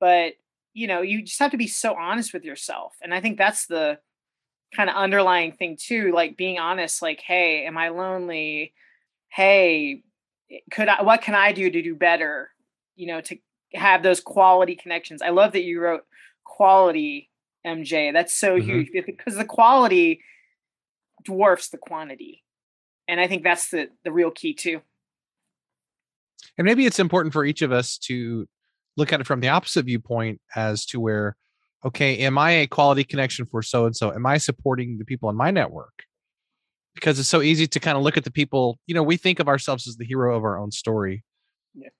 But 0.00 0.34
you 0.74 0.86
know 0.86 1.02
you 1.02 1.22
just 1.22 1.38
have 1.40 1.50
to 1.52 1.56
be 1.56 1.66
so 1.66 1.94
honest 1.94 2.32
with 2.32 2.44
yourself. 2.44 2.94
And 3.02 3.12
i 3.14 3.20
think 3.20 3.38
that's 3.38 3.66
the 3.66 3.98
kind 4.74 4.90
of 4.90 4.96
underlying 4.96 5.52
thing 5.52 5.78
too 5.80 6.12
like 6.12 6.36
being 6.36 6.58
honest 6.58 7.00
like 7.00 7.20
hey 7.20 7.64
am 7.64 7.78
i 7.78 7.88
lonely? 7.88 8.74
Hey 9.30 10.02
could 10.70 10.88
i 10.88 11.02
what 11.02 11.22
can 11.22 11.34
i 11.34 11.52
do 11.52 11.70
to 11.70 11.82
do 11.82 11.94
better 11.94 12.50
you 12.96 13.06
know 13.06 13.20
to 13.22 13.36
have 13.74 14.02
those 14.02 14.20
quality 14.20 14.76
connections? 14.76 15.22
I 15.22 15.30
love 15.30 15.52
that 15.52 15.64
you 15.64 15.80
wrote 15.80 16.04
quality 16.44 17.30
mj 17.66 18.12
that's 18.12 18.34
so 18.34 18.56
Mhm. 18.58 18.62
huge 18.62 19.06
because 19.06 19.36
the 19.36 19.44
quality 19.44 20.20
dwarfs 21.24 21.68
the 21.68 21.78
quantity 21.78 22.42
and 23.08 23.20
i 23.20 23.26
think 23.26 23.42
that's 23.42 23.70
the 23.70 23.88
the 24.04 24.12
real 24.12 24.30
key 24.30 24.54
too. 24.54 24.80
And 26.56 26.64
maybe 26.64 26.86
it's 26.86 26.98
important 26.98 27.32
for 27.32 27.44
each 27.44 27.62
of 27.62 27.72
us 27.72 27.98
to 27.98 28.46
look 28.96 29.12
at 29.12 29.20
it 29.20 29.26
from 29.26 29.40
the 29.40 29.48
opposite 29.48 29.84
viewpoint 29.84 30.40
as 30.54 30.84
to 30.86 31.00
where 31.00 31.36
okay 31.84 32.18
am 32.18 32.38
i 32.38 32.50
a 32.50 32.66
quality 32.66 33.04
connection 33.04 33.46
for 33.46 33.62
so 33.62 33.86
and 33.86 33.96
so 33.96 34.12
am 34.12 34.26
i 34.26 34.38
supporting 34.38 34.98
the 34.98 35.04
people 35.04 35.30
in 35.30 35.36
my 35.36 35.50
network? 35.50 36.04
Because 36.94 37.18
it's 37.18 37.28
so 37.28 37.42
easy 37.42 37.66
to 37.68 37.80
kind 37.80 37.96
of 37.96 38.02
look 38.02 38.16
at 38.16 38.24
the 38.24 38.30
people 38.30 38.78
you 38.86 38.94
know 38.94 39.02
we 39.02 39.16
think 39.16 39.40
of 39.40 39.48
ourselves 39.48 39.88
as 39.88 39.96
the 39.96 40.04
hero 40.04 40.36
of 40.36 40.44
our 40.44 40.58
own 40.58 40.70
story. 40.70 41.24
Yeah. 41.74 41.90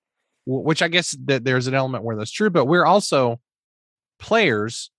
which 0.46 0.82
i 0.82 0.88
guess 0.88 1.16
that 1.24 1.44
there's 1.44 1.66
an 1.66 1.74
element 1.74 2.04
where 2.04 2.16
that's 2.16 2.32
true 2.32 2.50
but 2.50 2.66
we're 2.66 2.86
also 2.86 3.40
players 4.18 4.90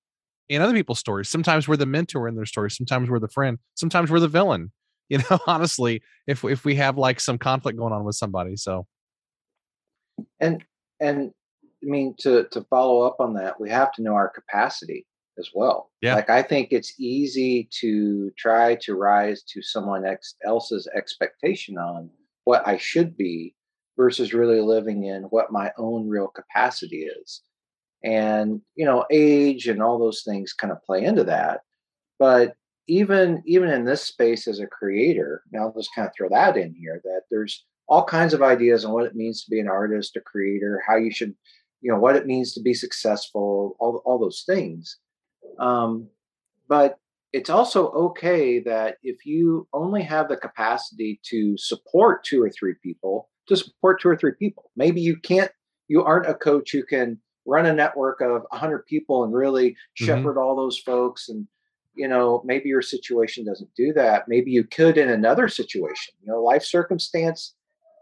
in 0.50 0.62
other 0.62 0.74
people's 0.74 1.00
stories 1.00 1.30
sometimes 1.30 1.68
we're 1.68 1.78
the 1.78 1.86
mentor 1.86 2.28
in 2.28 2.36
their 2.36 2.46
stories 2.46 2.76
sometimes 2.76 3.10
we're 3.10 3.20
the 3.20 3.30
friend 3.30 3.58
sometimes 3.76 4.12
we're 4.12 4.20
the 4.20 4.28
villain 4.28 4.72
you 5.10 5.18
know 5.18 5.40
honestly 5.48 6.02
if 6.28 6.44
if 6.44 6.66
we 6.66 6.76
have 6.76 6.98
like 6.98 7.20
some 7.20 7.38
conflict 7.38 7.78
going 7.78 7.94
on 7.94 8.04
with 8.04 8.16
somebody 8.16 8.56
so 8.56 8.86
And 10.40 10.64
and 11.00 11.32
I 11.62 11.86
mean 11.86 12.16
to 12.20 12.46
to 12.52 12.62
follow 12.70 13.02
up 13.02 13.18
on 13.20 13.34
that, 13.36 13.60
we 13.60 13.70
have 13.70 13.92
to 13.94 14.02
know 14.02 14.14
our 14.14 14.30
capacity 14.30 15.06
as 15.38 15.50
well. 15.54 15.92
Yeah. 16.02 16.16
Like 16.16 16.30
I 16.30 16.42
think 16.42 16.70
it's 16.72 17.00
easy 17.00 17.70
to 17.80 18.32
try 18.38 18.76
to 18.82 18.96
rise 18.96 19.44
to 19.44 19.62
someone 19.62 20.04
else's 20.46 20.88
expectation 20.96 21.78
on 21.78 22.10
what 22.44 22.68
I 22.68 22.78
should 22.78 23.16
be 23.16 23.56
versus 23.98 24.34
really 24.34 24.62
living 24.62 25.06
in 25.06 25.24
what 25.24 25.52
my 25.52 25.72
own 25.78 26.08
real 26.08 26.28
capacity 26.28 27.04
is. 27.04 27.42
And 28.04 28.62
you 28.76 28.86
know, 28.86 29.06
age 29.12 29.68
and 29.68 29.82
all 29.82 30.00
those 30.00 30.24
things 30.24 30.54
kind 30.54 30.72
of 30.72 30.84
play 30.84 31.04
into 31.04 31.24
that. 31.26 31.62
But 32.18 32.56
even 32.88 33.44
even 33.46 33.70
in 33.70 33.86
this 33.86 34.02
space 34.02 34.48
as 34.48 34.60
a 34.60 34.68
creator, 34.68 35.44
now 35.52 35.64
I'll 35.64 35.74
just 35.74 35.94
kind 35.94 36.08
of 36.08 36.14
throw 36.16 36.30
that 36.30 36.58
in 36.58 36.74
here 36.74 37.02
that 37.04 37.24
there's 37.30 37.66
all 37.88 38.04
kinds 38.04 38.34
of 38.34 38.42
ideas 38.42 38.86
on 38.86 38.94
what 38.94 39.06
it 39.06 39.16
means 39.16 39.44
to 39.44 39.50
be 39.50 39.60
an 39.60 39.68
artist, 39.68 40.16
a 40.16 40.22
creator, 40.22 40.82
how 40.88 40.96
you 40.96 41.12
should, 41.12 41.34
you 41.82 41.92
know, 41.92 42.00
what 42.00 42.16
it 42.16 42.28
means 42.28 42.54
to 42.54 42.62
be 42.62 42.74
successful, 42.74 43.76
all 43.80 44.02
all 44.06 44.20
those 44.20 44.44
things. 44.46 44.98
Um, 45.60 46.08
but 46.68 47.00
it's 47.34 47.50
also 47.50 47.90
okay 47.90 48.60
that 48.60 48.98
if 49.04 49.26
you 49.26 49.68
only 49.74 50.02
have 50.04 50.30
the 50.30 50.38
capacity 50.38 51.20
to 51.26 51.58
support 51.58 52.24
two 52.24 52.42
or 52.42 52.50
three 52.50 52.76
people, 52.82 53.30
to 53.50 53.58
support 53.58 54.00
two 54.00 54.10
or 54.10 54.16
three 54.16 54.34
people. 54.40 54.72
Maybe 54.76 55.02
you 55.02 55.18
can't, 55.18 55.52
you 55.88 56.04
aren't 56.04 56.30
a 56.30 56.34
coach 56.34 56.72
who 56.72 56.84
can 56.84 57.20
run 57.46 57.66
a 57.66 57.74
network 57.74 58.22
of 58.22 58.44
100 58.50 58.86
people 58.86 59.24
and 59.24 59.34
really 59.34 59.76
shepherd 59.94 60.38
all 60.38 60.56
those 60.56 60.78
folks 60.78 61.30
and 61.30 61.48
you 61.96 62.08
know 62.08 62.42
maybe 62.46 62.70
your 62.70 62.82
situation 62.82 63.46
doesn't 63.46 63.74
do 63.76 63.94
that. 63.94 64.28
Maybe 64.28 64.52
you 64.52 64.64
could 64.64 64.98
in 64.98 65.10
another 65.10 65.48
situation. 65.48 66.14
You 66.22 66.32
know 66.32 66.42
life 66.42 66.64
circumstance 66.64 67.56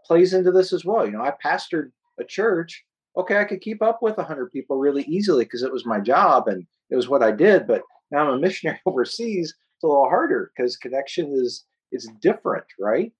plays 0.04 0.34
into 0.34 0.52
this 0.52 0.72
as 0.72 0.84
well. 0.84 1.06
You 1.06 1.12
know 1.12 1.22
i 1.22 1.32
pastored 1.44 1.90
a 2.20 2.24
church. 2.24 2.84
Okay 3.16 3.38
i 3.38 3.44
could 3.44 3.60
keep 3.60 3.82
up 3.82 4.00
with 4.02 4.16
100 4.16 4.52
people 4.52 4.78
really 4.78 5.04
easily 5.04 5.44
because 5.44 5.62
it 5.62 5.72
was 5.72 5.86
my 5.86 6.00
job 6.00 6.48
and 6.48 6.66
it 6.90 6.96
was 6.96 7.08
what 7.08 7.22
i 7.22 7.30
did 7.30 7.66
but 7.66 7.82
now 8.10 8.18
i'm 8.18 8.34
a 8.34 8.38
missionary 8.46 8.80
overseas. 8.86 9.54
It's 9.76 9.84
a 9.84 9.86
little 9.86 10.08
harder 10.08 10.50
because 10.56 10.76
connection 10.76 11.32
is 11.32 11.64
is 11.90 12.10
different 12.20 12.66
right? 12.78 13.12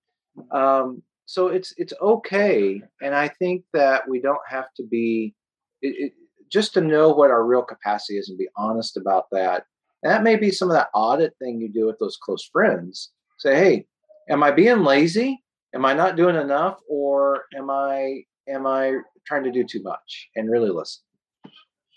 Um, 0.53 1.03
so 1.29 1.49
it's 1.49 1.75
it's 1.77 1.93
okay 2.01 2.81
and 3.03 3.15
i 3.15 3.29
think 3.29 3.63
that 3.75 4.09
we 4.09 4.19
don't 4.19 4.41
have 4.49 4.73
to 4.75 4.83
be 4.83 5.35
it, 5.83 5.89
it, 6.07 6.13
just 6.51 6.75
to 6.75 6.81
know 6.81 7.11
what 7.11 7.31
our 7.31 7.45
real 7.45 7.63
capacity 7.63 8.19
is 8.19 8.29
and 8.29 8.39
be 8.39 8.49
honest 8.57 8.97
about 8.97 9.27
that. 9.33 9.65
And 10.03 10.13
that 10.13 10.23
may 10.23 10.37
be 10.37 10.51
some 10.51 10.69
of 10.69 10.75
that 10.75 10.91
audit 10.95 11.35
thing 11.39 11.61
you 11.61 11.69
do 11.69 11.87
with 11.87 11.99
those 11.99 12.17
close 12.17 12.49
friends. 12.51 13.11
Say 13.39 13.55
hey 13.57 13.87
am 14.29 14.43
i 14.43 14.51
being 14.51 14.83
lazy? 14.83 15.43
Am 15.75 15.85
i 15.85 15.93
not 15.93 16.17
doing 16.17 16.37
enough? 16.37 16.79
Or 16.89 17.45
am 17.57 17.71
i 17.71 18.23
am 18.49 18.67
i 18.67 18.95
trying 19.27 19.45
to 19.45 19.53
do 19.53 19.65
too 19.65 19.83
much? 19.83 20.29
And 20.37 20.51
really 20.51 20.71
listen. 20.71 21.03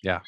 Yeah, 0.04 0.20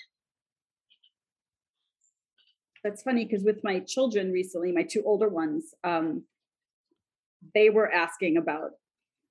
that's 2.83 3.01
funny 3.01 3.25
because 3.25 3.43
with 3.43 3.63
my 3.63 3.79
children 3.79 4.31
recently, 4.31 4.71
my 4.71 4.83
two 4.83 5.03
older 5.05 5.29
ones, 5.29 5.73
um, 5.83 6.23
they 7.53 7.69
were 7.69 7.91
asking 7.91 8.37
about 8.37 8.71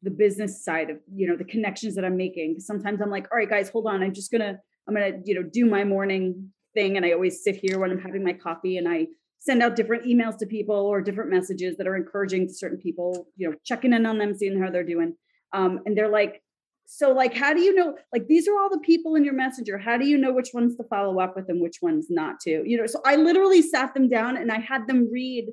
the 0.03 0.11
business 0.11 0.65
side 0.65 0.91
of 0.91 0.99
you 1.15 1.27
know 1.27 1.37
the 1.37 1.45
connections 1.45 1.95
that 1.95 2.05
I'm 2.05 2.17
making. 2.17 2.61
Sometimes 2.61 3.01
I'm 3.01 3.11
like, 3.11 3.29
all 3.31 3.39
right, 3.39 3.49
guys, 3.49 3.69
hold 3.69 3.87
on. 3.87 4.03
I'm 4.03 4.13
just 4.13 4.31
gonna 4.31 4.59
I'm 4.89 4.95
gonna 4.95 5.19
you 5.25 5.35
know 5.35 5.43
do 5.43 5.67
my 5.67 5.85
morning 5.85 6.51
thing, 6.75 6.97
and 6.97 7.07
I 7.07 7.13
always 7.13 7.43
sit 7.43 7.57
here 7.57 7.79
when 7.79 7.91
I'm 7.91 8.01
having 8.01 8.25
my 8.25 8.33
coffee, 8.33 8.79
and 8.79 8.89
I 8.89 9.07
send 9.39 9.63
out 9.63 9.77
different 9.77 10.05
emails 10.05 10.39
to 10.39 10.47
people 10.47 10.77
or 10.77 11.01
different 11.01 11.31
messages 11.31 11.77
that 11.77 11.87
are 11.87 11.97
encouraging 11.97 12.47
to 12.49 12.55
certain 12.55 12.79
people. 12.79 13.29
You 13.37 13.51
know, 13.51 13.57
checking 13.65 13.93
in 13.93 14.07
on 14.07 14.19
them, 14.19 14.35
seeing 14.35 14.61
how 14.61 14.71
they're 14.71 14.85
doing. 14.85 15.15
Um, 15.53 15.81
and 15.85 15.97
they're 15.97 16.09
like, 16.09 16.43
so 16.87 17.13
like, 17.13 17.35
how 17.35 17.55
do 17.55 17.61
you 17.61 17.75
know? 17.75 17.97
Like, 18.13 18.27
these 18.27 18.49
are 18.49 18.59
all 18.59 18.71
the 18.71 18.81
people 18.81 19.15
in 19.15 19.25
your 19.25 19.35
messenger. 19.35 19.79
How 19.79 19.97
do 19.97 20.07
you 20.07 20.19
know 20.19 20.33
which 20.33 20.51
ones 20.53 20.77
to 20.77 20.85
follow 20.85 21.21
up 21.21 21.37
with 21.37 21.49
and 21.49 21.61
which 21.61 21.79
ones 21.81 22.07
not 22.11 22.41
to? 22.41 22.63
You 22.67 22.77
know, 22.77 22.87
so 22.87 23.01
I 23.05 23.17
literally 23.17 23.63
sat 23.63 23.95
them 23.95 24.09
down 24.09 24.37
and 24.37 24.51
I 24.51 24.59
had 24.59 24.87
them 24.87 25.09
read 25.13 25.47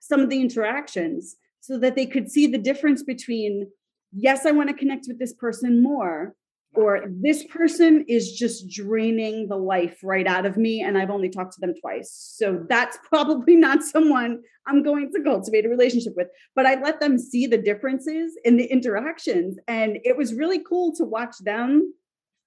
some 0.00 0.20
of 0.20 0.30
the 0.30 0.40
interactions 0.40 1.36
so 1.60 1.78
that 1.78 1.96
they 1.96 2.04
could 2.04 2.30
see 2.30 2.46
the 2.46 2.58
difference 2.58 3.02
between 3.02 3.68
yes, 4.14 4.46
I 4.46 4.52
want 4.52 4.68
to 4.68 4.74
connect 4.74 5.06
with 5.08 5.18
this 5.18 5.32
person 5.32 5.82
more, 5.82 6.34
or 6.74 7.04
this 7.08 7.44
person 7.44 8.04
is 8.08 8.32
just 8.32 8.68
draining 8.68 9.48
the 9.48 9.56
life 9.56 9.98
right 10.02 10.26
out 10.26 10.44
of 10.44 10.56
me 10.56 10.80
and 10.80 10.98
I've 10.98 11.10
only 11.10 11.28
talked 11.28 11.54
to 11.54 11.60
them 11.60 11.74
twice. 11.80 12.10
So 12.36 12.64
that's 12.68 12.98
probably 13.08 13.56
not 13.56 13.82
someone 13.82 14.42
I'm 14.66 14.82
going 14.82 15.12
to 15.12 15.22
cultivate 15.22 15.66
a 15.66 15.68
relationship 15.68 16.14
with. 16.16 16.28
But 16.56 16.66
I 16.66 16.80
let 16.80 17.00
them 17.00 17.18
see 17.18 17.46
the 17.46 17.58
differences 17.58 18.36
in 18.44 18.56
the 18.56 18.64
interactions. 18.64 19.56
And 19.68 19.98
it 20.04 20.16
was 20.16 20.34
really 20.34 20.60
cool 20.60 20.94
to 20.96 21.04
watch 21.04 21.36
them 21.44 21.94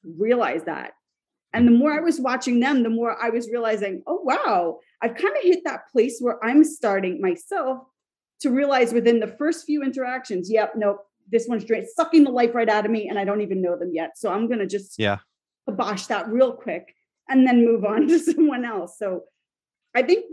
realize 0.04 0.64
that. 0.66 0.92
And 1.54 1.66
the 1.68 1.72
more 1.72 1.92
I 1.92 1.98
mm-hmm. 1.98 2.06
was 2.06 2.20
watching 2.20 2.60
them, 2.60 2.84
the 2.84 2.90
more 2.90 3.16
I 3.22 3.30
was 3.30 3.50
realizing, 3.50 4.04
oh, 4.08 4.22
wow, 4.24 4.80
I've 5.02 5.16
kind 5.16 5.36
of 5.38 5.44
hit 5.44 5.64
that 5.64 5.88
place 5.92 6.20
where 6.20 6.44
I'm 6.44 6.64
starting 6.64 7.22
myself 7.22 7.80
to 8.42 8.50
realize 8.50 8.94
within 8.94 9.20
the 9.20 9.36
first 9.40 9.66
few 9.66 9.82
interactions, 9.82 10.52
yep, 10.52 10.74
nope, 10.76 11.07
this 11.32 11.46
one's 11.48 11.64
straight 11.64 11.86
sucking 11.96 12.24
the 12.24 12.32
life 12.32 12.56
right 12.56 12.70
out 12.70 12.86
of 12.86 12.92
me 12.92 13.08
and 13.10 13.20
I 13.20 13.26
don't 13.26 13.42
even 13.42 13.62
know 13.62 13.78
them 13.78 13.92
yet. 13.94 14.18
So 14.18 14.32
I'm 14.32 14.48
going 14.48 14.60
to 14.60 14.68
just 14.68 14.98
yeah 14.98 15.18
kibosh 15.68 16.06
that 16.06 16.28
real 16.28 16.54
quick 16.54 16.94
and 17.30 17.46
then 17.46 17.66
move 17.66 17.84
on 17.84 18.08
to 18.08 18.20
someone 18.20 18.66
else. 18.66 18.98
So 18.98 19.24
I 19.96 20.02
think 20.02 20.26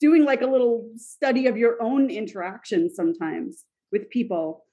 doing 0.00 0.24
like 0.24 0.42
a 0.42 0.46
little 0.46 0.88
study 0.96 1.46
of 1.46 1.56
your 1.56 1.82
own 1.82 2.10
interactions 2.10 2.94
sometimes 2.94 3.64
with 3.90 4.08
people, 4.10 4.64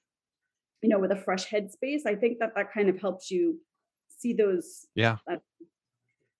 you 0.82 0.88
know, 0.88 0.98
with 0.98 1.10
a 1.10 1.16
fresh 1.16 1.48
headspace, 1.48 2.06
I 2.06 2.14
think 2.14 2.38
that 2.38 2.52
that 2.54 2.72
kind 2.72 2.88
of 2.88 3.00
helps 3.00 3.30
you 3.30 3.58
see 4.18 4.32
those. 4.32 4.86
Yeah. 4.94 5.16
Uh, 5.30 5.36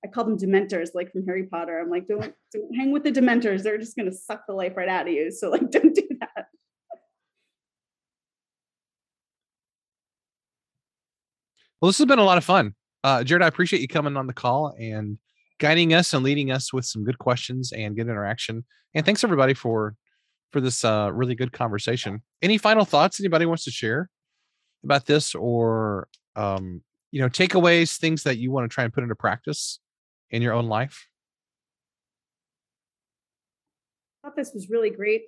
I 0.05 0.09
call 0.09 0.24
them 0.24 0.39
dementors, 0.39 0.91
like 0.95 1.11
from 1.11 1.26
Harry 1.26 1.45
Potter. 1.45 1.80
I'm 1.80 1.91
like, 1.91 2.07
don't, 2.07 2.32
don't 2.53 2.76
hang 2.76 2.93
with 2.93 3.03
the 3.03 3.11
dementors. 3.11 3.62
They're 3.62 3.78
just 3.78 3.97
going 3.97 4.11
to 4.11 4.16
suck 4.16 4.43
the 4.47 4.55
life 4.55 4.76
right 4.76 4.89
out 4.89 5.09
of 5.09 5.12
you. 5.12 5.32
So 5.32 5.51
like, 5.51 5.68
don't 5.70 5.95
do 5.95 6.09
that. 6.20 6.36
Well, 11.81 11.89
this 11.89 11.99
has 11.99 12.07
been 12.07 12.18
a 12.18 12.24
lot 12.24 12.39
of 12.39 12.45
fun. 12.45 12.74
Uh, 13.05 13.22
Jared, 13.22 13.43
I 13.43 13.49
appreciate 13.49 13.83
you 13.83 13.89
coming 13.89 14.16
on 14.16 14.27
the 14.27 14.33
call 14.33 14.74
and 14.79 15.18
guiding 15.59 15.95
us 15.95 16.12
and 16.14 16.24
leading 16.24 16.51
us 16.51 16.72
with 16.72 16.85
some 16.85 17.05
good 17.05 17.18
questions 17.18 17.72
and 17.72 17.95
good 17.95 18.09
interaction. 18.09 18.64
And 18.95 19.05
thanks 19.05 19.22
everybody 19.24 19.55
for 19.55 19.95
for 20.53 20.61
this 20.61 20.85
uh, 20.85 21.11
really 21.12 21.35
good 21.35 21.53
conversation. 21.53 22.22
Any 22.41 22.57
final 22.57 22.85
thoughts 22.85 23.20
anybody 23.20 23.47
wants 23.47 23.64
to 23.64 23.70
share 23.70 24.09
about 24.85 25.07
this, 25.07 25.35
or 25.35 26.09
um, 26.35 26.83
you 27.11 27.20
know, 27.20 27.29
takeaways, 27.29 27.99
things 27.99 28.22
that 28.22 28.39
you 28.39 28.51
want 28.51 28.68
to 28.68 28.74
try 28.74 28.85
and 28.85 28.93
put 28.93 29.03
into 29.03 29.14
practice 29.14 29.81
in 30.31 30.43
your 30.43 30.55
own 30.55 30.66
life? 30.66 31.07
I 34.24 34.29
thought 34.29 34.37
this 34.37 34.53
was 34.55 34.70
really 34.70 34.91
great. 34.91 35.22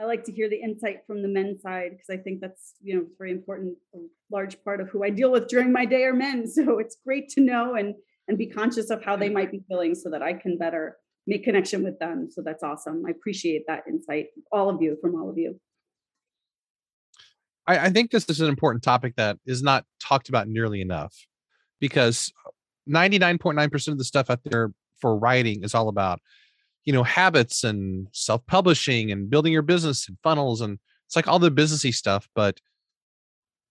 I 0.00 0.04
like 0.06 0.24
to 0.24 0.32
hear 0.32 0.48
the 0.48 0.60
insight 0.60 0.98
from 1.06 1.20
the 1.20 1.28
men's 1.28 1.60
side 1.60 1.90
because 1.90 2.08
I 2.10 2.22
think 2.22 2.40
that's 2.40 2.74
you 2.80 2.94
know 2.94 3.04
very 3.18 3.32
important. 3.32 3.76
A 3.94 3.98
large 4.30 4.62
part 4.64 4.80
of 4.80 4.88
who 4.88 5.04
I 5.04 5.10
deal 5.10 5.30
with 5.30 5.48
during 5.48 5.72
my 5.72 5.84
day 5.84 6.04
are 6.04 6.14
men, 6.14 6.46
so 6.50 6.78
it's 6.78 6.96
great 7.04 7.28
to 7.30 7.40
know 7.40 7.74
and 7.74 7.94
and 8.28 8.38
be 8.38 8.46
conscious 8.46 8.90
of 8.90 9.04
how 9.04 9.16
they 9.16 9.28
might 9.28 9.50
be 9.50 9.62
feeling 9.68 9.94
so 9.94 10.08
that 10.10 10.22
I 10.22 10.32
can 10.32 10.56
better 10.56 10.96
make 11.26 11.44
connection 11.44 11.82
with 11.82 11.98
them. 11.98 12.28
So 12.30 12.42
that's 12.42 12.62
awesome. 12.62 13.02
I 13.06 13.10
appreciate 13.10 13.62
that 13.66 13.82
insight, 13.88 14.26
all 14.52 14.70
of 14.70 14.80
you, 14.80 14.96
from 15.00 15.14
all 15.16 15.28
of 15.28 15.36
you. 15.36 15.60
I, 17.66 17.86
I 17.86 17.90
think 17.90 18.10
this 18.10 18.28
is 18.28 18.40
an 18.40 18.48
important 18.48 18.82
topic 18.82 19.16
that 19.16 19.38
is 19.46 19.62
not 19.62 19.84
talked 20.00 20.28
about 20.28 20.48
nearly 20.48 20.80
enough 20.80 21.14
because 21.80 22.32
99.9% 22.88 23.88
of 23.88 23.98
the 23.98 24.04
stuff 24.04 24.30
out 24.30 24.40
there 24.44 24.72
for 25.00 25.16
writing 25.16 25.64
is 25.64 25.74
all 25.74 25.88
about 25.88 26.20
you 26.84 26.92
know 26.92 27.02
habits 27.02 27.64
and 27.64 28.06
self-publishing 28.12 29.10
and 29.10 29.30
building 29.30 29.52
your 29.52 29.62
business 29.62 30.08
and 30.08 30.16
funnels 30.22 30.60
and 30.60 30.78
it's 31.06 31.16
like 31.16 31.28
all 31.28 31.38
the 31.38 31.50
businessy 31.50 31.92
stuff 31.92 32.28
but 32.34 32.60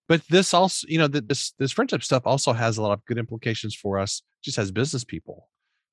but 0.08 0.22
this 0.30 0.54
also 0.54 0.86
you 0.90 0.98
know 0.98 1.08
this 1.08 1.54
this 1.60 1.72
friendship 1.72 2.04
stuff 2.04 2.24
also 2.26 2.54
has 2.54 2.78
a 2.78 2.82
lot 2.82 2.92
of 2.92 3.04
good 3.06 3.18
implications 3.18 3.76
for 3.76 4.00
us 4.00 4.22
just 4.44 4.58
as 4.58 4.72
business 4.72 5.04
people 5.04 5.50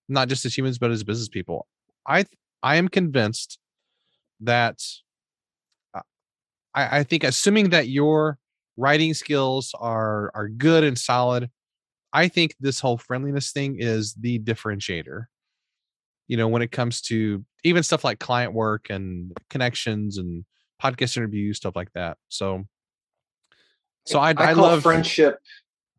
not 0.09 0.29
just 0.29 0.45
as 0.45 0.57
humans 0.57 0.79
but 0.79 0.91
as 0.91 1.05
business 1.05 1.29
people. 1.29 1.67
I 2.07 2.25
i 2.63 2.77
am 2.77 2.89
convinced 2.89 3.59
that 4.41 4.81
uh, 5.95 6.03
i 6.75 6.99
i 6.99 7.03
think 7.03 7.25
assuming 7.25 7.71
that 7.71 7.89
your 7.89 8.39
writing 8.77 9.15
skills 9.15 9.75
are 9.79 10.31
are 10.35 10.49
good 10.49 10.85
and 10.85 10.99
solid 10.99 11.51
i 12.13 12.29
think 12.29 12.55
this 12.61 12.81
whole 12.81 12.99
friendliness 12.99 13.53
thing 13.53 13.77
is 13.81 14.15
the 14.15 14.39
differentiator 14.39 15.25
you 16.29 16.37
know 16.37 16.49
when 16.49 16.63
it 16.63 16.73
comes 16.73 17.01
to 17.03 17.45
even 17.65 17.83
stuff 17.83 18.05
like 18.05 18.19
client 18.19 18.53
work 18.53 18.91
and 18.91 19.37
connections 19.51 20.19
and 20.19 20.45
podcast 20.83 21.17
interviews 21.17 21.57
stuff 21.57 21.75
like 21.77 21.93
that. 21.95 22.19
So 22.29 22.65
so 24.07 24.21
i, 24.21 24.31
I, 24.37 24.51
I 24.51 24.53
love 24.53 24.83
friendship 24.83 25.39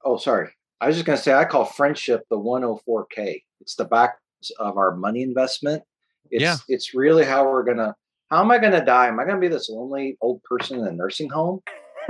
oh 0.05 0.17
sorry. 0.17 0.49
I 0.80 0.88
was 0.88 0.95
just 0.95 1.05
going 1.05 1.17
to 1.17 1.23
say 1.23 1.34
i 1.34 1.43
call 1.45 1.65
friendship 1.65 2.23
the 2.30 2.38
104k 2.38 3.43
it's 3.61 3.75
the 3.75 3.86
back 3.86 4.17
of 4.59 4.78
our 4.78 4.95
money 4.95 5.23
investment. 5.23 5.84
It's 6.30 6.41
Yeah. 6.41 6.57
it's 6.67 6.93
really 6.93 7.25
how 7.25 7.49
we're 7.49 7.63
going 7.63 7.78
to 7.78 7.95
how 8.30 8.41
am 8.41 8.51
i 8.51 8.59
going 8.59 8.73
to 8.73 8.84
die? 8.86 9.07
Am 9.07 9.19
i 9.19 9.23
going 9.23 9.36
to 9.36 9.41
be 9.41 9.47
this 9.47 9.69
lonely 9.69 10.17
old 10.21 10.43
person 10.43 10.80
in 10.80 10.86
a 10.88 10.91
nursing 10.91 11.30
home? 11.30 11.61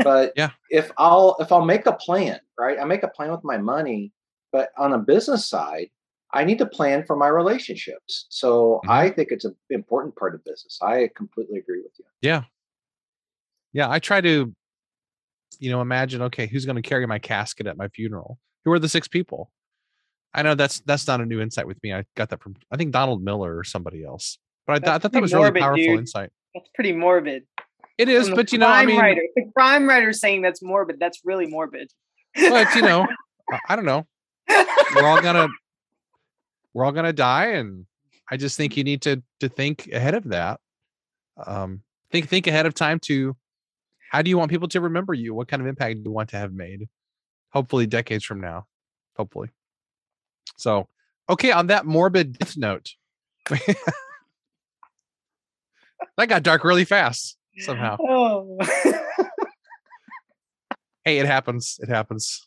But 0.03 0.33
Yeah. 0.35 0.51
if 0.69 0.91
i'll 0.97 1.37
if 1.39 1.51
i'll 1.51 1.65
make 1.65 1.85
a 1.85 1.93
plan 1.93 2.39
right? 2.59 2.77
I 2.79 2.83
make 2.85 3.03
a 3.03 3.07
plan 3.07 3.31
with 3.31 3.43
my 3.43 3.57
money 3.57 4.11
but 4.51 4.69
on 4.77 4.93
a 4.93 4.97
business 4.99 5.45
side 5.47 5.89
i 6.37 6.43
need 6.43 6.57
to 6.59 6.65
plan 6.65 7.03
for 7.05 7.15
my 7.15 7.27
relationships 7.27 8.25
so 8.29 8.79
Mhm. 8.85 8.89
i 8.89 9.09
think 9.09 9.27
it's 9.31 9.45
an 9.45 9.55
important 9.69 10.15
part 10.15 10.35
of 10.35 10.43
business 10.45 10.77
i 10.81 11.09
completely 11.15 11.57
agree 11.59 11.81
with 11.81 11.91
you 11.99 12.05
yeah 12.21 12.43
yeah 13.73 13.89
i 13.89 13.99
try 13.99 14.21
to 14.21 14.53
you 15.59 15.71
know 15.71 15.81
imagine 15.81 16.21
okay 16.23 16.47
who's 16.47 16.65
going 16.65 16.75
to 16.75 16.81
carry 16.81 17.05
my 17.05 17.19
casket 17.19 17.67
at 17.67 17.77
my 17.77 17.87
funeral 17.89 18.37
who 18.63 18.71
are 18.71 18.79
the 18.79 18.89
six 18.89 19.07
people 19.07 19.51
i 20.33 20.41
know 20.41 20.55
that's 20.55 20.79
that's 20.81 21.07
not 21.07 21.21
a 21.21 21.25
new 21.25 21.39
insight 21.41 21.67
with 21.67 21.81
me 21.83 21.93
i 21.93 22.03
got 22.15 22.29
that 22.29 22.41
from 22.41 22.55
i 22.71 22.77
think 22.77 22.91
donald 22.91 23.23
miller 23.23 23.57
or 23.57 23.63
somebody 23.63 24.03
else 24.03 24.37
but 24.65 24.73
i, 24.73 24.79
th- 24.79 24.87
I 24.89 24.91
thought 24.93 25.01
that 25.01 25.09
pretty 25.11 25.21
was 25.23 25.33
really 25.33 25.45
morbid, 25.45 25.61
powerful 25.61 25.83
dude. 25.85 25.99
insight 25.99 26.29
That's 26.53 26.69
pretty 26.75 26.93
morbid. 26.93 27.43
it 27.97 28.09
is 28.09 28.29
but 28.29 28.51
you 28.51 28.59
know 28.59 28.67
i 28.67 28.83
crime 28.83 28.87
mean 28.87 28.99
writer. 28.99 29.21
the 29.35 29.45
crime 29.55 29.87
writer 29.89 30.13
saying 30.13 30.41
that's 30.43 30.61
morbid. 30.61 30.97
That's 30.99 31.21
really 31.23 31.47
morbid. 31.47 31.91
but 32.35 32.73
you 32.75 32.81
know 32.83 33.07
I- 33.51 33.59
i 33.69 33.75
don't 33.75 33.85
know 33.85 34.05
we're 34.95 35.05
all 35.05 35.21
gonna 35.21 35.47
we're 36.77 36.85
all 36.85 36.91
gonna 36.91 37.11
die 37.11 37.53
and 37.53 37.87
i 38.29 38.37
just 38.37 38.55
think 38.55 38.77
you 38.77 38.83
need 38.83 39.01
to 39.01 39.23
to 39.39 39.49
think 39.49 39.89
ahead 39.91 40.13
of 40.13 40.25
that 40.25 40.59
um 41.45 41.81
think 42.11 42.29
think 42.29 42.45
ahead 42.45 42.67
of 42.67 42.75
time 42.75 42.99
to 42.99 43.35
how 44.11 44.21
do 44.21 44.29
you 44.29 44.37
want 44.37 44.51
people 44.51 44.67
to 44.67 44.79
remember 44.79 45.15
you 45.15 45.33
what 45.33 45.47
kind 45.47 45.59
of 45.61 45.67
impact 45.67 45.95
do 45.95 46.03
you 46.05 46.11
want 46.11 46.29
to 46.29 46.37
have 46.37 46.53
made 46.53 46.87
hopefully 47.51 47.87
decades 47.87 48.23
from 48.23 48.39
now 48.39 48.67
hopefully 49.15 49.49
so 50.55 50.87
okay 51.27 51.51
on 51.51 51.65
that 51.67 51.85
morbid 51.85 52.37
death 52.37 52.55
note 52.55 52.91
that 53.49 53.65
got 56.27 56.43
dark 56.43 56.63
really 56.63 56.85
fast 56.85 57.37
somehow 57.57 57.97
oh. 57.99 58.59
hey, 61.07 61.19
it 61.19 61.25
happens. 61.25 61.79
It 61.81 61.87
happens. 61.87 62.46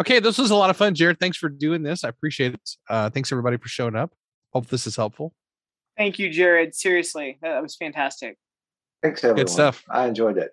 Okay, 0.00 0.20
this 0.20 0.38
was 0.38 0.50
a 0.50 0.54
lot 0.56 0.70
of 0.70 0.76
fun, 0.76 0.94
Jared. 0.94 1.18
Thanks 1.18 1.38
for 1.38 1.48
doing 1.48 1.82
this. 1.82 2.04
I 2.04 2.08
appreciate 2.08 2.54
it. 2.54 2.70
Uh, 2.88 3.08
thanks 3.10 3.32
everybody 3.32 3.56
for 3.56 3.68
showing 3.68 3.96
up. 3.96 4.12
Hope 4.52 4.66
this 4.68 4.86
is 4.86 4.96
helpful. 4.96 5.32
Thank 5.96 6.18
you, 6.18 6.28
Jared. 6.30 6.74
Seriously, 6.74 7.38
that 7.40 7.62
was 7.62 7.74
fantastic. 7.76 8.36
thanks 9.02 9.24
everyone 9.24 9.44
Good 9.44 9.50
stuff. 9.50 9.82
i 9.90 10.06
enjoyed 10.06 10.36
it 10.36 10.50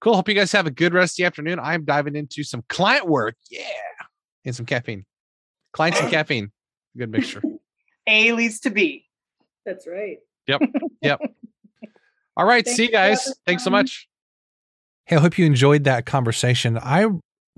Cool. 0.00 0.14
Hope 0.14 0.28
you 0.28 0.34
guys 0.34 0.52
have 0.52 0.66
a 0.66 0.70
good 0.70 0.94
rest 0.94 1.14
of 1.14 1.16
the 1.22 1.24
afternoon. 1.26 1.58
I'm 1.58 1.84
diving 1.84 2.14
into 2.14 2.44
some 2.44 2.62
client 2.68 3.08
work. 3.08 3.34
Yeah. 3.50 3.62
And 4.44 4.54
some 4.54 4.64
caffeine. 4.64 5.04
Clients 5.72 6.00
and 6.00 6.08
caffeine. 6.10 6.52
Good 6.96 7.10
mixture. 7.10 7.42
A 8.06 8.32
leads 8.32 8.60
to 8.60 8.70
B. 8.70 9.06
That's 9.66 9.86
right. 9.88 10.18
Yep. 10.46 10.60
Yep. 11.02 11.20
All 12.36 12.46
right. 12.46 12.64
Thanks 12.64 12.76
see 12.76 12.84
you 12.84 12.92
guys. 12.92 13.32
Thanks 13.44 13.64
so 13.64 13.70
much. 13.70 14.08
Hey, 15.06 15.16
I 15.16 15.20
hope 15.20 15.36
you 15.36 15.44
enjoyed 15.46 15.84
that 15.84 16.06
conversation. 16.06 16.78
I 16.78 17.06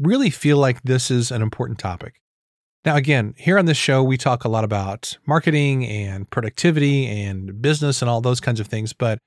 really 0.01 0.30
feel 0.30 0.57
like 0.57 0.82
this 0.82 1.11
is 1.11 1.30
an 1.30 1.42
important 1.42 1.78
topic. 1.78 2.20
Now, 2.84 2.96
again, 2.96 3.34
here 3.36 3.59
on 3.59 3.66
this 3.66 3.76
show, 3.76 4.03
we 4.03 4.16
talk 4.16 4.44
a 4.44 4.48
lot 4.48 4.64
about 4.64 5.18
marketing 5.26 5.86
and 5.86 6.28
productivity 6.30 7.07
and 7.07 7.61
business 7.61 8.01
and 8.01 8.09
all 8.11 8.22
those 8.22 8.40
kinds 8.40 8.59
of 8.59 8.68
things. 8.68 8.94
But, 8.94 9.18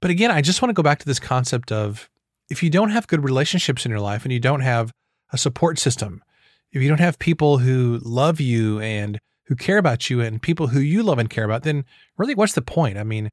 but 0.00 0.10
again, 0.10 0.32
I 0.32 0.42
just 0.42 0.60
want 0.60 0.70
to 0.70 0.74
go 0.74 0.82
back 0.82 0.98
to 0.98 1.06
this 1.06 1.20
concept 1.20 1.70
of 1.70 2.08
if 2.50 2.62
you 2.62 2.70
don't 2.70 2.90
have 2.90 3.06
good 3.06 3.22
relationships 3.22 3.84
in 3.84 3.90
your 3.90 4.00
life 4.00 4.24
and 4.24 4.32
you 4.32 4.40
don't 4.40 4.62
have 4.62 4.90
a 5.32 5.38
support 5.38 5.78
system, 5.78 6.22
if 6.72 6.82
you 6.82 6.88
don't 6.88 7.00
have 7.00 7.20
people 7.20 7.58
who 7.58 8.00
love 8.02 8.40
you 8.40 8.80
and 8.80 9.20
who 9.46 9.54
care 9.54 9.78
about 9.78 10.10
you 10.10 10.20
and 10.20 10.42
people 10.42 10.68
who 10.68 10.80
you 10.80 11.02
love 11.04 11.18
and 11.18 11.30
care 11.30 11.44
about, 11.44 11.62
then 11.62 11.84
really 12.16 12.34
what's 12.34 12.52
the 12.54 12.62
point? 12.62 12.98
I 12.98 13.04
mean, 13.04 13.30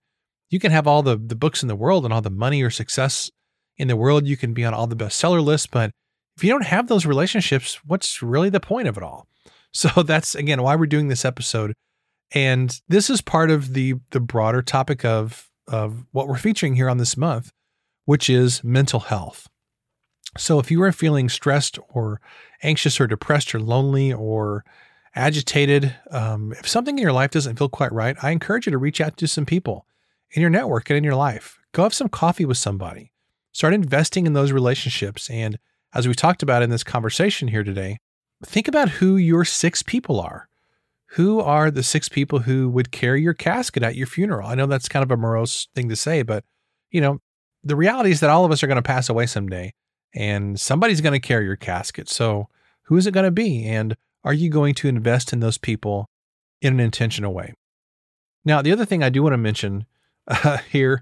you 0.51 0.59
can 0.59 0.71
have 0.71 0.86
all 0.86 1.01
the, 1.01 1.17
the 1.17 1.36
books 1.36 1.63
in 1.63 1.67
the 1.67 1.75
world 1.75 2.05
and 2.05 2.13
all 2.13 2.21
the 2.21 2.29
money 2.29 2.61
or 2.61 2.69
success 2.69 3.31
in 3.77 3.88
the 3.88 3.95
world. 3.95 4.27
You 4.27 4.38
can 4.38 4.53
be 4.53 4.63
on 4.63 4.75
all 4.75 4.86
the 4.86 4.95
bestseller 4.95 5.43
lists, 5.43 5.67
but 5.67 5.91
if 6.36 6.43
you 6.43 6.49
don't 6.49 6.65
have 6.65 6.88
those 6.88 7.05
relationships, 7.05 7.79
what's 7.86 8.21
really 8.21 8.49
the 8.49 8.59
point 8.59 8.88
of 8.88 8.97
it 8.97 9.03
all? 9.03 9.27
So 9.75 10.03
that's 10.03 10.36
again 10.36 10.61
why 10.61 10.77
we're 10.77 10.86
doing 10.86 11.09
this 11.09 11.25
episode. 11.25 11.73
And 12.31 12.79
this 12.88 13.09
is 13.09 13.19
part 13.19 13.51
of 13.51 13.73
the 13.73 13.95
the 14.11 14.21
broader 14.21 14.61
topic 14.61 15.03
of 15.03 15.49
of 15.67 16.05
what 16.13 16.29
we're 16.29 16.38
featuring 16.38 16.75
here 16.75 16.89
on 16.89 16.97
this 16.97 17.17
month, 17.17 17.51
which 18.05 18.29
is 18.29 18.63
mental 18.63 19.01
health. 19.01 19.49
So 20.38 20.59
if 20.59 20.71
you 20.71 20.81
are 20.83 20.93
feeling 20.93 21.27
stressed 21.27 21.77
or 21.89 22.21
anxious 22.63 23.01
or 23.01 23.07
depressed 23.07 23.53
or 23.53 23.59
lonely 23.59 24.13
or 24.13 24.63
agitated, 25.13 25.93
um, 26.09 26.53
if 26.53 26.69
something 26.69 26.97
in 26.97 27.01
your 27.01 27.11
life 27.11 27.31
doesn't 27.31 27.57
feel 27.57 27.67
quite 27.67 27.91
right, 27.91 28.15
I 28.21 28.31
encourage 28.31 28.65
you 28.65 28.71
to 28.71 28.77
reach 28.77 29.01
out 29.01 29.17
to 29.17 29.27
some 29.27 29.45
people 29.45 29.86
in 30.31 30.41
your 30.41 30.49
network 30.49 30.89
and 30.89 30.97
in 30.97 31.03
your 31.03 31.15
life. 31.15 31.57
Go 31.73 31.83
have 31.83 31.93
some 31.93 32.09
coffee 32.09 32.45
with 32.45 32.57
somebody. 32.57 33.11
Start 33.51 33.73
investing 33.73 34.25
in 34.25 34.33
those 34.33 34.51
relationships. 34.51 35.29
And 35.29 35.57
as 35.95 36.07
we 36.07 36.13
talked 36.13 36.43
about 36.43 36.61
in 36.61 36.69
this 36.69 36.83
conversation 36.83 37.47
here 37.47 37.63
today, 37.63 37.97
think 38.43 38.67
about 38.67 38.89
who 38.89 39.15
your 39.15 39.45
six 39.45 39.81
people 39.81 40.19
are. 40.19 40.49
Who 41.11 41.39
are 41.39 41.71
the 41.71 41.83
six 41.83 42.09
people 42.09 42.39
who 42.39 42.69
would 42.69 42.91
carry 42.91 43.21
your 43.21 43.33
casket 43.33 43.81
at 43.81 43.95
your 43.95 44.05
funeral? 44.05 44.49
I 44.49 44.55
know 44.55 44.65
that's 44.65 44.89
kind 44.89 45.03
of 45.03 45.11
a 45.11 45.17
morose 45.17 45.69
thing 45.73 45.87
to 45.87 45.95
say, 45.95 46.21
but 46.21 46.43
you 46.91 46.99
know, 46.99 47.19
the 47.63 47.77
reality 47.77 48.11
is 48.11 48.19
that 48.19 48.29
all 48.29 48.43
of 48.43 48.51
us 48.51 48.61
are 48.61 48.67
going 48.67 48.75
to 48.75 48.81
pass 48.81 49.07
away 49.07 49.25
someday 49.25 49.73
and 50.13 50.59
somebody's 50.59 50.99
going 50.99 51.13
to 51.13 51.25
carry 51.25 51.45
your 51.45 51.55
casket. 51.55 52.09
So, 52.09 52.49
who 52.83 52.97
is 52.97 53.07
it 53.07 53.13
going 53.13 53.25
to 53.25 53.31
be? 53.31 53.65
And 53.65 53.95
are 54.23 54.33
you 54.33 54.49
going 54.49 54.75
to 54.75 54.87
invest 54.87 55.33
in 55.33 55.39
those 55.39 55.57
people 55.57 56.07
in 56.61 56.73
an 56.73 56.79
intentional 56.79 57.33
way? 57.33 57.53
Now, 58.43 58.61
the 58.61 58.71
other 58.71 58.85
thing 58.85 59.01
I 59.01 59.09
do 59.09 59.23
want 59.23 59.33
to 59.33 59.37
mention 59.37 59.85
uh, 60.27 60.57
here 60.69 61.01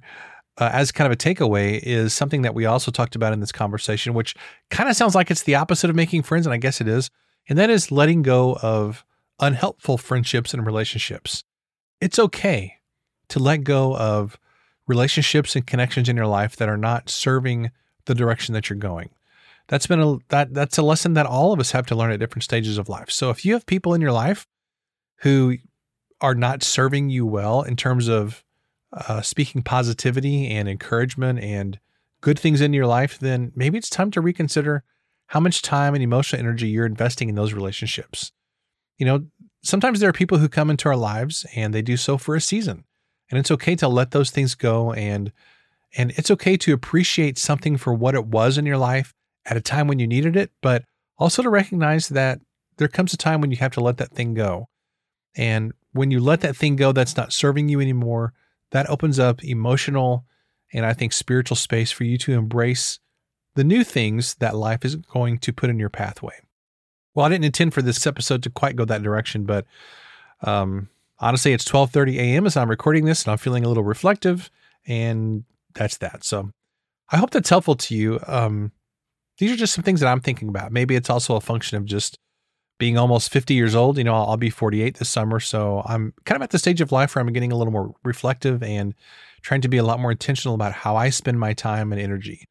uh, 0.57 0.69
as 0.71 0.91
kind 0.91 1.05
of 1.05 1.13
a 1.13 1.15
takeaway 1.15 1.79
is 1.81 2.13
something 2.13 2.43
that 2.43 2.53
we 2.53 2.65
also 2.65 2.91
talked 2.91 3.15
about 3.15 3.33
in 3.33 3.39
this 3.39 3.51
conversation, 3.51 4.13
which 4.13 4.35
kind 4.69 4.89
of 4.89 4.95
sounds 4.95 5.15
like 5.15 5.31
it's 5.31 5.43
the 5.43 5.55
opposite 5.55 5.89
of 5.89 5.95
making 5.95 6.23
friends, 6.23 6.45
and 6.45 6.53
I 6.53 6.57
guess 6.57 6.81
it 6.81 6.87
is. 6.87 7.09
And 7.49 7.57
that 7.57 7.69
is 7.69 7.91
letting 7.91 8.21
go 8.21 8.55
of 8.61 9.03
unhelpful 9.39 9.97
friendships 9.97 10.53
and 10.53 10.65
relationships. 10.65 11.43
It's 11.99 12.19
okay 12.19 12.75
to 13.29 13.39
let 13.39 13.63
go 13.63 13.97
of 13.97 14.37
relationships 14.87 15.55
and 15.55 15.65
connections 15.65 16.07
in 16.07 16.15
your 16.15 16.27
life 16.27 16.55
that 16.57 16.69
are 16.69 16.77
not 16.77 17.09
serving 17.09 17.71
the 18.05 18.15
direction 18.15 18.53
that 18.53 18.69
you're 18.69 18.77
going. 18.77 19.09
That's 19.67 19.87
been 19.87 20.01
a 20.01 20.17
that 20.27 20.53
that's 20.53 20.77
a 20.77 20.83
lesson 20.83 21.13
that 21.13 21.25
all 21.25 21.53
of 21.53 21.59
us 21.59 21.71
have 21.71 21.85
to 21.87 21.95
learn 21.95 22.11
at 22.11 22.19
different 22.19 22.43
stages 22.43 22.77
of 22.77 22.89
life. 22.89 23.09
So 23.09 23.29
if 23.29 23.45
you 23.45 23.53
have 23.53 23.65
people 23.65 23.93
in 23.93 24.01
your 24.01 24.11
life 24.11 24.45
who 25.17 25.57
are 26.19 26.35
not 26.35 26.63
serving 26.63 27.09
you 27.09 27.25
well 27.25 27.61
in 27.61 27.75
terms 27.75 28.09
of 28.09 28.43
uh, 28.93 29.21
speaking 29.21 29.61
positivity 29.61 30.49
and 30.49 30.69
encouragement 30.69 31.39
and 31.39 31.79
good 32.21 32.39
things 32.39 32.61
in 32.61 32.73
your 32.73 32.85
life, 32.85 33.19
then 33.19 33.51
maybe 33.55 33.77
it's 33.77 33.89
time 33.89 34.11
to 34.11 34.21
reconsider 34.21 34.83
how 35.27 35.39
much 35.39 35.61
time 35.61 35.93
and 35.93 36.03
emotional 36.03 36.39
energy 36.39 36.67
you're 36.67 36.85
investing 36.85 37.29
in 37.29 37.35
those 37.35 37.53
relationships. 37.53 38.31
You 38.97 39.05
know, 39.05 39.25
sometimes 39.63 39.99
there 39.99 40.09
are 40.09 40.13
people 40.13 40.37
who 40.37 40.47
come 40.47 40.69
into 40.69 40.87
our 40.89 40.95
lives 40.95 41.45
and 41.55 41.73
they 41.73 41.81
do 41.81 41.97
so 41.97 42.17
for 42.17 42.35
a 42.35 42.41
season. 42.41 42.83
And 43.29 43.39
it's 43.39 43.51
okay 43.51 43.75
to 43.77 43.87
let 43.87 44.11
those 44.11 44.29
things 44.29 44.55
go 44.55 44.93
and 44.93 45.31
and 45.95 46.11
it's 46.15 46.31
okay 46.31 46.57
to 46.57 46.73
appreciate 46.73 47.37
something 47.37 47.77
for 47.77 47.93
what 47.93 48.15
it 48.15 48.25
was 48.25 48.57
in 48.57 48.65
your 48.65 48.79
life 48.79 49.13
at 49.45 49.57
a 49.57 49.61
time 49.61 49.87
when 49.87 49.99
you 49.99 50.07
needed 50.07 50.35
it, 50.35 50.51
but 50.61 50.83
also 51.19 51.43
to 51.43 51.49
recognize 51.49 52.09
that 52.09 52.39
there 52.77 52.87
comes 52.87 53.13
a 53.13 53.17
time 53.17 53.41
when 53.41 53.51
you 53.51 53.57
have 53.57 53.73
to 53.73 53.81
let 53.81 53.97
that 53.97 54.11
thing 54.11 54.33
go. 54.33 54.69
And 55.35 55.71
when 55.91 56.09
you 56.09 56.19
let 56.19 56.41
that 56.41 56.55
thing 56.55 56.75
go 56.75 56.91
that's 56.91 57.15
not 57.15 57.31
serving 57.31 57.69
you 57.69 57.79
anymore, 57.79 58.33
that 58.73 58.89
opens 58.89 59.19
up 59.19 59.43
emotional 59.43 60.25
and 60.73 60.85
I 60.85 60.93
think 60.93 61.13
spiritual 61.13 61.55
space 61.55 61.91
for 61.91 62.03
you 62.03 62.17
to 62.17 62.33
embrace 62.33 62.99
the 63.53 63.63
new 63.63 63.83
things 63.83 64.33
that 64.35 64.55
life 64.55 64.83
is 64.83 64.95
going 64.95 65.37
to 65.39 65.53
put 65.53 65.69
in 65.69 65.79
your 65.79 65.91
pathway. 65.91 66.33
Well, 67.13 67.27
I 67.27 67.29
didn't 67.29 67.45
intend 67.45 67.75
for 67.75 67.83
this 67.83 68.07
episode 68.07 68.41
to 68.43 68.49
quite 68.49 68.75
go 68.75 68.83
that 68.85 69.03
direction, 69.03 69.43
but 69.45 69.67
um, 70.41 70.89
honestly, 71.19 71.53
it's 71.53 71.65
12:30 71.65 72.17
a.m. 72.17 72.47
as 72.47 72.57
I'm 72.57 72.69
recording 72.69 73.05
this, 73.05 73.23
and 73.23 73.31
I'm 73.31 73.37
feeling 73.37 73.63
a 73.63 73.67
little 73.67 73.83
reflective, 73.83 74.49
and 74.87 75.43
that's 75.75 75.97
that. 75.97 76.23
So, 76.23 76.49
I 77.11 77.17
hope 77.17 77.29
that's 77.29 77.49
helpful 77.49 77.75
to 77.75 77.95
you. 77.95 78.19
Um, 78.25 78.71
these 79.37 79.51
are 79.51 79.55
just 79.55 79.75
some 79.75 79.83
things 79.83 79.99
that 79.99 80.07
I'm 80.07 80.21
thinking 80.21 80.49
about. 80.49 80.71
Maybe 80.71 80.95
it's 80.95 81.11
also 81.11 81.35
a 81.35 81.41
function 81.41 81.77
of 81.77 81.85
just 81.85 82.17
being 82.79 82.97
almost 82.97 83.31
50 83.31 83.53
years 83.53 83.75
old. 83.75 83.97
You 83.97 84.03
know, 84.03 84.13
I'll, 84.13 84.37
be 84.37 84.49
48 84.49 84.97
this 84.97 85.09
summer, 85.09 85.39
so 85.39 85.83
I'm 85.85 86.13
kind 86.25 86.35
of 86.35 86.41
at 86.43 86.49
the 86.49 86.59
stage 86.59 86.81
of 86.81 86.91
life 86.91 87.15
where 87.15 87.23
I'm 87.23 87.31
getting 87.31 87.51
a 87.51 87.55
little 87.55 87.71
more 87.71 87.93
reflective 88.03 88.63
and 88.63 88.93
trying 89.41 89.61
to 89.61 89.69
be 89.69 89.77
a 89.77 89.83
lot 89.83 89.99
more 89.99 90.11
intentional 90.11 90.55
about 90.55 90.73
how 90.73 90.95
I 90.95 91.09
spend 91.09 91.39
my 91.39 91.53
time 91.53 91.91
and 91.91 92.01
energy. 92.01 92.45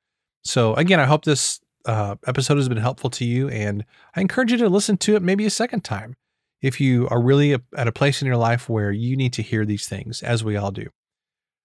So, 0.45 0.75
again, 0.75 1.01
I 1.01 1.05
hope 1.05 1.25
this 1.25 1.61
uh, 1.87 2.17
episode 2.27 2.57
has 2.57 2.69
been 2.69 2.79
helpful 2.79 3.11
to 3.11 3.25
you, 3.25 3.49
and 3.49 3.85
I 4.15 4.21
encourage 4.21 4.53
you 4.53 4.59
to 4.59 4.69
listen 4.69 4.97
to 4.99 5.17
it 5.17 5.23
maybe 5.23 5.45
a 5.45 5.51
second 5.51 5.85
time 5.85 6.15
if 6.61 6.81
you 6.81 7.09
are 7.09 7.21
really 7.21 7.55
at 7.77 7.89
a 7.89 7.93
place 7.93 8.23
in 8.23 8.27
your 8.27 8.37
life 8.37 8.69
where 8.69 8.93
you 8.93 9.17
need 9.17 9.33
to 9.35 9.43
hear 9.43 9.65
these 9.65 9.89
things, 9.89 10.23
as 10.23 10.45
we 10.45 10.57
all 10.57 10.71
do. 10.71 10.89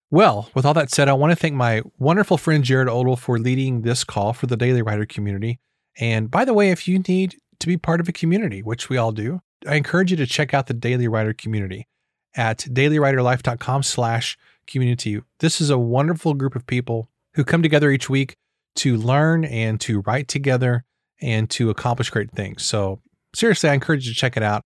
Well, 0.10 0.50
with 0.56 0.66
all 0.66 0.74
that 0.74 0.90
said, 0.90 1.10
I 1.10 1.14
want 1.14 1.32
to 1.32 1.36
thank 1.36 1.54
my 1.54 1.82
wonderful 2.00 2.38
friend 2.38 2.64
Jared 2.64 2.88
Odle 2.88 3.20
for 3.20 3.38
leading 3.38 3.82
this 3.82 4.04
call 4.04 4.34
for 4.34 4.48
the 4.48 4.56
Daily 4.56 4.82
Writer 4.82 5.06
community. 5.06 5.60
And 6.00 6.32
by 6.32 6.46
the 6.46 6.54
way, 6.54 6.72
if 6.72 6.88
you 6.88 7.00
need 7.00 7.36
to 7.60 7.68
be 7.68 7.78
part 7.78 8.00
of 8.00 8.08
a 8.08 8.12
community, 8.12 8.62
which 8.62 8.90
we 8.90 8.98
all 8.98 9.12
do, 9.12 9.42
I 9.68 9.76
encourage 9.76 10.12
you 10.12 10.18
to 10.18 10.26
check 10.26 10.54
out 10.54 10.68
the 10.68 10.74
Daily 10.74 11.08
Writer 11.08 11.34
community 11.34 11.88
at 12.36 12.60
dailywriterlife.com 12.60 13.84
slash 13.84 14.38
community. 14.68 15.22
This 15.40 15.60
is 15.60 15.70
a 15.70 15.78
wonderful 15.78 16.34
group 16.34 16.56
of 16.56 16.68
people 16.68 17.10
who 17.34 17.44
come 17.44 17.64
together 17.64 17.90
each 17.90 18.10
week 18.10 18.36
to 18.76 18.96
learn 18.98 19.44
and 19.46 19.80
to 19.82 20.02
write 20.02 20.28
together 20.28 20.84
and 21.22 21.50
to 21.50 21.70
accomplish 21.70 22.10
great 22.10 22.32
things. 22.32 22.64
So 22.64 23.02
seriously, 23.34 23.70
I 23.70 23.74
encourage 23.74 24.08
you 24.08 24.14
to 24.14 24.20
check 24.20 24.38
it 24.38 24.44
out. 24.44 24.62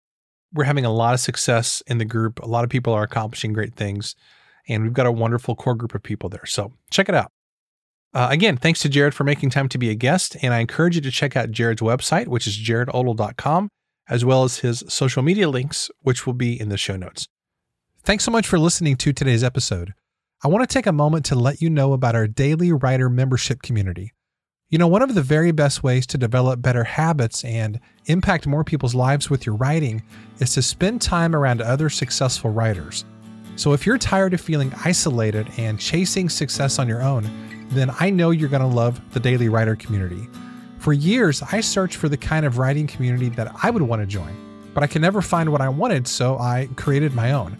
We're 0.54 0.66
having 0.66 0.86
a 0.86 0.92
lot 0.92 1.14
of 1.14 1.22
success 1.22 1.82
in 1.88 1.98
the 1.98 2.06
group. 2.06 2.40
A 2.40 2.48
lot 2.48 2.66
of 2.66 2.70
people 2.70 2.94
are 2.94 3.04
accomplishing 3.04 3.54
great 3.54 3.74
things, 3.76 4.16
and 4.68 4.84
we've 4.84 4.94
got 4.94 5.06
a 5.06 5.12
wonderful 5.12 5.56
core 5.56 5.76
group 5.76 5.96
of 5.96 6.04
people 6.04 6.30
there. 6.30 6.46
So 6.46 6.74
check 6.92 7.08
it 7.08 7.16
out. 7.16 7.32
Uh, 8.14 8.28
again, 8.30 8.58
thanks 8.58 8.82
to 8.82 8.90
Jared 8.90 9.14
for 9.14 9.24
making 9.24 9.52
time 9.52 9.70
to 9.70 9.78
be 9.78 9.90
a 9.90 9.96
guest, 9.96 10.36
and 10.42 10.54
I 10.54 10.60
encourage 10.60 10.96
you 10.96 11.02
to 11.02 11.12
check 11.12 11.38
out 11.38 11.52
Jared's 11.52 11.82
website, 11.82 12.28
which 12.28 12.46
is 12.46 12.58
jaredodle.com, 12.58 13.70
as 14.10 14.26
well 14.26 14.44
as 14.44 14.60
his 14.60 14.84
social 14.90 15.24
media 15.24 15.50
links, 15.50 15.90
which 16.02 16.26
will 16.26 16.34
be 16.34 16.60
in 16.60 16.70
the 16.70 16.78
show 16.78 16.98
notes. 16.98 17.28
Thanks 18.04 18.26
so 18.26 18.32
much 18.32 18.48
for 18.48 18.60
listening 18.60 18.98
to 18.98 19.14
today's 19.14 19.44
episode. 19.44 19.94
I 20.44 20.48
want 20.48 20.68
to 20.68 20.74
take 20.74 20.88
a 20.88 20.92
moment 20.92 21.26
to 21.26 21.36
let 21.36 21.62
you 21.62 21.70
know 21.70 21.94
about 21.94 22.16
our 22.16 22.28
Daily 22.28 22.74
Writer 22.74 23.10
membership 23.10 23.62
community. 23.62 24.12
You 24.70 24.78
know, 24.78 24.88
one 24.88 25.02
of 25.02 25.14
the 25.14 25.22
very 25.22 25.52
best 25.52 25.84
ways 25.84 26.08
to 26.08 26.18
develop 26.18 26.62
better 26.62 26.84
habits 26.84 27.44
and 27.44 27.80
impact 28.08 28.48
more 28.48 28.64
people's 28.64 28.96
lives 28.96 29.30
with 29.30 29.46
your 29.46 29.56
writing 29.56 30.02
is 30.40 30.54
to 30.54 30.62
spend 30.62 31.02
time 31.02 31.36
around 31.36 31.62
other 31.62 31.90
successful 31.90 32.50
writers. 32.50 33.06
So 33.56 33.74
if 33.74 33.86
you're 33.86 33.98
tired 33.98 34.34
of 34.34 34.42
feeling 34.42 34.74
isolated 34.84 35.48
and 35.58 35.80
chasing 35.80 36.30
success 36.30 36.80
on 36.80 36.88
your 36.88 37.04
own, 37.04 37.30
then 37.72 37.92
I 38.00 38.10
know 38.10 38.32
you're 38.32 38.50
going 38.50 38.62
to 38.62 38.68
love 38.68 39.02
the 39.14 39.20
Daily 39.20 39.50
Writer 39.50 39.76
community. 39.76 40.28
For 40.80 40.94
years, 40.94 41.42
I 41.52 41.62
searched 41.62 41.96
for 41.96 42.10
the 42.10 42.18
kind 42.18 42.46
of 42.46 42.58
writing 42.58 42.88
community 42.88 43.30
that 43.30 43.52
I 43.62 43.70
would 43.70 43.82
want 43.82 44.02
to 44.02 44.06
join, 44.06 44.36
but 44.74 44.84
I 44.84 44.88
could 44.88 45.02
never 45.02 45.22
find 45.22 45.52
what 45.52 45.62
I 45.62 45.70
wanted, 45.70 46.08
so 46.08 46.38
I 46.38 46.70
created 46.76 47.14
my 47.14 47.34
own. 47.34 47.58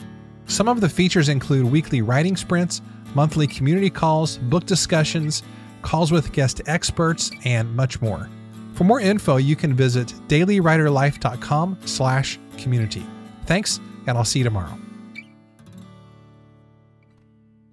Some 0.48 0.68
of 0.68 0.82
the 0.82 0.90
features 0.90 1.30
include 1.30 1.66
weekly 1.66 2.02
writing 2.02 2.36
sprints, 2.36 2.82
monthly 3.14 3.48
community 3.48 3.90
calls, 3.90 4.38
book 4.38 4.66
discussions, 4.66 5.44
calls 5.82 6.12
with 6.12 6.34
guest 6.34 6.62
experts, 6.66 7.32
and 7.46 7.74
much 7.76 8.02
more. 8.02 8.30
For 8.74 8.84
more 8.84 9.00
info, 9.00 9.38
you 9.38 9.56
can 9.56 9.74
visit 9.74 10.14
dailywriterlife.com 10.28 11.78
slash 11.86 12.40
community. 12.58 13.06
Thanks, 13.46 13.80
and 14.08 14.18
I'll 14.18 14.26
see 14.26 14.40
you 14.40 14.46
tomorrow. 14.46 14.81